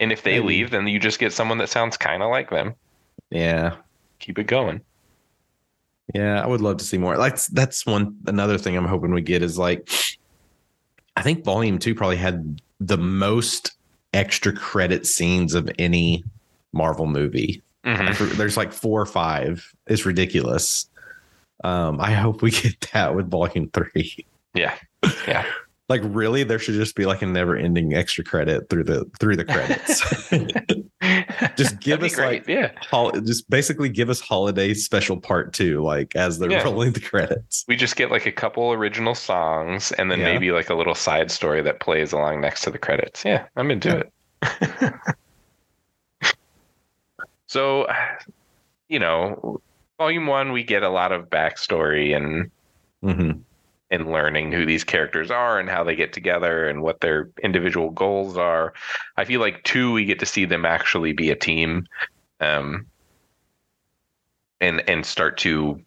And 0.00 0.12
if 0.12 0.22
they 0.22 0.32
Maybe. 0.38 0.46
leave, 0.48 0.70
then 0.70 0.86
you 0.86 0.98
just 1.00 1.18
get 1.18 1.32
someone 1.32 1.56
that 1.58 1.70
sounds 1.70 1.96
kind 1.96 2.22
of 2.22 2.28
like 2.30 2.50
them. 2.50 2.74
Yeah. 3.30 3.76
Keep 4.18 4.38
it 4.38 4.44
going. 4.48 4.82
Yeah, 6.14 6.42
I 6.42 6.46
would 6.46 6.60
love 6.60 6.76
to 6.76 6.84
see 6.84 6.98
more. 6.98 7.16
Like 7.16 7.42
that's 7.46 7.86
one 7.86 8.18
another 8.26 8.58
thing 8.58 8.76
I'm 8.76 8.84
hoping 8.86 9.14
we 9.14 9.22
get 9.22 9.42
is 9.42 9.56
like 9.58 9.88
I 11.16 11.23
think 11.23 11.44
volume 11.44 11.79
2 11.79 11.94
probably 11.94 12.16
had 12.16 12.61
the 12.81 12.96
most 12.99 13.73
extra 14.14 14.53
credit 14.53 15.07
scenes 15.07 15.55
of 15.55 15.70
any 15.79 16.25
Marvel 16.73 17.07
movie. 17.07 17.62
Mhm. 17.85 18.37
There's 18.37 18.57
like 18.57 18.73
4 18.73 19.01
or 19.03 19.07
5. 19.07 19.75
It's 19.87 20.07
ridiculous. 20.07 20.87
Um 21.64 22.01
I 22.01 22.12
hope 22.12 22.42
we 22.42 22.51
get 22.51 22.81
that 22.92 23.14
with 23.14 23.31
volume 23.31 23.70
3. 23.73 24.25
Yeah. 24.55 24.75
Yeah. 25.27 25.44
Like 25.90 26.00
really 26.05 26.44
there 26.44 26.59
should 26.61 26.76
just 26.76 26.94
be 26.94 27.05
like 27.05 27.20
a 27.20 27.26
never-ending 27.26 27.94
extra 27.94 28.22
credit 28.24 28.70
through 28.70 28.85
the 28.85 29.05
through 29.18 29.37
the 29.37 29.44
credits. 29.44 30.00
Just 31.57 31.81
give 31.81 32.00
That'd 32.00 32.12
us, 32.12 32.14
great. 32.14 32.42
like- 32.42 32.48
yeah. 32.48 32.70
Hol- 32.90 33.12
just 33.12 33.48
basically 33.50 33.88
give 33.88 34.09
us 34.11 34.20
holiday 34.20 34.72
special 34.74 35.18
part 35.18 35.53
2 35.53 35.83
like 35.83 36.14
as 36.14 36.38
they're 36.38 36.50
Yeah. 36.50 36.62
rolling 36.62 36.92
the 36.92 37.00
credits. 37.00 37.64
We 37.66 37.74
just 37.76 37.96
get 37.96 38.11
like 38.11 38.26
a 38.26 38.33
couple 38.33 38.70
original 38.72 39.14
songs 39.14 39.90
and 39.92 40.11
then 40.11 40.20
Yeah. 40.20 40.26
maybe 40.33 40.53
like 40.53 40.70
a 40.70 40.74
little 40.74 40.94
side 40.94 41.31
story 41.31 41.61
that 41.62 41.81
plays 41.81 42.12
along 42.12 42.40
next 42.42 42.62
to 42.62 42.70
the 42.70 42.79
credits. 42.79 43.24
Yeah, 43.24 43.46
I'm 43.57 43.70
into 43.70 43.98
it. 44.42 44.92
so, 47.46 47.87
you 48.88 48.98
know, 48.98 49.61
volume 49.98 50.26
one, 50.26 50.53
we 50.53 50.62
get 50.62 50.83
a 50.83 50.90
lot 50.90 51.11
of 51.12 51.29
backstory 51.31 52.14
and 52.16 52.50
Mhm. 53.03 53.40
And 53.90 54.11
learning 54.11 54.53
who 54.53 54.64
these 54.64 54.85
characters 54.85 55.31
are 55.31 55.59
and 55.59 55.68
how 55.68 55.85
they 55.85 55.96
get 55.96 56.12
together 56.12 56.68
and 56.68 56.83
what 56.83 57.00
their 57.00 57.31
individual 57.42 57.90
goals 57.90 58.37
are. 58.37 58.72
I 59.16 59.24
feel 59.24 59.40
like 59.40 59.64
two, 59.64 59.92
we 59.92 60.05
get 60.05 60.20
to 60.20 60.26
see 60.26 60.44
them 60.44 60.64
actually 60.64 61.12
be 61.12 61.31
a 61.31 61.37
team, 61.37 61.87
um, 62.40 62.87
and 64.61 64.88
and 64.88 65.05
start 65.05 65.38
to 65.38 65.81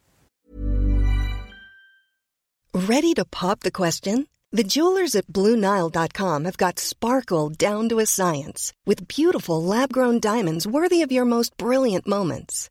Ready 2.74 3.14
to 3.14 3.24
pop 3.24 3.60
the 3.60 3.70
question? 3.70 4.26
The 4.50 4.64
jewelers 4.64 5.14
at 5.14 5.28
BlueNile.com 5.28 6.44
have 6.44 6.56
got 6.56 6.80
sparkle 6.80 7.50
down 7.50 7.88
to 7.88 8.00
a 8.00 8.06
science 8.06 8.72
with 8.84 9.06
beautiful 9.06 9.62
lab 9.62 9.92
grown 9.92 10.18
diamonds 10.18 10.66
worthy 10.66 11.00
of 11.02 11.12
your 11.12 11.24
most 11.24 11.56
brilliant 11.56 12.04
moments. 12.08 12.70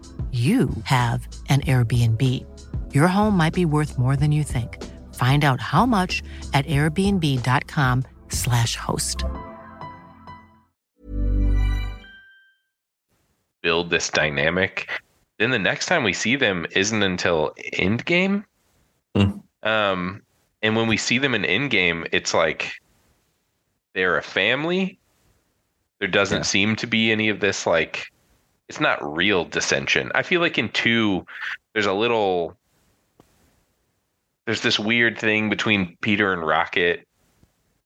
you 0.31 0.69
have 0.85 1.27
an 1.49 1.59
Airbnb. 1.61 2.23
Your 2.93 3.09
home 3.09 3.35
might 3.35 3.53
be 3.53 3.65
worth 3.65 3.97
more 3.97 4.15
than 4.15 4.31
you 4.31 4.45
think. 4.45 4.81
Find 5.15 5.43
out 5.43 5.59
how 5.59 5.85
much 5.85 6.23
at 6.53 6.65
airbnb.com/slash 6.67 8.75
host. 8.77 9.25
build 13.61 13.89
this 13.91 14.09
dynamic. 14.09 14.89
Then 15.37 15.51
the 15.51 15.59
next 15.59 15.85
time 15.85 16.03
we 16.03 16.13
see 16.13 16.35
them 16.35 16.65
isn't 16.71 17.03
until 17.03 17.53
Endgame. 17.73 18.43
Hmm. 19.15 19.37
Um, 19.63 20.21
and 20.61 20.75
when 20.75 20.87
we 20.87 20.97
see 20.97 21.17
them 21.19 21.35
in 21.35 21.43
Endgame, 21.43 22.07
it's 22.11 22.33
like 22.33 22.71
they're 23.93 24.17
a 24.17 24.23
family. 24.23 24.97
There 25.99 26.07
doesn't 26.07 26.39
Yeah. 26.39 26.43
seem 26.43 26.75
to 26.77 26.87
be 26.87 27.11
any 27.11 27.29
of 27.29 27.39
this 27.39 27.67
like 27.67 28.10
it's 28.71 28.79
not 28.79 29.03
real 29.17 29.43
dissension. 29.43 30.13
I 30.15 30.23
feel 30.23 30.39
like 30.39 30.57
in 30.57 30.69
two, 30.69 31.25
there's 31.73 31.85
a 31.87 31.91
little 31.91 32.55
there's 34.45 34.61
this 34.61 34.79
weird 34.79 35.17
thing 35.19 35.49
between 35.49 35.97
Peter 35.99 36.31
and 36.31 36.41
Rocket 36.41 37.05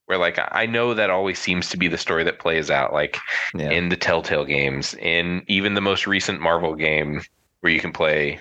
where 0.05 0.19
like 0.19 0.37
I 0.51 0.67
know 0.67 0.93
that 0.93 1.09
always 1.09 1.39
seems 1.39 1.69
to 1.69 1.77
be 1.77 1.87
the 1.87 1.97
story 1.97 2.23
that 2.25 2.37
plays 2.37 2.69
out. 2.69 2.93
Like 2.93 3.17
Yeah. 3.55 3.71
in 3.71 3.89
the 3.89 3.95
Telltale 3.97 4.45
games, 4.45 4.93
in 4.99 5.41
even 5.47 5.73
the 5.73 5.81
most 5.81 6.05
recent 6.05 6.39
Marvel 6.39 6.75
game 6.75 7.19
where 7.61 7.73
you 7.73 7.79
can 7.79 7.91
play 7.91 8.39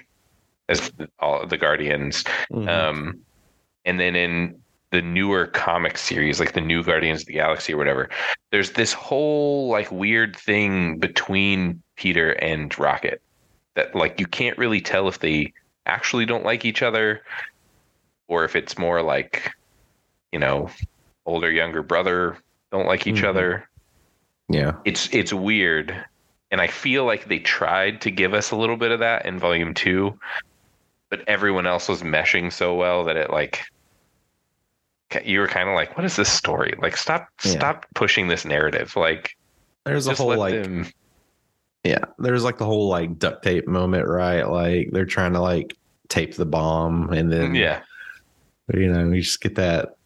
as 0.69 0.91
the- 0.99 1.09
all 1.21 1.47
the 1.47 1.57
Guardians, 1.57 2.25
Mhm. 2.53 2.69
um, 2.69 3.21
and 3.87 3.99
then 3.99 4.15
in 4.17 4.61
the 4.95 5.03
newer 5.03 5.49
comic 5.49 5.99
series, 5.99 6.39
like 6.39 6.53
the 6.53 6.61
New 6.61 6.85
Guardians 6.85 7.23
of 7.23 7.27
the 7.27 7.33
Galaxy 7.33 7.75
or 7.75 7.77
whatever, 7.77 8.09
there's 8.53 8.73
this 8.73 8.93
whole 8.93 9.69
like 9.69 9.91
weird 9.91 10.37
thing 10.37 10.99
between 10.99 11.83
Peter 11.97 12.31
and 12.35 12.77
Rocket 12.79 13.21
that 13.75 13.93
like 13.97 14.21
you 14.21 14.27
can't 14.27 14.57
really 14.57 14.81
tell 14.81 15.09
if 15.09 15.19
they 15.19 15.53
actually 15.87 16.27
don't 16.27 16.45
like 16.45 16.65
each 16.65 16.81
other 16.81 17.23
or 18.29 18.45
if 18.45 18.55
it's 18.55 18.79
more 18.79 19.03
like 19.03 19.53
you 20.31 20.39
know 20.39 20.71
older 21.27 21.51
younger 21.51 21.83
brother 21.83 22.37
don't 22.71 22.87
like 22.87 23.07
each 23.07 23.23
Mhm. 23.23 23.29
other 23.29 23.69
yeah. 24.49 24.73
it's 24.85 25.09
it's 25.13 25.33
weird 25.33 25.95
and 26.51 26.61
i 26.61 26.67
feel 26.67 27.05
like 27.05 27.29
they 27.29 27.39
tried 27.39 28.01
to 28.01 28.11
give 28.11 28.33
us 28.33 28.51
a 28.51 28.57
little 28.57 28.77
bit 28.77 28.93
of 28.93 29.01
that 29.01 29.27
in 29.27 29.39
volume 29.39 29.75
two 29.75 30.19
but 31.11 31.21
everyone 31.29 31.67
else 31.67 31.89
was 31.89 32.03
meshing 32.03 32.51
so 32.51 32.75
well 32.75 33.05
that 33.05 33.17
it 33.17 33.31
like 33.31 33.65
you 35.25 35.41
were 35.41 35.49
kind 35.49 35.69
of 35.69 35.75
like 35.75 35.97
what 35.97 36.05
is 36.05 36.17
this 36.17 36.29
story 36.31 36.75
like 36.81 36.97
stop 36.97 37.29
Yeah. 37.45 37.53
stop 37.53 37.87
pushing 37.95 38.29
this 38.29 38.45
narrative 38.45 38.95
like 38.97 39.37
There's 39.85 40.07
a 40.07 40.15
whole 40.15 40.37
like 40.37 40.63
them 40.63 40.87
Yeah, 41.85 42.05
there's 42.19 42.45
like 42.45 42.59
the 42.59 42.65
whole 42.65 42.89
like 42.89 43.19
duct 43.19 43.43
tape 43.43 43.67
moment, 43.69 44.09
right? 44.09 44.43
Like 44.43 44.91
they're 44.93 45.05
trying 45.05 45.35
to 45.35 45.41
like 45.41 45.77
tape 46.09 46.35
the 46.35 46.47
bomb, 46.47 47.13
and 47.13 47.31
then 47.31 47.55
Yeah. 47.55 47.81
you 48.73 48.91
know 48.91 49.11
you 49.13 49.21
just 49.21 49.41
get 49.43 49.55
that 49.57 49.97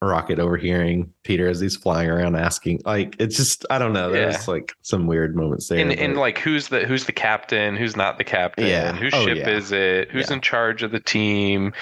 rocket 0.00 0.40
overhearing 0.40 1.12
Peter 1.22 1.46
as 1.48 1.60
he's 1.60 1.76
flying 1.76 2.10
around 2.10 2.34
asking, 2.34 2.80
like 2.84 3.14
it's 3.20 3.36
just 3.36 3.64
I 3.70 3.78
don't 3.78 3.92
know. 3.92 4.10
There's 4.10 4.48
like 4.48 4.72
some 4.82 5.06
weird 5.06 5.36
moments 5.36 5.68
there. 5.68 5.78
And, 5.78 5.92
and 5.92 6.16
like 6.16 6.38
who's 6.38 6.66
the 6.68 6.80
who's 6.86 7.04
the 7.04 7.12
captain? 7.12 7.76
Who's 7.76 7.94
not 7.96 8.18
the 8.18 8.24
captain? 8.24 8.66
Yeah. 8.66 8.92
Whose 8.92 9.14
Oh, 9.14 9.24
ship 9.24 9.38
yeah. 9.38 9.48
is 9.50 9.70
it? 9.70 10.10
Who's 10.10 10.28
Yeah. 10.28 10.34
in 10.36 10.40
charge 10.40 10.82
of 10.82 10.90
the 10.90 10.98
team? 10.98 11.72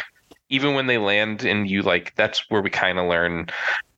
Even 0.50 0.74
when 0.74 0.86
they 0.86 0.98
land 0.98 1.44
and 1.44 1.70
you 1.70 1.82
like 1.82 2.14
that's 2.16 2.50
where 2.50 2.60
we 2.60 2.70
kind 2.70 2.98
of 2.98 3.08
learn 3.08 3.48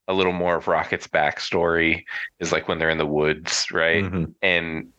a 0.09 0.15
little 0.15 0.33
more 0.33 0.57
of 0.57 0.69
Rocket's 0.69 1.07
backstory 1.07 2.05
is 2.39 2.53
like 2.53 2.69
when 2.69 2.79
they're 2.79 2.91
in 2.91 2.99
the 2.99 3.07
woods, 3.07 3.67
right? 3.73 4.05
Mhm. 4.05 4.35
And 4.43 4.93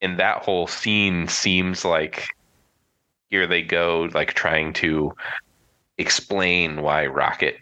and 0.00 0.18
that 0.18 0.42
whole 0.42 0.66
scene 0.66 1.28
seems 1.28 1.84
like 1.84 2.28
here 3.30 3.46
they 3.46 3.62
go 3.62 4.08
like 4.14 4.34
trying 4.34 4.72
to 4.74 5.12
explain 5.98 6.82
why 6.82 7.06
Rocket 7.06 7.56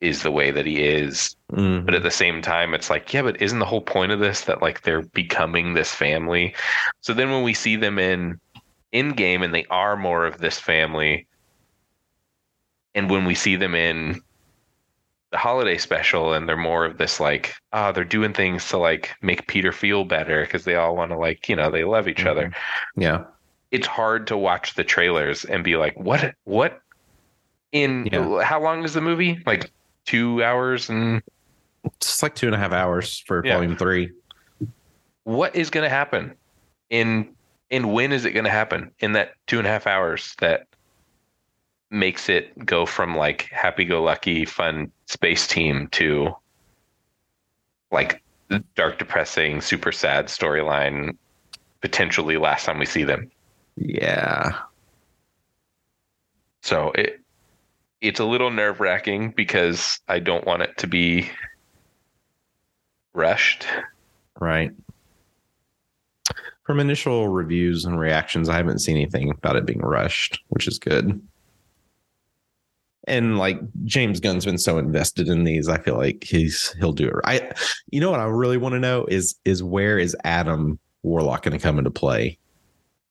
is 0.00 0.22
the 0.22 0.30
way 0.30 0.50
that 0.50 0.66
he 0.66 0.82
is 0.82 1.34
Mhm. 1.52 1.84
but 1.86 1.94
at 1.94 2.02
the 2.02 2.10
same 2.10 2.42
time 2.42 2.74
it's 2.74 2.90
like 2.90 3.12
yeah 3.14 3.22
but 3.22 3.40
isn't 3.40 3.58
the 3.60 3.64
whole 3.64 3.80
point 3.80 4.12
of 4.12 4.20
this 4.20 4.42
that 4.42 4.60
like 4.60 4.82
they're 4.82 5.02
becoming 5.02 5.72
this 5.72 5.90
family 5.94 6.54
so 7.00 7.14
then 7.14 7.30
when 7.30 7.42
we 7.42 7.54
see 7.54 7.76
them 7.76 7.98
in 7.98 8.38
Endgame 8.92 9.42
and 9.42 9.54
they 9.54 9.64
are 9.70 9.96
more 9.96 10.26
of 10.26 10.38
this 10.38 10.60
family 10.60 11.26
and 12.96 13.10
when 13.10 13.24
we 13.26 13.34
see 13.34 13.54
them 13.54 13.74
in 13.76 14.20
the 15.30 15.38
holiday 15.38 15.76
special 15.76 16.32
and 16.32 16.48
they're 16.48 16.56
more 16.56 16.84
of 16.84 16.98
this 16.98 17.20
like 17.20 17.52
ah 17.72 17.92
they're 17.92 18.04
doing 18.04 18.32
things 18.32 18.68
to 18.68 18.78
like 18.78 19.12
make 19.22 19.46
peter 19.46 19.70
feel 19.70 20.04
better 20.04 20.42
because 20.42 20.64
they 20.64 20.74
all 20.74 20.96
want 20.96 21.10
to 21.12 21.18
like 21.18 21.48
you 21.48 21.54
know 21.54 21.70
they 21.70 21.84
love 21.84 22.08
each 22.08 22.24
other 22.24 22.50
yeah, 22.96 23.24
it's 23.70 23.86
hard 23.86 24.26
to 24.28 24.36
watch 24.36 24.74
the 24.74 24.84
trailers 24.84 25.44
and 25.44 25.62
be 25.62 25.76
like 25.76 25.94
what 25.96 26.34
what 26.44 26.80
in 27.72 28.08
Yeah. 28.10 28.42
how 28.42 28.60
long 28.62 28.84
is 28.84 28.94
the 28.94 29.00
movie 29.00 29.42
like 29.46 29.70
two 30.06 30.42
hours 30.42 30.88
and 30.88 31.20
it's 31.84 32.22
like 32.22 32.34
two 32.34 32.46
and 32.46 32.54
a 32.54 32.58
half 32.58 32.72
hours 32.72 33.22
for 33.26 33.44
Yeah. 33.44 33.54
volume 33.54 33.76
three. 33.76 34.12
what 35.24 35.54
is 35.56 35.70
going 35.70 35.82
to 35.84 35.90
happen 35.90 36.36
in 36.88 37.34
and 37.72 37.92
when 37.92 38.12
is 38.12 38.24
it 38.24 38.30
going 38.30 38.44
to 38.44 38.50
happen 38.50 38.92
in 39.00 39.12
that 39.14 39.32
two 39.48 39.58
and 39.58 39.66
a 39.66 39.70
half 39.70 39.88
hours 39.88 40.34
that 40.38 40.68
makes 41.90 42.28
it 42.28 42.66
go 42.66 42.84
from 42.86 43.16
like 43.16 43.42
happy-go-lucky 43.52 44.44
fun 44.44 44.90
space 45.06 45.46
team 45.46 45.88
to 45.88 46.34
like 47.92 48.22
dark 48.74 48.98
depressing 48.98 49.60
super 49.60 49.92
sad 49.92 50.26
storyline 50.26 51.16
potentially 51.80 52.36
last 52.36 52.64
time 52.64 52.78
we 52.78 52.86
see 52.86 53.04
them 53.04 53.30
Yeah, 53.76 54.58
so 56.62 56.90
it 56.92 57.20
it's 58.00 58.20
a 58.20 58.24
little 58.24 58.50
nerve-wracking 58.50 59.30
because 59.30 60.00
i 60.08 60.18
don't 60.18 60.46
want 60.46 60.62
it 60.62 60.76
to 60.78 60.86
be 60.86 61.30
rushed 63.14 63.66
right. 64.40 64.72
From 66.64 66.80
initial 66.80 67.28
reviews 67.28 67.84
and 67.84 67.98
reactions, 67.98 68.48
I 68.48 68.56
haven't 68.56 68.80
seen 68.80 68.96
anything 68.96 69.30
about 69.30 69.54
it 69.54 69.66
being 69.66 69.78
rushed, 69.78 70.40
which 70.48 70.66
is 70.66 70.80
good. 70.80 71.20
And 73.06 73.38
like 73.38 73.60
James 73.84 74.18
Gunn's 74.20 74.44
been 74.44 74.58
so 74.58 74.78
invested 74.78 75.28
in 75.28 75.44
these, 75.44 75.68
I 75.68 75.78
feel 75.78 75.96
like 75.96 76.24
he's 76.24 76.72
he'll 76.80 76.92
do 76.92 77.06
it. 77.08 77.14
I, 77.24 77.52
you 77.90 78.00
know 78.00 78.10
what 78.10 78.18
I 78.20 78.24
really 78.24 78.56
want 78.56 78.72
to 78.74 78.80
know 78.80 79.04
is 79.06 79.36
is 79.44 79.62
where 79.62 79.98
is 79.98 80.16
Adam 80.24 80.78
Warlock 81.02 81.42
going 81.42 81.56
to 81.56 81.62
come 81.62 81.78
into 81.78 81.90
play? 81.90 82.38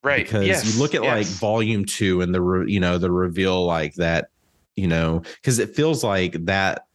right. 0.04 0.26
Because 0.26 0.46
yes, 0.46 0.74
you 0.76 0.80
look 0.82 0.94
at 0.94 1.02
like 1.02 1.26
volume 1.26 1.86
two 1.86 2.22
and 2.22 2.36
the 2.36 2.42
re, 2.42 2.72
you 2.72 2.80
know 2.80 2.98
the 2.98 3.10
reveal 3.12 3.66
like 3.66 3.96
that 3.96 4.30
you 4.76 4.86
know 4.88 5.22
because 5.42 5.58
it 5.60 5.74
feels 5.76 6.04
like 6.04 6.34
that 6.46 6.86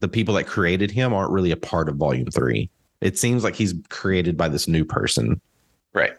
the 0.00 0.08
people 0.08 0.34
that 0.34 0.46
created 0.46 0.90
him 0.90 1.12
aren't 1.12 1.30
really 1.30 1.50
a 1.50 1.56
part 1.56 1.88
of 1.88 1.96
volume 1.96 2.30
three. 2.30 2.70
It 3.02 3.18
seems 3.18 3.44
like 3.44 3.54
he's 3.54 3.74
created 3.90 4.36
by 4.38 4.48
this 4.48 4.66
new 4.66 4.84
person. 4.86 5.38
Right. 5.92 6.14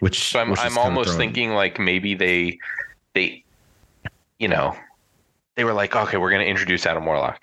Which 0.00 0.30
So 0.30 0.40
I'm 0.40 0.50
which 0.50 0.58
I'm 0.60 0.76
almost 0.76 1.10
throwing- 1.10 1.20
thinking 1.28 1.50
like 1.54 1.78
maybe 1.78 2.14
they 2.14 2.58
they 3.14 3.44
you 4.40 4.48
know 4.48 4.76
they 5.56 5.64
were 5.64 5.72
like 5.72 5.96
okay 5.96 6.16
we're 6.16 6.30
gonna 6.30 6.44
introduce 6.44 6.86
Adam 6.86 7.04
Warlock, 7.04 7.40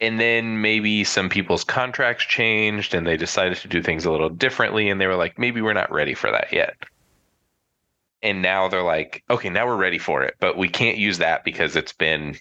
and 0.00 0.18
then 0.18 0.60
maybe 0.60 1.04
some 1.04 1.28
people's 1.28 1.64
contracts 1.64 2.24
changed 2.24 2.94
and 2.94 3.06
they 3.06 3.16
decided 3.16 3.58
to 3.58 3.68
do 3.68 3.82
things 3.82 4.04
a 4.04 4.10
little 4.10 4.30
differently 4.30 4.88
and 4.90 5.00
they 5.00 5.06
were 5.06 5.16
like 5.16 5.38
maybe 5.38 5.60
we're 5.60 5.72
not 5.72 5.92
ready 5.92 6.14
for 6.14 6.30
that 6.30 6.52
yet. 6.52 6.76
And 8.22 8.42
now 8.42 8.66
they're 8.68 8.82
like 8.82 9.22
okay 9.30 9.48
now 9.48 9.66
we're 9.66 9.76
ready 9.76 9.98
for 9.98 10.22
it 10.24 10.34
but 10.40 10.56
we 10.56 10.68
can't 10.68 10.98
use 10.98 11.18
that 11.18 11.44
because 11.44 11.76
it's 11.76 11.92
been 11.92 12.36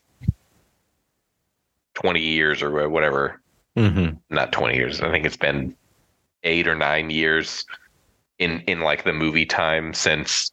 20 1.93 2.19
years 2.19 2.62
or 2.63 2.89
whatever 2.89 3.41
Mhm. 3.75 4.19
not 4.32 4.51
20 4.51 4.75
years 4.75 5.01
i 5.01 5.12
think 5.12 5.25
it's 5.25 5.38
been 5.38 5.75
eight 6.43 6.67
or 6.67 6.75
nine 6.75 7.10
years 7.12 7.65
in 8.39 8.62
in 8.62 8.82
like 8.82 9.03
the 9.03 9.13
movie 9.13 9.45
time 9.45 9.93
since 9.93 10.51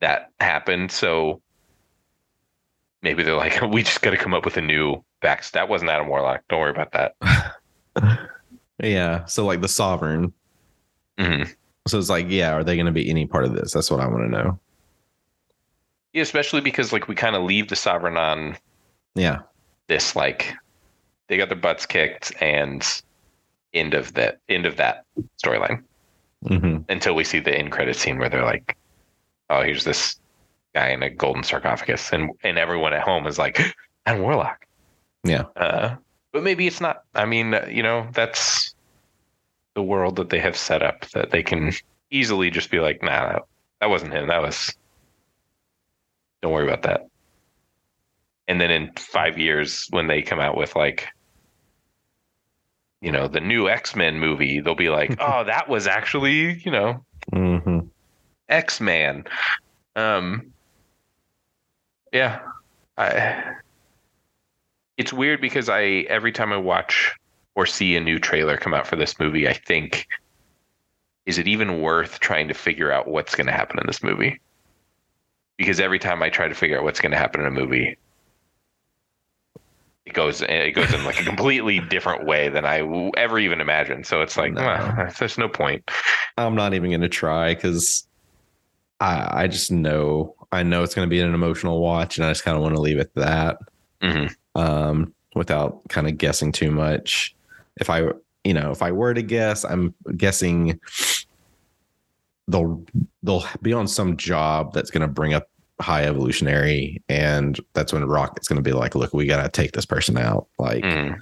that 0.00 0.30
happened 0.40 0.90
so 0.90 1.40
maybe 3.04 3.22
they're 3.22 3.36
like 3.36 3.60
we 3.70 3.84
just 3.84 4.02
got 4.02 4.10
to 4.10 4.16
come 4.16 4.34
up 4.34 4.44
with 4.44 4.56
a 4.56 4.62
new 4.62 5.04
back 5.20 5.48
that 5.52 5.68
wasn't 5.68 5.90
adam 5.90 6.08
warlock. 6.08 6.42
Don't 6.48 6.58
worry 6.58 6.70
about 6.70 6.92
that. 6.92 7.14
Yeah 8.82 9.24
so 9.26 9.46
like 9.46 9.60
the 9.60 9.68
sovereign. 9.68 10.32
Mhm. 11.16 11.48
so 11.86 11.96
it's 11.96 12.10
like 12.10 12.26
yeah 12.28 12.52
are 12.52 12.64
they 12.64 12.74
going 12.74 12.86
to 12.86 12.92
be 12.92 13.08
any 13.08 13.24
part 13.24 13.44
of 13.44 13.54
this? 13.54 13.72
That's 13.72 13.88
what 13.88 14.00
i 14.00 14.06
want 14.06 14.24
to 14.24 14.28
know. 14.28 14.58
Yeah, 16.12 16.22
especially 16.22 16.60
because 16.60 16.92
like 16.92 17.06
we 17.06 17.14
kind 17.14 17.36
of 17.36 17.44
leave 17.44 17.68
the 17.68 17.76
sovereign 17.76 18.16
on 18.16 18.56
yeah. 19.14 19.42
this 19.86 20.16
like 20.16 20.54
they 21.28 21.36
got 21.36 21.48
their 21.48 21.58
butts 21.58 21.86
kicked 21.86 22.32
and 22.42 22.84
end 23.72 23.94
of 23.94 24.12
that 24.14 24.40
end 24.48 24.66
of 24.66 24.76
that 24.76 25.04
storyline. 25.42 25.84
Hmm 26.46 26.78
until 26.88 27.14
we 27.14 27.24
see 27.24 27.38
the 27.38 27.56
end 27.56 27.70
credit 27.70 27.96
scene 27.96 28.18
where 28.18 28.28
they're 28.28 28.44
like 28.44 28.76
oh 29.50 29.62
here's 29.62 29.84
this 29.84 30.16
guy 30.74 30.88
in 30.88 31.02
a 31.02 31.10
golden 31.10 31.42
sarcophagus 31.42 32.12
and 32.12 32.30
and 32.42 32.58
everyone 32.58 32.92
at 32.92 33.02
home 33.02 33.26
is 33.26 33.38
like 33.38 33.60
adam 34.06 34.22
warlock 34.22 34.66
yeah 35.24 35.44
Uh, 35.56 35.96
but 36.32 36.42
maybe 36.42 36.66
it's 36.66 36.80
not. 36.80 37.04
I 37.14 37.26
mean, 37.26 37.54
uh, 37.54 37.64
you 37.70 37.80
know, 37.82 38.08
that's 38.12 38.74
the 39.74 39.82
world 39.84 40.16
that 40.16 40.30
they 40.30 40.40
have 40.40 40.56
set 40.56 40.82
up 40.82 41.08
that 41.10 41.30
they 41.30 41.44
can 41.44 41.72
easily 42.10 42.50
just 42.50 42.72
be 42.72 42.80
like, 42.80 43.04
nah, 43.04 43.32
that, 43.32 43.42
that 43.80 43.88
wasn't 43.88 44.12
him. 44.12 44.26
That 44.26 44.42
was. 44.42 44.74
Don't 46.42 46.50
worry 46.52 46.66
about 46.66 46.82
that. 46.82 47.06
And 48.48 48.60
then 48.60 48.72
in 48.72 48.90
five 48.98 49.38
years, 49.38 49.86
when 49.90 50.08
they 50.08 50.22
come 50.22 50.40
out 50.40 50.56
with 50.56 50.74
like, 50.74 51.06
you 53.00 53.12
know, 53.12 53.28
the 53.28 53.40
new 53.40 53.68
X 53.68 53.94
Men 53.94 54.18
movie, 54.18 54.60
they'll 54.60 54.74
be 54.74 54.90
like, 54.90 55.14
oh, 55.20 55.44
that 55.44 55.68
was 55.68 55.86
actually, 55.86 56.54
you 56.64 56.72
know, 56.72 57.04
hmm 57.32 57.78
X 58.48 58.80
Man. 58.80 59.24
Um, 59.94 60.52
yeah, 62.14 62.40
I. 62.96 63.54
It's 64.96 65.12
weird 65.12 65.40
because 65.40 65.68
I 65.68 65.82
every 66.08 66.30
time 66.30 66.52
I 66.52 66.56
watch 66.56 67.12
or 67.56 67.66
see 67.66 67.96
a 67.96 68.00
new 68.00 68.18
trailer 68.18 68.56
come 68.56 68.72
out 68.72 68.86
for 68.86 68.94
this 68.96 69.18
movie, 69.18 69.48
I 69.48 69.52
think, 69.52 70.06
is 71.26 71.36
it 71.38 71.48
even 71.48 71.80
worth 71.80 72.20
trying 72.20 72.48
to 72.48 72.54
figure 72.54 72.92
out 72.92 73.08
what's 73.08 73.34
going 73.34 73.48
to 73.48 73.52
happen 73.52 73.78
in 73.80 73.86
this 73.86 74.02
movie? 74.02 74.40
Because 75.58 75.80
every 75.80 75.98
time 75.98 76.22
I 76.22 76.30
try 76.30 76.46
to 76.48 76.54
figure 76.54 76.78
out 76.78 76.84
what's 76.84 77.00
going 77.00 77.12
to 77.12 77.18
happen 77.18 77.40
in 77.40 77.46
a 77.48 77.50
movie, 77.50 77.96
it 80.06 80.12
goes 80.12 80.42
it 80.42 80.74
goes 80.74 80.92
in 80.92 81.04
like 81.04 81.20
a 81.20 81.24
completely 81.24 81.80
different 81.80 82.26
way 82.26 82.48
than 82.48 82.64
I 82.64 82.80
ever 83.16 83.38
even 83.38 83.60
imagined. 83.60 84.06
So 84.06 84.22
it's 84.22 84.36
like, 84.36 84.52
No. 84.52 84.62
well, 84.62 85.12
there's 85.18 85.38
no 85.38 85.48
point. 85.48 85.90
I'm 86.36 86.54
not 86.54 86.74
even 86.74 86.90
going 86.90 87.00
to 87.00 87.08
try 87.08 87.54
because 87.54 88.06
I 89.00 89.44
I 89.44 89.46
just 89.48 89.72
know 89.72 90.36
I 90.54 90.62
know 90.62 90.82
it's 90.82 90.94
going 90.94 91.06
to 91.06 91.10
be 91.10 91.20
an 91.20 91.34
emotional 91.34 91.80
watch, 91.80 92.16
and 92.16 92.26
I 92.26 92.30
just 92.30 92.44
kind 92.44 92.56
of 92.56 92.62
want 92.62 92.74
to 92.74 92.80
leave 92.80 92.98
it 92.98 93.12
at 93.16 93.22
that 93.22 93.58
hmm 94.00 94.26
um, 94.54 95.12
without 95.34 95.80
kind 95.88 96.06
of 96.06 96.16
guessing 96.16 96.52
too 96.52 96.70
much. 96.70 97.34
If 97.76 97.90
I 97.90 98.08
you 98.44 98.54
know 98.54 98.70
if 98.70 98.82
I 98.82 98.92
were 98.92 99.14
to 99.14 99.22
guess, 99.22 99.64
I'm 99.64 99.94
guessing 100.16 100.78
they'll 102.48 102.84
they'll 103.22 103.44
be 103.62 103.72
on 103.72 103.88
some 103.88 104.16
job 104.16 104.72
that's 104.72 104.90
going 104.90 105.02
to 105.02 105.08
bring 105.08 105.34
up 105.34 105.48
high 105.80 106.04
evolutionary, 106.04 107.02
and 107.08 107.58
that's 107.72 107.92
when 107.92 108.04
Rocket's 108.04 108.48
going 108.48 108.56
to 108.56 108.62
be 108.62 108.72
like, 108.72 108.94
look, 108.94 109.12
we 109.12 109.26
got 109.26 109.42
to 109.42 109.48
take 109.48 109.72
this 109.72 109.86
person 109.86 110.16
out, 110.16 110.46
like 110.58 110.84
Mm. 110.84 111.20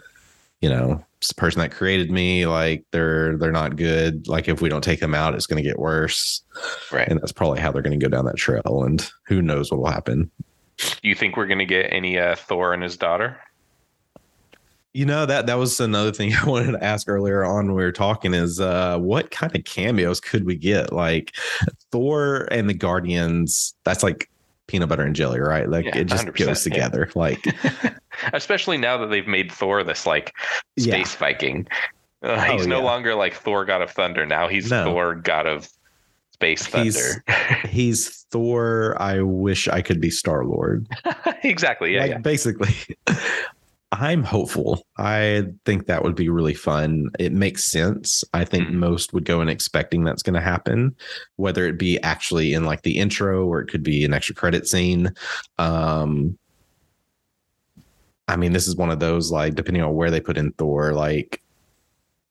You 0.63 0.69
know 0.71 1.05
it's 1.19 1.29
the 1.29 1.35
person 1.35 1.61
that 1.61 1.71
created 1.71 2.11
me 2.11 2.47
like 2.47 2.85
they're 2.93 3.37
they're 3.37 3.53
not 3.53 3.77
good 3.77 4.27
like 4.27 4.49
if 4.49 4.63
we 4.63 4.69
don't 4.69 4.83
take 4.83 5.01
them 5.01 5.15
out 5.15 5.35
it's 5.35 5.47
going 5.47 5.63
to 5.63 5.69
get 5.69 5.79
worse 5.79 6.43
Right. 6.91 7.07
and 7.09 7.21
that's 7.21 7.33
probably 7.33 7.61
how 7.61 7.71
they're 7.71 7.83
going 7.83 7.99
to 7.99 8.05
go 8.05 8.09
down 8.09 8.25
that 8.25 8.37
trail 8.37 8.85
and 8.85 9.07
who 9.27 9.43
knows 9.43 9.71
what 9.71 9.81
will 9.81 9.91
happen 9.91 10.31
Do 10.79 11.09
you 11.09 11.15
think 11.15 11.37
we're 11.37 11.47
going 11.47 11.59
to 11.59 11.65
get 11.67 11.93
any 11.93 12.19
uh, 12.19 12.35
Thor 12.35 12.73
and 12.73 12.83
his 12.83 12.97
daughter? 12.97 13.39
You 14.95 15.07
know 15.07 15.25
that 15.27 15.47
that 15.47 15.59
was 15.59 15.81
another 15.81 16.13
thing 16.13 16.35
I 16.41 16.45
wanted 16.45 16.73
to 16.73 16.85
ask 16.85 17.09
earlier 17.09 17.45
on 17.45 17.67
when 17.67 17.75
we 17.77 17.83
were 17.83 17.93
talking 17.93 18.35
is 18.35 18.61
uh 18.61 18.99
what 18.99 19.31
kind 19.31 19.55
of 19.57 19.65
cameos 19.65 20.21
could 20.21 20.45
we 20.45 20.55
get? 20.57 20.93
Like 20.93 21.33
Thor 21.91 22.47
and 22.51 22.69
the 22.69 22.75
Guardians, 22.75 23.75
that's 23.85 24.03
like 24.03 24.29
peanut 24.73 24.89
butter 24.89 25.03
and 25.03 25.15
jelly, 25.15 25.39
right? 25.39 25.69
Like 25.69 25.85
Yeah, 25.85 25.99
it 25.99 26.05
just 26.07 26.27
100%, 26.27 26.37
goes 26.47 26.67
yeah. 26.67 26.73
together. 26.73 27.11
Like 27.15 27.45
Especially 28.33 28.79
now 28.79 28.97
that 28.99 29.07
they've 29.11 29.27
made 29.27 29.53
Thor 29.53 29.85
this 29.85 30.07
like 30.07 30.33
Yeah. 30.77 30.95
space 30.95 31.15
Viking. 31.15 31.69
Uh, 32.25 32.37
Oh, 32.49 32.53
he's 32.53 32.69
no 32.69 32.79
yeah. 32.79 32.85
longer 32.85 33.15
like 33.17 33.35
Thor, 33.35 33.65
God 33.65 33.83
of 33.83 33.91
Thunder. 33.91 34.25
Now 34.25 34.47
he's 34.47 34.71
No. 34.71 34.85
Thor, 34.85 35.17
God 35.17 35.45
of 35.47 35.69
Space 36.35 36.65
He's- 36.65 36.95
Thunder. 36.97 37.25
he's 37.69 38.27
Thor. 38.31 38.97
I 39.03 39.23
wish 39.23 39.67
I 39.67 39.83
could 39.83 40.01
be 40.01 40.09
Star 40.09 40.45
Lord. 40.45 40.87
exactly. 41.43 41.95
Yeah. 41.95 42.01
like 42.03 42.11
yeah. 42.13 42.19
basically. 42.19 42.75
I'm 43.93 44.23
hopeful. 44.25 44.87
I 44.97 45.45
think 45.67 45.87
that 45.87 46.03
would 46.03 46.15
be 46.15 46.31
really 46.31 46.55
fun. 46.55 47.11
It 47.19 47.33
makes 47.33 47.65
sense. 47.65 48.25
I 48.33 48.45
think 48.47 48.69
Mhm. 48.69 48.73
most 48.75 49.13
would 49.13 49.27
go 49.27 49.43
in 49.43 49.51
expecting 49.51 50.03
that's 50.03 50.23
going 50.23 50.35
to 50.35 50.41
happen, 50.41 50.97
whether 51.37 51.67
it 51.67 51.79
be 51.79 52.01
actually 52.03 52.55
in 52.55 52.65
like 52.65 52.83
the 52.83 52.97
intro 52.99 53.47
or 53.47 53.61
it 53.61 53.69
could 53.69 53.83
be 53.83 54.03
an 54.05 54.15
extra 54.15 54.35
credit 54.35 54.67
scene. 54.67 55.13
Um, 55.59 56.39
I 58.29 58.37
mean, 58.37 58.53
this 58.53 58.67
is 58.67 58.77
one 58.77 58.91
of 58.91 58.99
those 58.99 59.31
like 59.31 59.55
depending 59.57 59.83
on 59.83 59.95
where 59.95 60.11
they 60.11 60.21
put 60.21 60.39
in 60.39 60.53
Thor, 60.53 60.95
like 60.95 61.43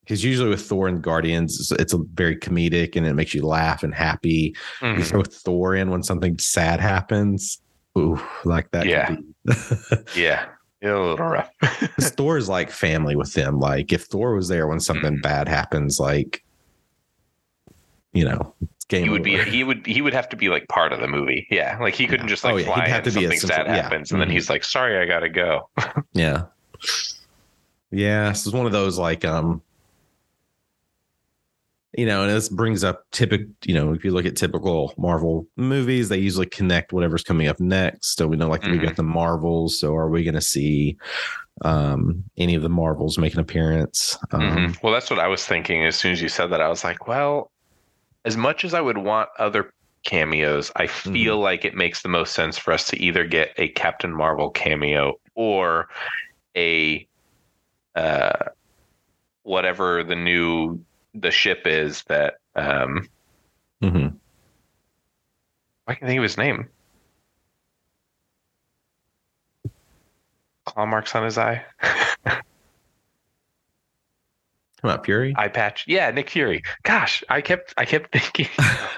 because 0.03 0.23
usually 0.23 0.49
with 0.49 0.65
Thor 0.65 0.87
and 0.87 1.01
Guardians, 1.03 1.59
it's, 1.59 1.71
it's 1.79 1.93
a 1.93 1.99
very 2.15 2.35
comedic 2.35 2.95
and 2.95 3.05
it 3.05 3.13
makes 3.13 3.35
you 3.35 3.45
laugh 3.45 3.83
and 3.83 3.93
happy. 3.93 4.55
You 4.81 4.87
Mhm. 4.87 5.03
throw 5.05 5.23
Thor 5.23 5.75
in 5.75 5.91
when 5.91 6.01
something 6.01 6.39
sad 6.39 6.79
happens. 6.79 7.61
Ooh, 7.97 8.19
like 8.45 8.71
that. 8.71 8.87
Yeah. 8.87 9.05
Could 9.05 9.23
be. 10.15 10.21
Yeah. 10.21 10.45
Yeah, 10.81 10.97
a 10.97 10.99
little 10.99 11.17
rough. 11.27 11.49
'Cause 11.61 12.09
Thor 12.17 12.37
is 12.37 12.49
like 12.49 12.71
family 12.71 13.15
with 13.15 13.33
them. 13.33 13.59
Like 13.59 13.93
if 13.93 14.05
Thor 14.05 14.33
was 14.35 14.47
there 14.47 14.67
when 14.67 14.79
something 14.79 15.17
Mhm. 15.17 15.21
bad 15.21 15.47
happens, 15.47 15.99
like 15.99 16.43
you 18.13 18.25
know, 18.25 18.53
game. 18.89 19.03
he 19.03 19.09
would 19.09 19.23
be 19.23 19.41
he 19.43 19.63
would 19.63 19.85
he 19.85 20.01
would 20.01 20.13
have 20.13 20.27
to 20.29 20.35
be 20.35 20.49
like 20.49 20.67
part 20.67 20.91
of 20.91 20.99
the 20.99 21.07
movie. 21.07 21.47
Yeah. 21.49 21.77
Like 21.79 21.93
he 21.95 22.07
couldn't 22.07 22.27
just 22.27 22.43
like 22.43 22.53
Oh, 22.53 22.57
yeah, 22.57 22.65
fly 22.65 22.87
have 22.87 22.99
in 22.99 23.03
to 23.05 23.11
something 23.11 23.39
sad 23.39 23.67
yeah. 23.67 23.75
happens 23.83 24.11
and 24.11 24.19
then 24.19 24.27
Mhm. 24.29 24.33
he's 24.33 24.49
like, 24.49 24.63
sorry, 24.63 24.97
I 24.97 25.05
gotta 25.05 25.29
go. 25.29 25.69
yeah, 26.13 26.43
yeah. 27.91 28.29
This 28.29 28.45
is 28.47 28.53
one 28.53 28.65
of 28.65 28.71
those 28.71 28.97
like 28.97 29.23
um, 29.23 29.61
you 31.93 32.05
know, 32.05 32.23
and 32.23 32.31
this 32.31 32.49
brings 32.49 32.83
up 32.83 33.03
typical. 33.11 33.47
You 33.65 33.73
know, 33.73 33.93
if 33.93 34.03
you 34.05 34.11
look 34.11 34.25
at 34.25 34.35
typical 34.35 34.93
Marvel 34.97 35.47
movies, 35.57 36.09
they 36.09 36.17
usually 36.17 36.45
connect 36.45 36.93
whatever's 36.93 37.23
coming 37.23 37.47
up 37.47 37.59
next. 37.59 38.17
So 38.17 38.27
we 38.27 38.37
know 38.37 38.47
like 38.49 38.65
we 38.65 38.79
Mhm. 38.79 38.85
got 38.85 38.95
the 38.95 39.03
Marvels. 39.03 39.79
So 39.79 39.95
are 39.95 40.09
we 40.09 40.23
going 40.23 40.35
to 40.35 40.41
see 40.41 40.97
um 41.63 42.23
any 42.37 42.55
of 42.55 42.63
the 42.63 42.69
Marvels 42.69 43.17
make 43.17 43.33
an 43.33 43.39
appearance? 43.39 44.17
Um, 44.31 44.73
Mhm. 44.73 44.81
Well, 44.81 44.93
that's 44.93 45.09
what 45.09 45.19
I 45.19 45.27
was 45.27 45.45
thinking. 45.45 45.85
As 45.85 45.95
soon 45.95 46.11
as 46.13 46.21
you 46.21 46.29
said 46.29 46.47
that, 46.47 46.61
I 46.61 46.69
was 46.69 46.83
like, 46.83 47.07
well, 47.07 47.51
as 48.25 48.37
much 48.37 48.65
as 48.65 48.73
I 48.73 48.81
would 48.81 48.97
want 48.97 49.29
other 49.39 49.73
cameos, 50.05 50.71
I 50.75 50.87
feel 50.87 51.39
Mm-hmm. 51.39 51.41
like 51.41 51.65
it 51.65 51.75
makes 51.75 52.01
the 52.01 52.09
most 52.09 52.33
sense 52.33 52.57
for 52.57 52.73
us 52.73 52.87
to 52.89 52.99
either 53.01 53.25
get 53.25 53.53
a 53.57 53.69
Captain 53.69 54.13
Marvel 54.15 54.49
cameo 54.51 55.15
or 55.35 55.89
a 56.57 57.07
uh, 57.95 58.45
whatever 59.43 60.03
the 60.03 60.15
new 60.15 60.83
the 61.13 61.31
ship 61.31 61.61
is 61.65 62.03
that 62.07 62.35
um, 62.55 63.07
mhm. 63.81 64.15
I 65.87 65.95
can 65.95 66.07
think 66.07 66.17
of 66.17 66.23
his 66.23 66.37
name. 66.37 66.69
Claw 70.65 70.85
marks 70.85 71.15
on 71.15 71.23
his 71.23 71.37
eye. 71.37 71.63
Come 74.81 74.89
out, 74.89 75.05
Fury. 75.05 75.33
eye 75.37 75.47
patch. 75.47 75.85
Yeah, 75.87 76.09
Nick 76.11 76.29
Fury. 76.29 76.63
Gosh, 76.83 77.23
I 77.29 77.41
kept 77.41 77.73
I 77.77 77.85
kept 77.85 78.11
thinking. 78.11 78.47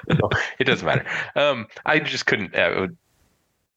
No, 0.10 0.30
it 0.60 0.66
doesn't 0.66 0.86
matter. 0.86 1.06
Um, 1.34 1.66
I 1.86 2.00
just 2.00 2.26
couldn't. 2.26 2.54
Uh, 2.54 2.88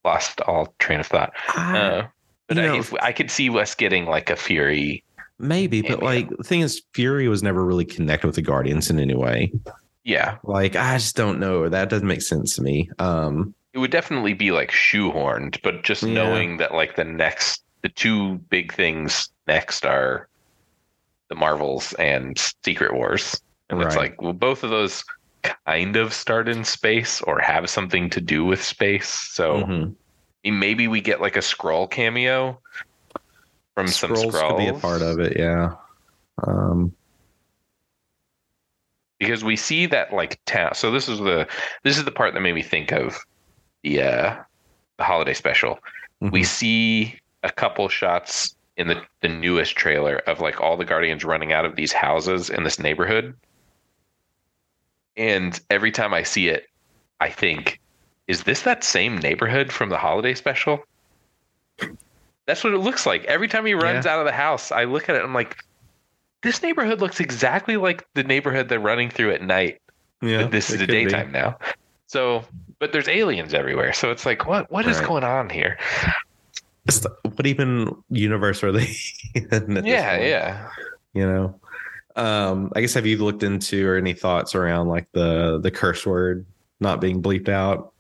lost 0.04 0.40
all 0.40 0.74
train 0.80 0.98
of 0.98 1.06
thought. 1.06 1.32
Uh, 1.54 2.02
but 2.48 2.58
I, 2.58 2.66
know- 2.66 2.82
I 3.00 3.12
could 3.12 3.30
see 3.30 3.48
us 3.56 3.76
getting 3.76 4.06
like 4.06 4.28
a 4.28 4.34
Fury. 4.34 5.04
Maybe, 5.38 5.82
but 5.82 6.02
like 6.02 6.28
the 6.30 6.44
thing 6.44 6.60
is, 6.60 6.82
Fury 6.94 7.28
was 7.28 7.42
never 7.42 7.64
really 7.64 7.84
connected 7.84 8.26
with 8.26 8.36
the 8.36 8.42
Guardians 8.42 8.90
in 8.90 8.98
any 8.98 9.14
way. 9.14 9.52
Yeah, 10.04 10.36
Like, 10.44 10.76
I 10.76 10.98
just 10.98 11.16
don't 11.16 11.40
know. 11.40 11.68
That 11.68 11.88
doesn't 11.90 12.06
make 12.06 12.22
sense 12.22 12.54
to 12.54 12.62
me. 12.62 12.88
Um, 13.00 13.52
it 13.72 13.78
would 13.78 13.90
definitely 13.90 14.34
be 14.34 14.52
like 14.52 14.70
shoehorned, 14.70 15.60
but 15.62 15.82
just 15.82 16.04
Yeah. 16.04 16.14
knowing 16.14 16.56
that 16.58 16.72
like 16.74 16.94
the 16.94 17.04
next, 17.04 17.64
the 17.82 17.88
two 17.88 18.36
big 18.48 18.72
things 18.72 19.28
next 19.48 19.84
are 19.84 20.28
the 21.28 21.34
Marvels 21.34 21.92
and 21.94 22.38
Secret 22.64 22.94
Wars, 22.94 23.40
and 23.68 23.82
it's 23.82 23.96
like 23.96 24.22
well, 24.22 24.32
both 24.32 24.62
of 24.62 24.70
those 24.70 25.04
kind 25.66 25.96
of 25.96 26.12
start 26.12 26.48
in 26.48 26.64
space 26.64 27.20
or 27.22 27.40
have 27.40 27.68
something 27.68 28.08
to 28.10 28.20
do 28.20 28.44
with 28.44 28.62
space. 28.62 29.08
So. 29.08 29.64
mhm. 29.64 29.94
maybe 30.44 30.86
we 30.86 31.00
get 31.00 31.20
like 31.20 31.34
a 31.36 31.40
Skrull 31.40 31.90
cameo 31.90 32.60
from 33.76 33.88
some 33.88 34.10
Skrulls 34.10 34.32
scrolls 34.32 34.52
could 34.52 34.58
be 34.58 34.66
a 34.68 34.74
part 34.74 35.02
of 35.02 35.20
it. 35.20 35.38
Yeah. 35.38 35.74
Um, 36.46 36.92
because 39.18 39.44
we 39.44 39.54
see 39.54 39.86
that 39.86 40.12
like 40.12 40.40
town. 40.46 40.74
So 40.74 40.90
this 40.90 41.08
is 41.08 41.18
the 41.18 41.46
this 41.84 41.98
is 41.98 42.04
the 42.04 42.10
part 42.10 42.34
that 42.34 42.40
made 42.40 42.54
me 42.54 42.62
think 42.62 42.90
of 42.90 43.18
the 43.82 44.02
uh, 44.02 44.36
the 44.96 45.04
holiday 45.04 45.34
special. 45.34 45.78
We 46.20 46.40
mhm. 46.40 46.46
see 46.46 47.20
a 47.42 47.52
couple 47.52 47.88
shots 47.88 48.54
in 48.78 48.88
the 48.88 49.02
the 49.20 49.28
newest 49.28 49.76
trailer 49.76 50.16
of 50.26 50.40
like 50.40 50.60
all 50.60 50.76
the 50.76 50.84
guardians 50.84 51.24
running 51.24 51.52
out 51.52 51.66
of 51.66 51.76
these 51.76 51.92
houses 51.92 52.50
in 52.50 52.64
this 52.64 52.78
neighborhood, 52.78 53.34
and 55.16 55.60
every 55.68 55.92
time 55.92 56.14
I 56.14 56.22
see 56.22 56.48
it, 56.48 56.66
I 57.20 57.30
think, 57.30 57.78
is 58.26 58.44
this 58.44 58.62
that 58.62 58.84
same 58.84 59.18
neighborhood 59.18 59.70
from 59.70 59.90
the 59.90 59.98
holiday 59.98 60.34
special? 60.34 60.82
That's 62.46 62.62
what 62.62 62.72
it 62.74 62.78
looks 62.78 63.06
like. 63.06 63.24
Every 63.24 63.48
time 63.48 63.66
he 63.66 63.74
runs 63.74 64.04
Yeah. 64.06 64.12
out 64.14 64.20
of 64.20 64.26
the 64.26 64.32
house, 64.32 64.70
I 64.72 64.84
look 64.84 65.08
at 65.08 65.16
it. 65.16 65.22
I'm 65.22 65.34
like, 65.34 65.56
this 66.42 66.62
neighborhood 66.62 67.00
looks 67.00 67.18
exactly 67.20 67.76
like 67.76 68.06
the 68.14 68.22
neighborhood 68.22 68.68
they're 68.68 68.78
running 68.80 69.10
through 69.10 69.32
at 69.32 69.42
night. 69.42 69.80
yeah. 70.22 70.42
but 70.42 70.52
this 70.52 70.70
is 70.70 70.78
the 70.78 70.86
could 70.86 70.92
be. 70.92 71.04
daytime 71.04 71.32
now. 71.32 71.58
So, 72.06 72.44
but 72.78 72.92
there's 72.92 73.08
aliens 73.08 73.52
everywhere. 73.52 73.92
So 73.92 74.10
it's 74.12 74.24
like, 74.24 74.46
what 74.46 74.70
what 74.70 74.86
is 74.86 74.98
Right. 74.98 75.08
going 75.08 75.24
on 75.24 75.50
here? 75.50 75.76
What 77.34 77.46
even 77.46 77.96
universe 78.10 78.62
are 78.62 78.70
they 78.70 78.94
in? 79.34 79.82
Yeah, 79.84 80.16
yeah. 80.18 80.68
You 81.14 81.26
know. 81.26 81.60
Um, 82.14 82.72
I 82.76 82.80
guess 82.80 82.94
have 82.94 83.04
you 83.06 83.18
looked 83.18 83.42
into 83.42 83.86
or 83.86 83.96
any 83.96 84.12
thoughts 84.14 84.54
around 84.54 84.86
like 84.88 85.06
the 85.12 85.58
the 85.60 85.70
curse 85.72 86.06
word 86.06 86.46
not 86.80 87.00
being 87.00 87.20
bleeped 87.22 87.48
out? 87.48 87.92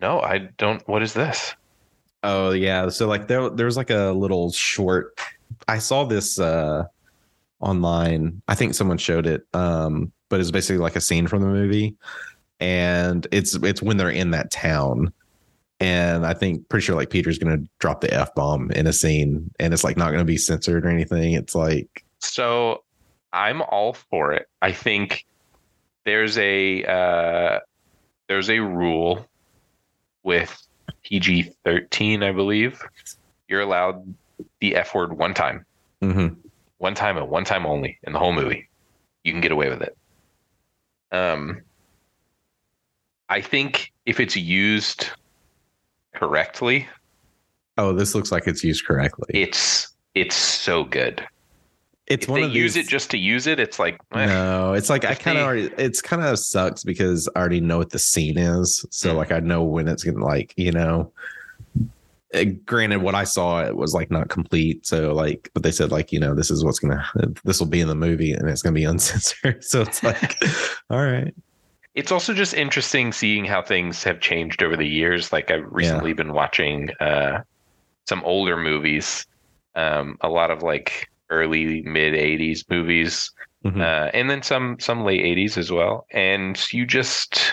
No, 0.00 0.20
I 0.20 0.38
don't. 0.38 0.86
What 0.88 1.02
is 1.02 1.12
this? 1.12 1.54
Oh 2.22 2.50
yeah. 2.50 2.88
So 2.88 3.06
like 3.06 3.28
there 3.28 3.48
there 3.50 3.66
was 3.66 3.76
like 3.76 3.90
a 3.90 4.12
little 4.12 4.52
short 4.52 5.18
I 5.68 5.78
saw 5.78 6.04
this 6.04 6.38
uh 6.38 6.84
online. 7.60 8.42
I 8.48 8.54
think 8.54 8.74
someone 8.74 8.98
showed 8.98 9.26
it. 9.26 9.46
Um, 9.54 10.12
but 10.28 10.40
it's 10.40 10.50
basically 10.50 10.78
like 10.78 10.96
a 10.96 11.00
scene 11.00 11.26
from 11.26 11.42
the 11.42 11.48
movie. 11.48 11.96
And 12.58 13.26
it's 13.32 13.54
it's 13.56 13.82
when 13.82 13.96
they're 13.96 14.10
in 14.10 14.30
that 14.32 14.50
town. 14.50 15.12
And 15.78 16.26
I 16.26 16.34
think 16.34 16.68
pretty 16.68 16.84
sure 16.84 16.94
like 16.94 17.10
Peter's 17.10 17.38
gonna 17.38 17.62
drop 17.78 18.00
the 18.02 18.12
F 18.12 18.34
bomb 18.34 18.70
in 18.72 18.86
a 18.86 18.92
scene 18.92 19.50
and 19.58 19.72
it's 19.72 19.84
like 19.84 19.96
not 19.96 20.10
gonna 20.10 20.24
be 20.24 20.36
censored 20.36 20.84
or 20.84 20.88
anything. 20.88 21.32
It's 21.32 21.54
like 21.54 22.04
So, 22.18 22.84
I'm 23.32 23.62
all 23.62 23.94
for 23.94 24.32
it. 24.32 24.46
I 24.60 24.72
think 24.72 25.24
there's 26.04 26.36
a 26.38 26.84
uh, 26.84 27.60
there's 28.28 28.50
a 28.50 28.58
rule 28.58 29.26
with 30.22 30.66
PG 31.02 31.54
thirteen, 31.64 32.22
I 32.22 32.32
believe. 32.32 32.82
You're 33.48 33.62
allowed 33.62 34.14
the 34.60 34.76
F 34.76 34.94
word 34.94 35.16
one 35.16 35.34
time, 35.34 35.64
mhm. 36.02 36.36
one 36.78 36.94
time 36.94 37.16
and 37.16 37.28
one 37.28 37.44
time 37.44 37.66
only 37.66 37.98
in 38.04 38.12
the 38.12 38.18
whole 38.18 38.32
movie. 38.32 38.68
You 39.24 39.32
can 39.32 39.40
get 39.40 39.52
away 39.52 39.68
with 39.68 39.82
it. 39.82 39.96
Um, 41.12 41.62
I 43.28 43.40
think 43.40 43.92
if 44.06 44.20
it's 44.20 44.36
used 44.36 45.08
correctly, 46.14 46.88
oh, 47.76 47.92
this 47.92 48.14
looks 48.14 48.32
like 48.32 48.46
it's 48.46 48.64
used 48.64 48.86
correctly. 48.86 49.26
it's 49.32 49.88
it's 50.14 50.36
so 50.36 50.84
good. 50.84 51.26
It's 52.10 52.24
if 52.24 52.28
one 52.28 52.40
they 52.40 52.46
of 52.48 52.52
use 52.54 52.74
these, 52.74 52.86
it 52.86 52.90
just 52.90 53.10
to 53.12 53.18
use 53.18 53.46
it, 53.46 53.58
it's 53.58 53.78
like 53.78 53.98
eh. 54.14 54.26
No, 54.26 54.74
it's 54.74 54.90
like 54.90 55.04
I 55.04 55.14
kind 55.14 55.38
of 55.38 55.44
already. 55.44 55.70
It's 55.78 56.02
kind 56.02 56.22
of 56.22 56.38
sucks 56.38 56.84
because 56.84 57.28
I 57.34 57.40
already 57.40 57.60
know 57.60 57.78
what 57.78 57.90
the 57.90 57.98
scene 57.98 58.36
is, 58.36 58.84
so 58.90 59.14
Mm. 59.14 59.16
like 59.16 59.32
I 59.32 59.40
know 59.40 59.64
when 59.64 59.88
it's 59.88 60.04
gonna 60.04 60.24
like 60.24 60.52
you 60.56 60.72
know. 60.72 61.12
uh, 62.34 62.44
Granted, 62.64 63.02
what 63.02 63.14
I 63.14 63.24
saw 63.24 63.62
it 63.64 63.76
was 63.76 63.92
like 63.94 64.10
not 64.10 64.28
complete, 64.28 64.86
so 64.86 65.12
like, 65.12 65.50
but 65.54 65.62
they 65.62 65.72
said 65.72 65.90
like 65.90 66.12
you 66.12 66.20
know 66.20 66.34
this 66.34 66.50
is 66.50 66.64
what's 66.64 66.78
gonna 66.78 67.04
this 67.44 67.58
will 67.60 67.66
be 67.68 67.80
in 67.80 67.88
the 67.88 67.94
movie 67.94 68.32
and 68.32 68.48
it's 68.48 68.62
gonna 68.62 68.74
be 68.74 68.84
uncensored, 68.92 69.64
so 69.64 69.82
it's 69.82 70.02
like, 70.10 70.36
all 70.90 71.04
right, 71.04 71.34
It's 71.94 72.12
also 72.12 72.32
just 72.34 72.54
interesting 72.54 73.12
seeing 73.12 73.44
how 73.44 73.62
things 73.62 74.02
have 74.04 74.20
changed 74.20 74.62
over 74.62 74.76
the 74.76 74.86
years. 74.88 75.32
Like 75.32 75.50
I've 75.50 75.66
recently 75.70 76.12
been 76.12 76.32
watching 76.32 76.90
uh, 77.00 77.40
some 78.08 78.22
older 78.24 78.56
movies, 78.56 79.26
um, 79.74 80.16
a 80.20 80.28
lot 80.28 80.50
of 80.52 80.62
like 80.62 81.09
early 81.30 81.82
mid 81.82 82.14
80s 82.14 82.64
movies 82.68 83.30
Mhm. 83.64 83.80
uh, 83.80 84.10
and 84.14 84.30
then 84.30 84.42
some 84.42 84.78
some 84.80 85.04
late 85.04 85.20
80s 85.22 85.58
as 85.58 85.70
well 85.70 86.06
and 86.12 86.58
you 86.72 86.86
just 86.86 87.52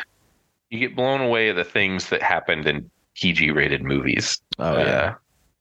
you 0.70 0.80
get 0.80 0.96
blown 0.96 1.20
away 1.20 1.50
at 1.50 1.58
the 1.58 1.66
things 1.66 2.10
that 2.10 2.22
happened 2.22 2.66
in 2.66 2.90
pg 3.16 3.52
rated 3.52 3.84
movies 3.84 4.40
oh 4.60 4.78
yeah. 4.78 4.86
Uh, 4.88 5.14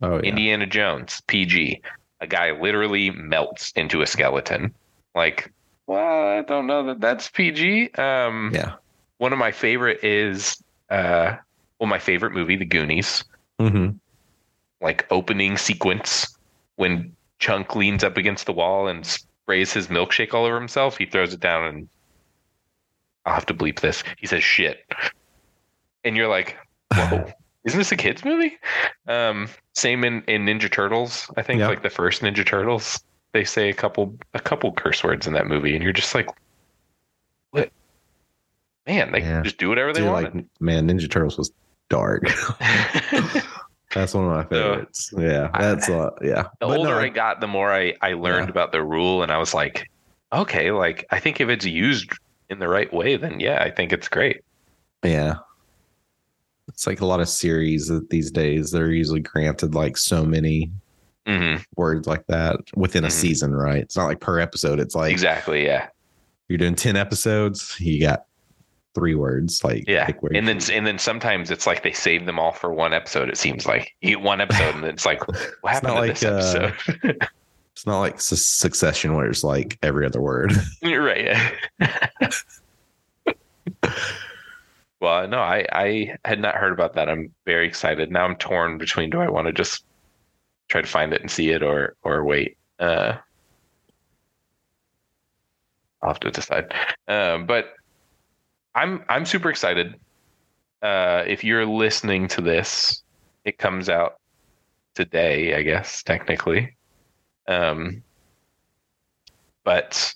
Oh 0.02 0.16
yeah. 0.16 0.28
indiana 0.28 0.66
jones 0.66 1.22
pg 1.26 1.80
a 2.20 2.26
guy 2.26 2.52
literally 2.52 3.10
melts 3.10 3.72
into 3.76 4.02
a 4.02 4.06
skeleton 4.06 4.72
like 5.14 5.52
well 5.88 6.28
i 6.38 6.42
don't 6.42 6.66
know 6.68 6.84
that 6.86 7.00
that's 7.00 7.28
pg 7.30 7.90
um 7.94 8.50
yeah. 8.54 8.74
one 9.18 9.32
of 9.32 9.38
my 9.38 9.50
favorite 9.50 10.04
is 10.04 10.62
uh 10.90 11.34
well 11.80 11.88
my 11.88 11.98
favorite 11.98 12.32
movie 12.32 12.56
the 12.56 12.64
goonies 12.66 13.24
hmm 13.58 13.88
like 14.82 15.06
opening 15.10 15.56
sequence 15.56 16.36
when 16.76 17.15
Chunk 17.38 17.76
leans 17.76 18.02
up 18.04 18.16
against 18.16 18.46
the 18.46 18.52
wall 18.52 18.88
and 18.88 19.04
sprays 19.04 19.72
his 19.72 19.88
milkshake 19.88 20.32
all 20.34 20.44
over 20.44 20.58
himself. 20.58 20.96
He 20.96 21.06
throws 21.06 21.34
it 21.34 21.40
down 21.40 21.64
and 21.66 21.88
I'll 23.24 23.34
have 23.34 23.46
to 23.46 23.54
bleep 23.54 23.80
this. 23.80 24.02
He 24.18 24.26
says 24.26 24.42
shit. 24.44 24.78
And 26.04 26.16
you're 26.16 26.28
like, 26.28 26.56
whoa, 26.94 27.26
isn't 27.64 27.78
this 27.78 27.92
a 27.92 27.96
kids 27.96 28.24
movie? 28.24 28.56
Um, 29.08 29.48
same 29.74 30.04
in, 30.04 30.22
in 30.28 30.46
Ninja 30.46 30.70
Turtles. 30.70 31.30
I 31.36 31.42
think 31.42 31.60
Yeah. 31.60 31.68
like 31.68 31.82
the 31.82 31.90
first 31.90 32.22
Ninja 32.22 32.46
Turtles, 32.46 33.00
they 33.32 33.44
say 33.44 33.68
a 33.68 33.74
couple 33.74 34.16
a 34.34 34.40
couple 34.40 34.72
curse 34.72 35.02
words 35.04 35.26
in 35.26 35.32
that 35.34 35.46
movie, 35.46 35.74
and 35.74 35.82
you're 35.82 35.92
just 35.92 36.14
like, 36.14 36.28
what? 37.50 37.70
Man, 38.86 39.12
they 39.12 39.20
Yeah. 39.20 39.42
just 39.42 39.58
do 39.58 39.68
whatever 39.68 39.92
they 39.92 40.02
want. 40.02 40.34
like 40.34 40.44
man, 40.60 40.88
Ninja 40.88 41.10
Turtles 41.10 41.36
was 41.36 41.50
dark. 41.90 42.22
That's 43.96 44.12
one 44.14 44.24
of 44.24 44.30
my 44.30 44.44
favorites. 44.44 45.10
yeah, 45.16 45.48
that's 45.58 45.88
a 45.88 45.92
lot. 45.96 46.18
Yeah. 46.22 46.42
the 46.60 46.66
But 46.66 46.78
older 46.78 46.90
no, 46.90 46.98
I 47.00 47.08
got, 47.08 47.40
the 47.40 47.46
more 47.46 47.72
I, 47.72 47.94
I 48.02 48.12
learned 48.12 48.46
Yeah. 48.46 48.50
about 48.50 48.72
the 48.72 48.82
rule, 48.82 49.22
and 49.22 49.32
I 49.32 49.38
was 49.38 49.54
like, 49.54 49.88
okay, 50.32 50.70
like 50.70 51.06
I 51.10 51.18
think 51.18 51.40
if 51.40 51.48
it's 51.48 51.64
used 51.64 52.10
in 52.50 52.58
the 52.58 52.68
right 52.68 52.92
way, 52.92 53.16
then 53.16 53.40
yeah, 53.40 53.62
I 53.62 53.70
think 53.70 53.92
it's 53.92 54.08
great. 54.08 54.42
Yeah. 55.02 55.36
It's 56.68 56.86
like 56.86 57.00
a 57.00 57.06
lot 57.06 57.20
of 57.20 57.28
series 57.28 57.88
that 57.88 58.10
these 58.10 58.30
days 58.30 58.70
they're 58.70 58.90
usually 58.90 59.20
granted 59.20 59.74
like 59.74 59.96
so 59.96 60.24
many 60.24 60.70
hmm 61.26 61.56
words 61.76 62.06
like 62.06 62.26
that 62.26 62.56
within 62.76 63.04
a 63.04 63.08
Mhm. 63.08 63.12
season, 63.12 63.54
right? 63.54 63.78
It's 63.82 63.96
not 63.96 64.06
like 64.06 64.20
per 64.20 64.38
episode. 64.38 64.78
It's 64.78 64.94
like 64.94 65.10
Exactly, 65.12 65.64
yeah, 65.64 65.88
you're 66.48 66.58
doing 66.58 66.74
10 66.76 66.96
episodes, 66.96 67.76
you 67.80 68.00
got 68.00 68.26
three 68.96 69.14
words. 69.14 69.62
Like 69.62 69.84
yeah. 69.86 70.10
And 70.34 70.48
then 70.48 70.58
and 70.72 70.86
then 70.86 70.98
sometimes 70.98 71.50
it's 71.50 71.66
like 71.66 71.82
they 71.82 71.92
save 71.92 72.24
them 72.24 72.38
all 72.38 72.52
for 72.52 72.72
one 72.72 72.94
episode. 72.94 73.28
It 73.28 73.36
seems 73.36 73.66
like 73.66 73.94
you 74.00 74.16
get 74.16 74.22
one 74.22 74.40
episode, 74.40 74.74
and 74.74 74.84
it's 74.86 75.04
like, 75.04 75.28
what 75.60 75.74
happened 75.74 75.92
to 75.92 76.00
like, 76.00 76.18
this 76.18 76.54
uh, 76.54 76.72
episode? 76.72 77.28
it's 77.72 77.86
not 77.86 78.00
like 78.00 78.18
Su- 78.18 78.36
succession 78.36 79.14
where 79.14 79.28
it's 79.28 79.44
like 79.44 79.78
every 79.82 80.06
other 80.06 80.22
word. 80.22 80.52
You're 80.82 81.04
right. 81.04 81.36
Yeah. 81.78 82.08
well, 85.00 85.28
no, 85.28 85.40
I 85.40 85.66
I 85.70 86.16
had 86.24 86.40
not 86.40 86.54
heard 86.54 86.72
about 86.72 86.94
that. 86.94 87.10
I'm 87.10 87.34
very 87.44 87.68
excited. 87.68 88.10
Now 88.10 88.24
I'm 88.24 88.36
torn 88.36 88.78
between 88.78 89.10
do 89.10 89.20
I 89.20 89.28
want 89.28 89.46
to 89.46 89.52
just 89.52 89.84
try 90.68 90.80
to 90.80 90.88
find 90.88 91.12
it 91.12 91.20
and 91.20 91.30
see 91.30 91.50
it 91.50 91.62
or 91.62 91.96
or 92.02 92.24
wait. 92.24 92.56
Uh, 92.80 93.16
I'll 96.02 96.10
have 96.10 96.20
to 96.20 96.30
decide. 96.30 96.72
Um, 97.08 97.44
but 97.44 97.74
I'm 98.76 99.02
I'm 99.08 99.24
super 99.24 99.48
excited. 99.50 99.98
Uh, 100.82 101.24
if 101.26 101.42
you're 101.42 101.66
listening 101.66 102.28
to 102.28 102.42
this, 102.42 103.02
it 103.44 103.58
comes 103.58 103.88
out 103.88 104.20
today, 104.94 105.56
I 105.56 105.62
guess 105.62 106.02
technically. 106.02 106.76
Um, 107.48 108.02
but 109.64 110.14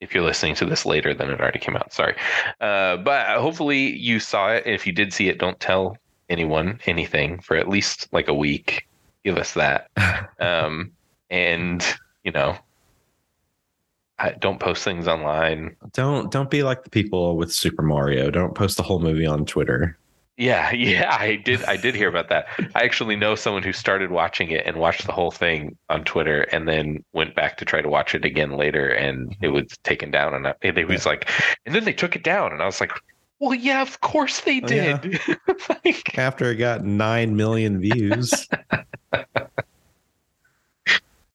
if 0.00 0.14
you're 0.14 0.24
listening 0.24 0.54
to 0.54 0.64
this 0.64 0.86
later, 0.86 1.12
then 1.12 1.28
it 1.28 1.40
already 1.40 1.58
came 1.58 1.76
out. 1.76 1.92
Sorry. 1.92 2.14
Uh, 2.60 2.96
but 2.98 3.26
hopefully 3.38 3.96
you 3.96 4.20
saw 4.20 4.52
it. 4.52 4.66
If 4.66 4.86
you 4.86 4.92
did 4.92 5.12
see 5.12 5.28
it, 5.28 5.38
don't 5.38 5.58
tell 5.60 5.96
anyone 6.30 6.78
anything 6.86 7.40
for 7.40 7.56
at 7.56 7.68
least 7.68 8.08
like 8.12 8.28
a 8.28 8.34
week. 8.34 8.86
Give 9.24 9.36
us 9.36 9.54
that. 9.54 9.90
Um, 10.40 10.92
and 11.28 11.84
you 12.24 12.32
know, 12.32 12.56
I, 14.20 14.32
don't 14.38 14.60
post 14.60 14.84
things 14.84 15.08
online. 15.08 15.76
don't 15.92 16.30
don't 16.30 16.50
be 16.50 16.62
like 16.62 16.84
the 16.84 16.90
people 16.90 17.36
with 17.36 17.52
Super 17.52 17.82
Mario. 17.82 18.30
Don't 18.30 18.54
post 18.54 18.76
the 18.76 18.82
whole 18.82 19.00
movie 19.00 19.26
on 19.26 19.44
Twitter. 19.46 19.96
Yeah, 20.36 20.70
yeah, 20.72 21.16
I 21.18 21.36
did. 21.36 21.62
I 21.64 21.76
did 21.76 21.94
hear 21.94 22.08
about 22.08 22.28
that. 22.30 22.46
I 22.74 22.82
actually 22.84 23.16
know 23.16 23.34
someone 23.34 23.62
who 23.62 23.72
started 23.72 24.10
watching 24.10 24.50
it 24.50 24.64
and 24.66 24.76
watched 24.78 25.06
the 25.06 25.12
whole 25.12 25.30
thing 25.30 25.76
on 25.90 26.04
Twitter, 26.04 26.42
and 26.52 26.66
then 26.68 27.04
went 27.12 27.34
back 27.34 27.56
to 27.58 27.64
try 27.64 27.82
to 27.82 27.88
watch 27.88 28.14
it 28.14 28.24
again 28.24 28.52
later, 28.56 28.88
and 28.88 29.36
it 29.42 29.48
was 29.48 29.66
taken 29.84 30.10
down. 30.10 30.32
And 30.34 30.46
I- 30.46 30.84
was 30.84 31.04
like, 31.06 31.28
and 31.66 31.74
then 31.74 31.84
they 31.84 31.92
took 31.92 32.16
it 32.16 32.22
down, 32.24 32.52
and 32.52 32.62
I 32.62 32.66
was 32.66 32.80
like, 32.80 32.92
well, 33.38 33.54
yeah, 33.54 33.80
of 33.82 34.00
course 34.00 34.40
they 34.40 34.60
Oh, 34.62 34.68
yeah. 34.70 34.98
did. 34.98 35.20
like, 35.84 36.18
After 36.18 36.50
it 36.50 36.56
got 36.56 36.84
nine 36.84 37.36
million 37.36 37.80
views. 37.80 38.48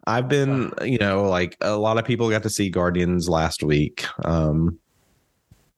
I've 0.07 0.27
been, 0.27 0.71
you 0.83 0.97
know, 0.97 1.23
like 1.29 1.57
a 1.61 1.75
lot 1.77 1.97
of 1.97 2.05
people 2.05 2.29
got 2.29 2.43
to 2.43 2.49
see 2.49 2.69
Guardians 2.69 3.27
last 3.29 3.63
week. 3.63 4.05
Um 4.23 4.79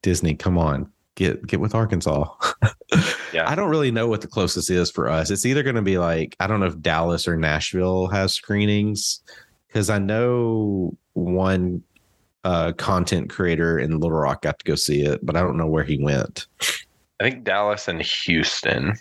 Disney, 0.01 0.35
come 0.35 0.57
on, 0.57 0.91
get 1.15 1.45
get 1.47 1.59
with 1.59 1.75
Arkansas. 1.75 2.33
Yeah. 3.33 3.47
I 3.47 3.55
don't 3.55 3.69
really 3.69 3.91
know 3.91 4.07
what 4.07 4.21
the 4.21 4.27
closest 4.27 4.69
is 4.69 4.89
for 4.89 5.09
us. 5.09 5.29
It's 5.29 5.45
either 5.45 5.61
going 5.61 5.75
to 5.75 5.81
be 5.81 5.97
like 5.97 6.37
I 6.39 6.47
don't 6.47 6.61
know 6.61 6.67
if 6.67 6.79
Dallas 6.79 7.27
or 7.27 7.35
Nashville 7.35 8.07
has 8.07 8.33
screenings 8.33 9.19
because 9.67 9.89
I 9.89 9.99
know 9.99 10.97
one 11.11 11.83
uh 12.45 12.71
content 12.77 13.29
creator 13.29 13.77
in 13.77 13.99
Little 13.99 14.17
Rock 14.17 14.43
got 14.43 14.57
to 14.59 14.65
go 14.65 14.75
see 14.75 15.01
it, 15.01 15.23
but 15.25 15.35
I 15.35 15.41
don't 15.41 15.57
know 15.57 15.67
where 15.67 15.83
he 15.83 16.01
went 16.01 16.47
I 17.19 17.23
think 17.29 17.43
Dallas 17.43 17.89
and 17.89 18.01
Houston. 18.01 18.93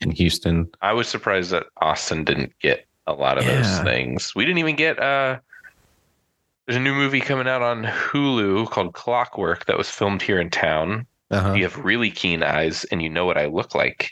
in 0.00 0.10
Houston. 0.12 0.70
I 0.80 0.94
was 0.94 1.06
surprised 1.06 1.50
that 1.50 1.66
Austin 1.82 2.24
didn't 2.24 2.54
get 2.60 2.85
a 3.06 3.12
lot 3.12 3.38
of 3.38 3.44
those 3.44 3.78
things. 3.80 4.34
We 4.34 4.44
didn't 4.44 4.58
even 4.58 4.76
get. 4.76 4.98
uh 5.00 5.38
There's 6.66 6.76
a 6.76 6.80
new 6.80 6.94
movie 6.94 7.20
coming 7.20 7.46
out 7.48 7.62
on 7.62 7.84
Hulu 7.84 8.68
called 8.70 8.94
Clockwork 8.94 9.66
that 9.66 9.78
was 9.78 9.88
filmed 9.90 10.22
here 10.22 10.40
in 10.40 10.50
town. 10.50 11.06
Uh-huh. 11.28 11.54
you 11.54 11.64
have 11.64 11.76
really 11.84 12.08
keen 12.08 12.44
eyes 12.44 12.84
and 12.92 13.02
you 13.02 13.08
know 13.08 13.26
what 13.26 13.36
I 13.36 13.46
look 13.46 13.74
like, 13.74 14.10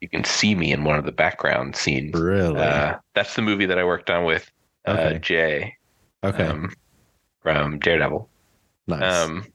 you 0.00 0.08
can 0.08 0.24
see 0.24 0.56
me 0.56 0.72
in 0.72 0.82
one 0.82 0.98
of 0.98 1.04
the 1.04 1.12
background 1.12 1.76
scenes. 1.76 2.12
Really? 2.18 2.58
Uh, 2.60 2.96
that's 3.14 3.36
the 3.36 3.42
movie 3.42 3.66
that 3.66 3.78
I 3.78 3.84
worked 3.84 4.10
on 4.10 4.24
with 4.24 4.50
uh, 4.84 4.90
Okay. 4.90 5.18
Jay 5.20 5.76
okay. 6.24 6.42
um, 6.44 6.74
from 7.40 7.78
Daredevil. 7.78 8.28
nice. 8.88 9.26
Um, 9.28 9.46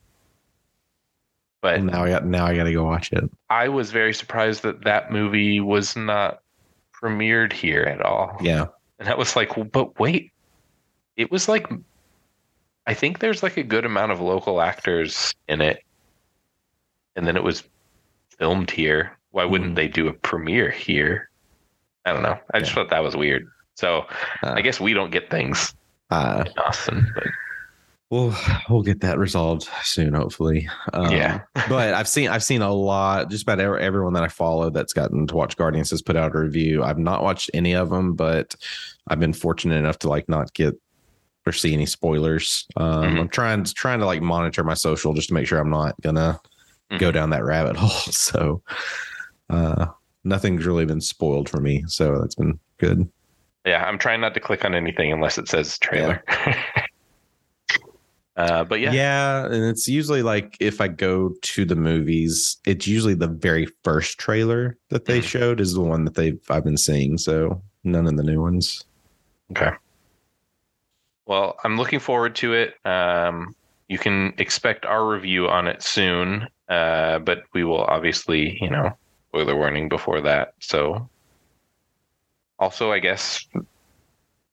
but 1.61 1.83
now 1.83 2.03
I 2.05 2.09
got 2.09 2.25
now 2.25 2.45
I 2.45 2.55
got 2.55 2.63
to 2.63 2.71
go 2.73 2.85
watch 2.85 3.11
it. 3.11 3.29
I 3.49 3.67
was 3.67 3.91
very 3.91 4.13
surprised 4.13 4.63
that 4.63 4.85
that 4.85 5.11
movie 5.11 5.59
was 5.59 5.97
not 5.97 6.39
premiered 6.99 7.51
here 7.51 7.83
at 7.83 8.01
all. 8.01 8.37
Yeah. 8.41 8.67
And 9.01 9.07
that 9.07 9.17
was 9.17 9.35
like, 9.35 9.57
well, 9.57 9.65
but 9.65 9.99
wait, 9.99 10.31
it 11.17 11.31
was 11.31 11.49
like, 11.49 11.67
I 12.85 12.93
think 12.93 13.17
there's 13.17 13.41
like 13.41 13.57
a 13.57 13.63
good 13.63 13.83
amount 13.83 14.11
of 14.11 14.21
local 14.21 14.61
actors 14.61 15.33
in 15.47 15.59
it. 15.59 15.79
And 17.15 17.25
then 17.25 17.35
it 17.35 17.43
was 17.43 17.63
filmed 18.37 18.69
here. 18.69 19.17
Why 19.31 19.43
wouldn't 19.43 19.71
Mhm. 19.71 19.75
they 19.75 19.87
do 19.87 20.07
a 20.07 20.13
premiere 20.13 20.69
here? 20.69 21.31
I 22.05 22.13
don't 22.13 22.21
know. 22.21 22.39
I 22.53 22.59
just 22.59 22.69
Yeah. 22.71 22.75
thought 22.75 22.91
that 22.91 23.01
was 23.01 23.15
weird. 23.17 23.47
So 23.73 24.05
Uh, 24.43 24.53
I 24.55 24.61
guess 24.61 24.79
we 24.79 24.93
don't 24.93 25.09
get 25.09 25.31
things 25.31 25.73
uh, 26.11 26.43
in 26.45 26.53
Austin. 26.59 27.11
But 27.15 27.25
we'll 28.11 28.35
we'll 28.69 28.83
get 28.83 28.99
that 29.01 29.17
resolved 29.17 29.67
soon, 29.81 30.13
hopefully. 30.13 30.69
Um, 30.93 31.11
Yeah. 31.11 31.41
but 31.69 31.93
I've 31.95 32.07
seen 32.07 32.29
I've 32.29 32.43
seen 32.43 32.61
a 32.61 32.71
lot. 32.71 33.31
Just 33.31 33.43
about 33.43 33.59
everyone 33.59 34.13
that 34.13 34.23
I 34.23 34.27
follow 34.27 34.69
that's 34.69 34.93
gotten 34.93 35.25
to 35.27 35.35
watch 35.35 35.57
Guardians 35.57 35.89
has 35.89 36.01
put 36.03 36.15
out 36.15 36.35
a 36.35 36.39
review. 36.39 36.83
I've 36.83 36.99
not 36.99 37.23
watched 37.23 37.49
any 37.55 37.73
of 37.73 37.89
them, 37.89 38.13
but 38.13 38.55
I've 39.07 39.19
been 39.19 39.33
fortunate 39.33 39.77
enough 39.77 39.97
to 39.99 40.09
like 40.09 40.29
not 40.29 40.53
get 40.53 40.75
or 41.47 41.51
see 41.51 41.73
any 41.73 41.87
spoilers. 41.87 42.67
Um, 42.77 43.03
Mhm. 43.03 43.19
I'm 43.21 43.29
trying 43.29 43.63
trying 43.63 43.99
to 43.99 44.05
like 44.05 44.21
monitor 44.21 44.63
my 44.63 44.75
social 44.75 45.13
just 45.15 45.29
to 45.29 45.33
make 45.33 45.47
sure 45.47 45.57
I'm 45.59 45.71
not 45.71 45.99
gonna 46.01 46.39
go 46.99 47.09
Mhm. 47.09 47.13
down 47.13 47.29
that 47.31 47.43
rabbit 47.43 47.75
hole. 47.79 47.89
So 47.89 48.61
uh, 49.49 49.87
nothing's 50.23 50.65
really 50.65 50.85
been 50.85 51.01
spoiled 51.01 51.49
for 51.49 51.59
me. 51.59 51.83
So 51.87 52.19
that's 52.19 52.35
been 52.35 52.59
good. 52.77 53.09
yeah, 53.65 53.83
I'm 53.85 53.97
trying 53.97 54.21
not 54.21 54.33
to 54.35 54.39
click 54.39 54.65
on 54.65 54.73
anything 54.75 55.11
unless 55.11 55.37
it 55.37 55.47
says 55.47 55.77
trailer. 55.79 56.23
uh, 58.37 58.63
but 58.63 58.79
yeah, 58.79 58.91
Yeah. 58.93 59.45
And 59.45 59.63
it's 59.65 59.87
usually 59.87 60.23
like 60.23 60.57
if 60.59 60.79
I 60.81 60.87
go 60.87 61.33
to 61.41 61.65
the 61.65 61.75
movies, 61.75 62.57
it's 62.65 62.87
usually 62.87 63.13
the 63.13 63.27
very 63.27 63.67
first 63.83 64.17
trailer 64.17 64.77
that 64.89 65.05
they 65.05 65.19
Mhm. 65.19 65.23
showed 65.23 65.59
is 65.59 65.73
the 65.73 65.81
one 65.81 66.05
that 66.05 66.15
they've 66.15 66.39
I've 66.49 66.63
been 66.63 66.77
seeing. 66.77 67.17
So 67.17 67.61
none 67.83 68.07
of 68.07 68.15
the 68.17 68.23
new 68.23 68.41
ones. 68.41 68.85
Okay. 69.51 69.71
Well, 71.25 71.57
I'm 71.63 71.77
looking 71.77 71.99
forward 71.99 72.35
to 72.35 72.53
it. 72.53 72.75
Um, 72.85 73.55
you 73.89 73.97
can 73.97 74.33
expect 74.37 74.85
our 74.85 75.05
review 75.07 75.47
on 75.47 75.67
it 75.67 75.81
soon, 75.83 76.47
uh, 76.69 77.19
but 77.19 77.43
we 77.53 77.63
will 77.63 77.83
obviously, 77.83 78.57
you 78.61 78.69
know, 78.69 78.97
spoiler 79.29 79.55
warning 79.55 79.89
before 79.89 80.21
that. 80.21 80.53
So, 80.59 81.09
also, 82.59 82.91
I 82.91 82.99
guess 82.99 83.45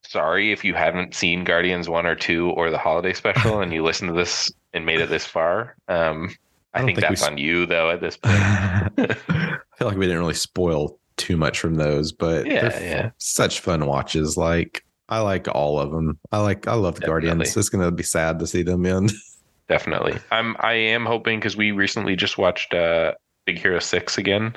sorry 0.08 0.52
if 0.52 0.64
you 0.64 0.74
haven't 0.74 1.14
seen 1.14 1.44
Guardians 1.44 1.88
one 1.88 2.06
or 2.06 2.14
two 2.14 2.50
or 2.50 2.70
the 2.70 2.78
holiday 2.78 3.12
special 3.12 3.60
and 3.60 3.72
you 3.72 3.84
listened 3.84 4.08
to 4.08 4.14
this 4.14 4.50
and 4.72 4.86
made 4.86 5.00
it 5.00 5.10
this 5.10 5.26
far. 5.26 5.76
Um, 5.88 6.30
I, 6.74 6.80
I 6.80 6.84
think, 6.84 6.98
think 6.98 7.08
that's 7.08 7.22
on 7.22 7.36
you 7.38 7.66
though 7.66 7.90
at 7.90 8.00
this 8.00 8.16
point. 8.22 8.36
I 8.38 9.58
feel 9.76 9.88
like 9.88 9.96
we 9.98 10.06
didn't 10.06 10.20
really 10.20 10.34
spoil 10.34 10.98
too 11.16 11.36
much 11.36 11.60
from 11.60 11.74
those, 11.74 12.12
but 12.12 12.46
Yeah, 12.46 12.80
yeah. 12.80 13.10
such 13.18 13.60
fun 13.60 13.86
watches. 13.86 14.36
Like 14.36 14.84
I 15.10 15.20
like 15.20 15.46
all 15.48 15.78
of 15.78 15.90
them. 15.90 16.18
I 16.32 16.38
like 16.38 16.66
I 16.66 16.74
love 16.74 16.96
the 17.00 17.06
Guardians. 17.06 17.56
It's 17.56 17.68
gonna 17.68 17.90
be 17.90 18.02
sad 18.02 18.38
to 18.38 18.46
see 18.46 18.62
them 18.62 18.86
end. 18.86 19.12
Definitely. 19.68 20.18
I'm 20.30 20.56
I 20.60 20.72
am 20.72 21.04
hoping 21.04 21.38
because 21.38 21.56
we 21.56 21.72
recently 21.72 22.16
just 22.16 22.38
watched 22.38 22.72
uh 22.72 23.12
Big 23.44 23.58
Hero 23.58 23.78
Six 23.78 24.16
again. 24.16 24.56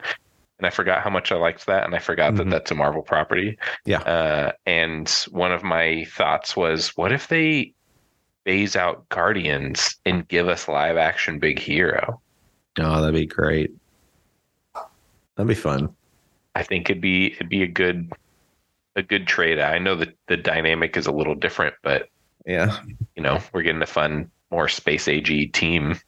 And 0.61 0.67
I 0.67 0.69
forgot 0.69 1.01
how 1.01 1.09
much 1.09 1.31
I 1.31 1.37
liked 1.37 1.65
that, 1.65 1.85
and 1.85 1.95
I 1.95 1.97
forgot 1.97 2.35
that 2.35 2.45
Mhm. 2.45 2.51
that's 2.51 2.69
a 2.69 2.75
Marvel 2.75 3.01
property. 3.01 3.57
Yeah. 3.83 4.01
Uh, 4.01 4.51
and 4.67 5.09
one 5.31 5.51
of 5.51 5.63
my 5.63 6.05
thoughts 6.05 6.55
was, 6.55 6.89
what 6.95 7.11
if 7.11 7.29
they 7.29 7.73
phase 8.45 8.75
out 8.75 9.09
Guardians 9.09 9.95
and 10.05 10.27
give 10.27 10.47
us 10.47 10.67
live 10.67 10.97
action 10.97 11.39
Big 11.39 11.57
Hero? 11.57 12.21
Oh, 12.79 13.01
that'd 13.01 13.15
be 13.15 13.25
great. 13.25 13.71
That'd 15.35 15.47
be 15.47 15.55
fun. 15.55 15.95
I 16.53 16.61
think 16.61 16.91
it'd 16.91 17.01
be 17.01 17.31
it'd 17.33 17.49
be 17.49 17.63
a 17.63 17.67
good 17.67 18.11
a 18.95 19.01
good 19.01 19.25
trade. 19.25 19.57
I 19.59 19.79
know 19.79 19.95
that 19.95 20.15
the 20.27 20.37
dynamic 20.37 20.95
is 20.95 21.07
a 21.07 21.11
little 21.11 21.33
different, 21.33 21.73
but 21.81 22.07
Yeah. 22.45 22.77
you 23.15 23.23
know 23.23 23.39
we're 23.51 23.63
getting 23.63 23.81
a 23.81 23.87
fun, 23.87 24.29
more 24.51 24.67
space 24.67 25.07
agey 25.07 25.51
team. 25.51 25.99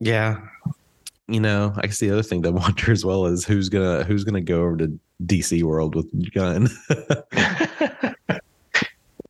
Yeah. 0.00 0.40
You 1.28 1.40
know, 1.40 1.72
I 1.76 1.82
guess 1.82 1.98
the 1.98 2.10
other 2.10 2.22
thing 2.22 2.42
that 2.42 2.48
I 2.48 2.52
wonder 2.52 2.90
as 2.92 3.04
well 3.04 3.26
is 3.26 3.44
who's 3.44 3.68
gonna 3.68 4.04
who's 4.04 4.24
gonna 4.24 4.40
go 4.40 4.62
over 4.62 4.76
to 4.78 4.98
DC 5.24 5.62
World 5.62 5.94
with 5.94 6.32
Gunn. 6.34 6.68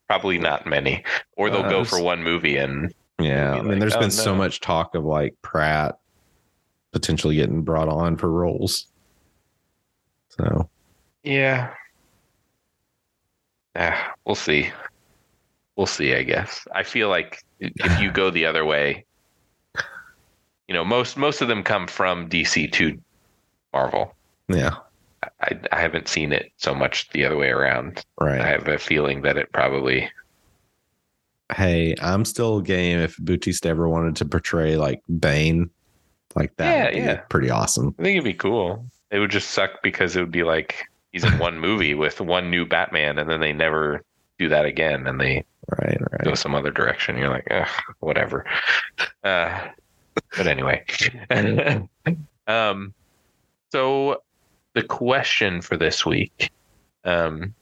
Probably 0.09 0.39
not 0.39 0.67
many, 0.67 1.05
or 1.37 1.49
they'll 1.51 1.63
Uh, 1.63 1.71
go 1.71 1.85
for 1.85 2.03
one 2.03 2.23
movie 2.23 2.57
and 2.57 2.93
yeah. 3.19 3.53
Be 3.53 3.59
I 3.59 3.63
mean, 3.63 3.71
like, 3.73 3.81
there's 3.81 3.95
oh, 3.95 4.01
been 4.01 4.11
so 4.11 4.35
much 4.35 4.61
talk 4.61 4.95
of 4.95 5.05
like 5.05 5.35
Pratt 5.43 5.99
potentially 6.93 7.37
getting 7.37 7.63
brought 7.63 7.89
on 7.89 8.17
for 8.17 8.31
roles. 8.31 8.87
So 10.31 10.69
yeah, 11.23 11.73
yeah, 13.77 14.13
we'll 14.25 14.35
see. 14.35 14.71
We'll 15.77 15.87
see. 15.87 16.15
I 16.15 16.23
guess 16.23 16.67
I 16.75 16.83
feel 16.83 17.09
like 17.09 17.43
if 17.61 18.01
you 18.01 18.11
go 18.11 18.31
the 18.31 18.45
other 18.47 18.65
way, 18.65 19.07
you 20.69 20.75
know, 20.75 20.85
most 20.85 21.17
most 21.17 21.41
of 21.41 21.49
them 21.49 21.63
come 21.63 21.87
from 21.87 22.29
DC 22.29 22.73
to 22.73 22.99
Marvel. 23.73 24.15
yeah, 24.49 24.77
I, 25.41 25.59
I 25.71 25.81
haven't 25.81 26.09
seen 26.09 26.33
it 26.33 26.53
so 26.57 26.75
much 26.75 27.11
the 27.11 27.25
other 27.25 27.37
way 27.37 27.49
around. 27.51 28.05
right. 28.21 28.41
I 28.41 28.49
have 28.49 28.69
a 28.69 28.79
feeling 28.79 29.23
that 29.23 29.37
it 29.37 29.53
probably 29.53 30.11
hey, 31.55 31.95
I'm 32.01 32.25
still 32.25 32.61
game 32.61 32.99
if 32.99 33.17
Bautista 33.19 33.69
ever 33.69 33.89
wanted 33.89 34.17
to 34.17 34.25
portray 34.25 34.77
like 34.77 35.03
Bane, 35.19 35.71
like 36.35 36.57
that. 36.57 36.95
Yeah, 36.95 37.05
yeah. 37.05 37.17
pretty 37.29 37.51
awesome. 37.51 37.95
I 37.99 38.03
think 38.03 38.15
it'd 38.17 38.25
be 38.25 38.35
cool. 38.35 38.87
It 39.11 39.19
would 39.19 39.31
just 39.31 39.51
suck 39.51 39.83
because 39.83 40.17
it 40.17 40.21
would 40.21 40.31
be 40.33 40.45
like 40.45 40.85
he's 41.13 41.25
in 41.25 41.39
one 41.39 41.59
movie 41.61 41.95
with 41.95 42.21
one 42.21 42.51
new 42.51 42.67
Batman, 42.67 43.19
and 43.19 43.29
then 43.29 43.41
they 43.41 43.53
never 43.53 44.03
do 44.39 44.49
that 44.49 44.65
again, 44.65 45.07
and 45.07 45.21
they 45.21 45.45
Right, 45.79 45.99
go 46.25 46.35
some 46.35 46.55
other 46.55 46.73
direction. 46.73 47.17
You're 47.17 47.29
like, 47.29 47.49
whatever. 48.01 48.45
Uh, 49.23 49.69
but 50.37 50.47
anyway, 50.47 50.85
um, 52.47 52.95
so 53.71 54.23
the 54.75 54.83
question 54.83 55.61
for 55.61 55.77
this 55.77 56.05
week, 56.05 56.51
um, 57.05 57.55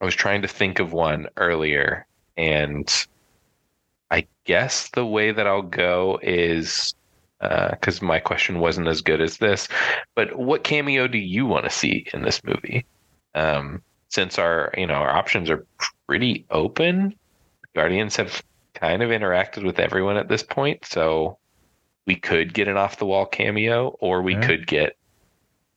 I 0.00 0.04
was 0.04 0.14
trying 0.14 0.42
to 0.42 0.48
think 0.48 0.78
of 0.78 0.92
one 0.92 1.28
earlier, 1.36 2.06
and 2.36 2.88
I 4.10 4.26
guess 4.44 4.90
the 4.90 5.06
way 5.06 5.32
that 5.32 5.46
I'll 5.46 5.62
go 5.62 6.18
is 6.22 6.94
uh 7.40 7.70
because 7.70 8.02
my 8.02 8.18
question 8.18 8.58
wasn't 8.58 8.88
as 8.88 9.00
good 9.00 9.20
as 9.20 9.38
this, 9.38 9.68
but 10.14 10.36
what 10.36 10.64
cameo 10.64 11.06
do 11.06 11.18
you 11.18 11.46
want 11.46 11.64
to 11.64 11.70
see 11.70 12.06
in 12.12 12.22
this 12.22 12.42
movie? 12.44 12.84
Um, 13.34 13.82
since 14.08 14.38
our 14.38 14.72
you 14.76 14.86
know 14.86 14.94
our 14.94 15.10
options 15.10 15.50
are 15.50 15.64
pretty 16.06 16.44
open, 16.50 17.14
Guardians 17.74 18.16
have 18.16 18.42
kind 18.80 19.02
of 19.02 19.10
interacted 19.10 19.64
with 19.64 19.78
everyone 19.78 20.16
at 20.16 20.28
this 20.28 20.42
point, 20.42 20.84
so 20.84 21.38
we 22.06 22.16
could 22.16 22.54
get 22.54 22.68
an 22.68 22.76
off 22.76 22.98
the 22.98 23.06
wall 23.06 23.26
cameo, 23.26 23.88
or 24.00 24.22
we 24.22 24.34
Yeah. 24.34 24.46
could 24.46 24.66
get 24.66 24.96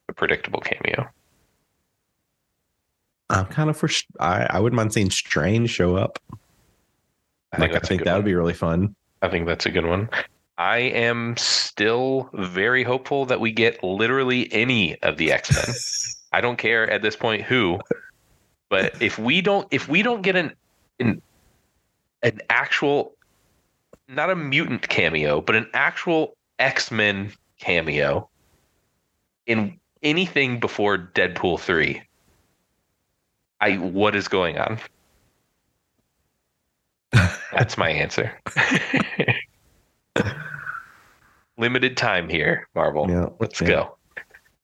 a 0.09 0.13
predictable 0.13 0.61
cameo. 0.61 1.09
I'm 3.29 3.45
kind 3.45 3.69
of 3.69 3.77
for. 3.77 3.89
I 4.19 4.45
I 4.49 4.59
wouldn't 4.59 4.75
mind 4.75 4.93
seeing 4.93 5.09
Strange 5.09 5.69
show 5.69 5.95
up. 5.95 6.19
I 7.53 7.57
like 7.57 7.73
I 7.73 7.79
think 7.79 8.03
that 8.03 8.15
would 8.15 8.25
be 8.25 8.35
really 8.35 8.53
fun. 8.53 8.95
I 9.21 9.29
think 9.29 9.45
that's 9.45 9.65
a 9.65 9.71
good 9.71 9.85
one. 9.85 10.09
I 10.57 10.77
am 10.77 11.35
still 11.37 12.29
very 12.33 12.83
hopeful 12.83 13.25
that 13.25 13.39
we 13.39 13.51
get 13.51 13.83
literally 13.83 14.51
any 14.51 15.01
of 15.01 15.17
the 15.17 15.31
X 15.31 15.55
Men. 15.55 15.75
I 16.33 16.41
don't 16.41 16.57
care 16.57 16.89
at 16.89 17.01
this 17.01 17.15
point 17.15 17.41
who, 17.43 17.79
but 18.69 19.01
if 19.01 19.17
we 19.17 19.41
don't, 19.41 19.67
if 19.71 19.87
we 19.87 20.01
don't 20.03 20.21
get 20.21 20.35
an 20.35 20.53
an, 20.99 21.21
an 22.23 22.39
actual, 22.49 23.13
not 24.07 24.29
a 24.29 24.35
mutant 24.35 24.87
cameo, 24.87 25.41
but 25.41 25.55
an 25.55 25.67
actual 25.73 26.35
X 26.59 26.91
Men 26.91 27.31
cameo 27.59 28.29
in 29.47 29.79
anything 30.03 30.59
before 30.59 30.97
Deadpool 30.97 31.59
three, 31.59 32.01
I 33.59 33.75
what 33.75 34.15
is 34.15 34.27
going 34.27 34.57
on? 34.57 34.79
That's 37.51 37.77
my 37.77 37.89
answer. 37.89 38.39
Limited 41.57 41.97
time 41.97 42.29
here, 42.29 42.67
Marvel. 42.73 43.09
Yeah, 43.09 43.27
Let's 43.39 43.61
yeah. 43.61 43.67
go. 43.67 43.97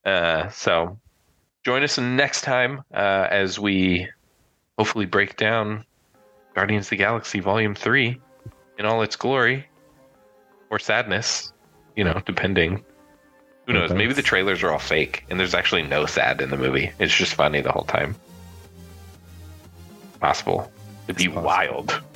Uh, 0.05 0.49
so 0.49 0.97
join 1.63 1.83
us 1.83 1.97
next 1.97 2.41
time 2.41 2.81
uh, 2.93 3.27
as 3.29 3.59
we 3.59 4.07
hopefully 4.77 5.05
break 5.05 5.35
down 5.35 5.83
Guardians 6.57 6.87
of 6.87 6.89
the 6.89 6.95
Galaxy 6.95 7.39
Volume 7.39 7.75
3 7.75 8.19
in 8.79 8.85
all 8.87 9.03
its 9.03 9.15
glory 9.15 9.67
or 10.71 10.79
sadness, 10.79 11.53
you 11.95 12.03
know, 12.03 12.19
depending. 12.25 12.83
Who 13.67 13.73
knows? 13.73 13.91
Maybe 13.91 14.11
the 14.11 14.23
trailers 14.23 14.63
are 14.63 14.71
all 14.71 14.79
fake 14.79 15.23
and 15.29 15.39
there's 15.39 15.53
actually 15.53 15.83
no 15.83 16.07
sad 16.07 16.41
in 16.41 16.49
the 16.49 16.57
movie. 16.57 16.91
It's 16.97 17.15
just 17.15 17.35
funny 17.35 17.61
the 17.61 17.71
whole 17.71 17.83
time. 17.83 18.15
Possible. 20.19 20.71
It'd 21.07 21.17
be 21.17 21.27
possible. 21.27 21.43
wild. 21.43 22.01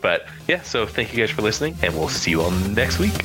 but 0.00 0.26
yeah, 0.48 0.60
so 0.62 0.84
thank 0.84 1.12
you 1.12 1.20
guys 1.20 1.30
for 1.30 1.42
listening 1.42 1.76
and 1.80 1.94
we'll 1.94 2.08
see 2.08 2.32
you 2.32 2.42
all 2.42 2.50
next 2.50 2.98
week. 2.98 3.24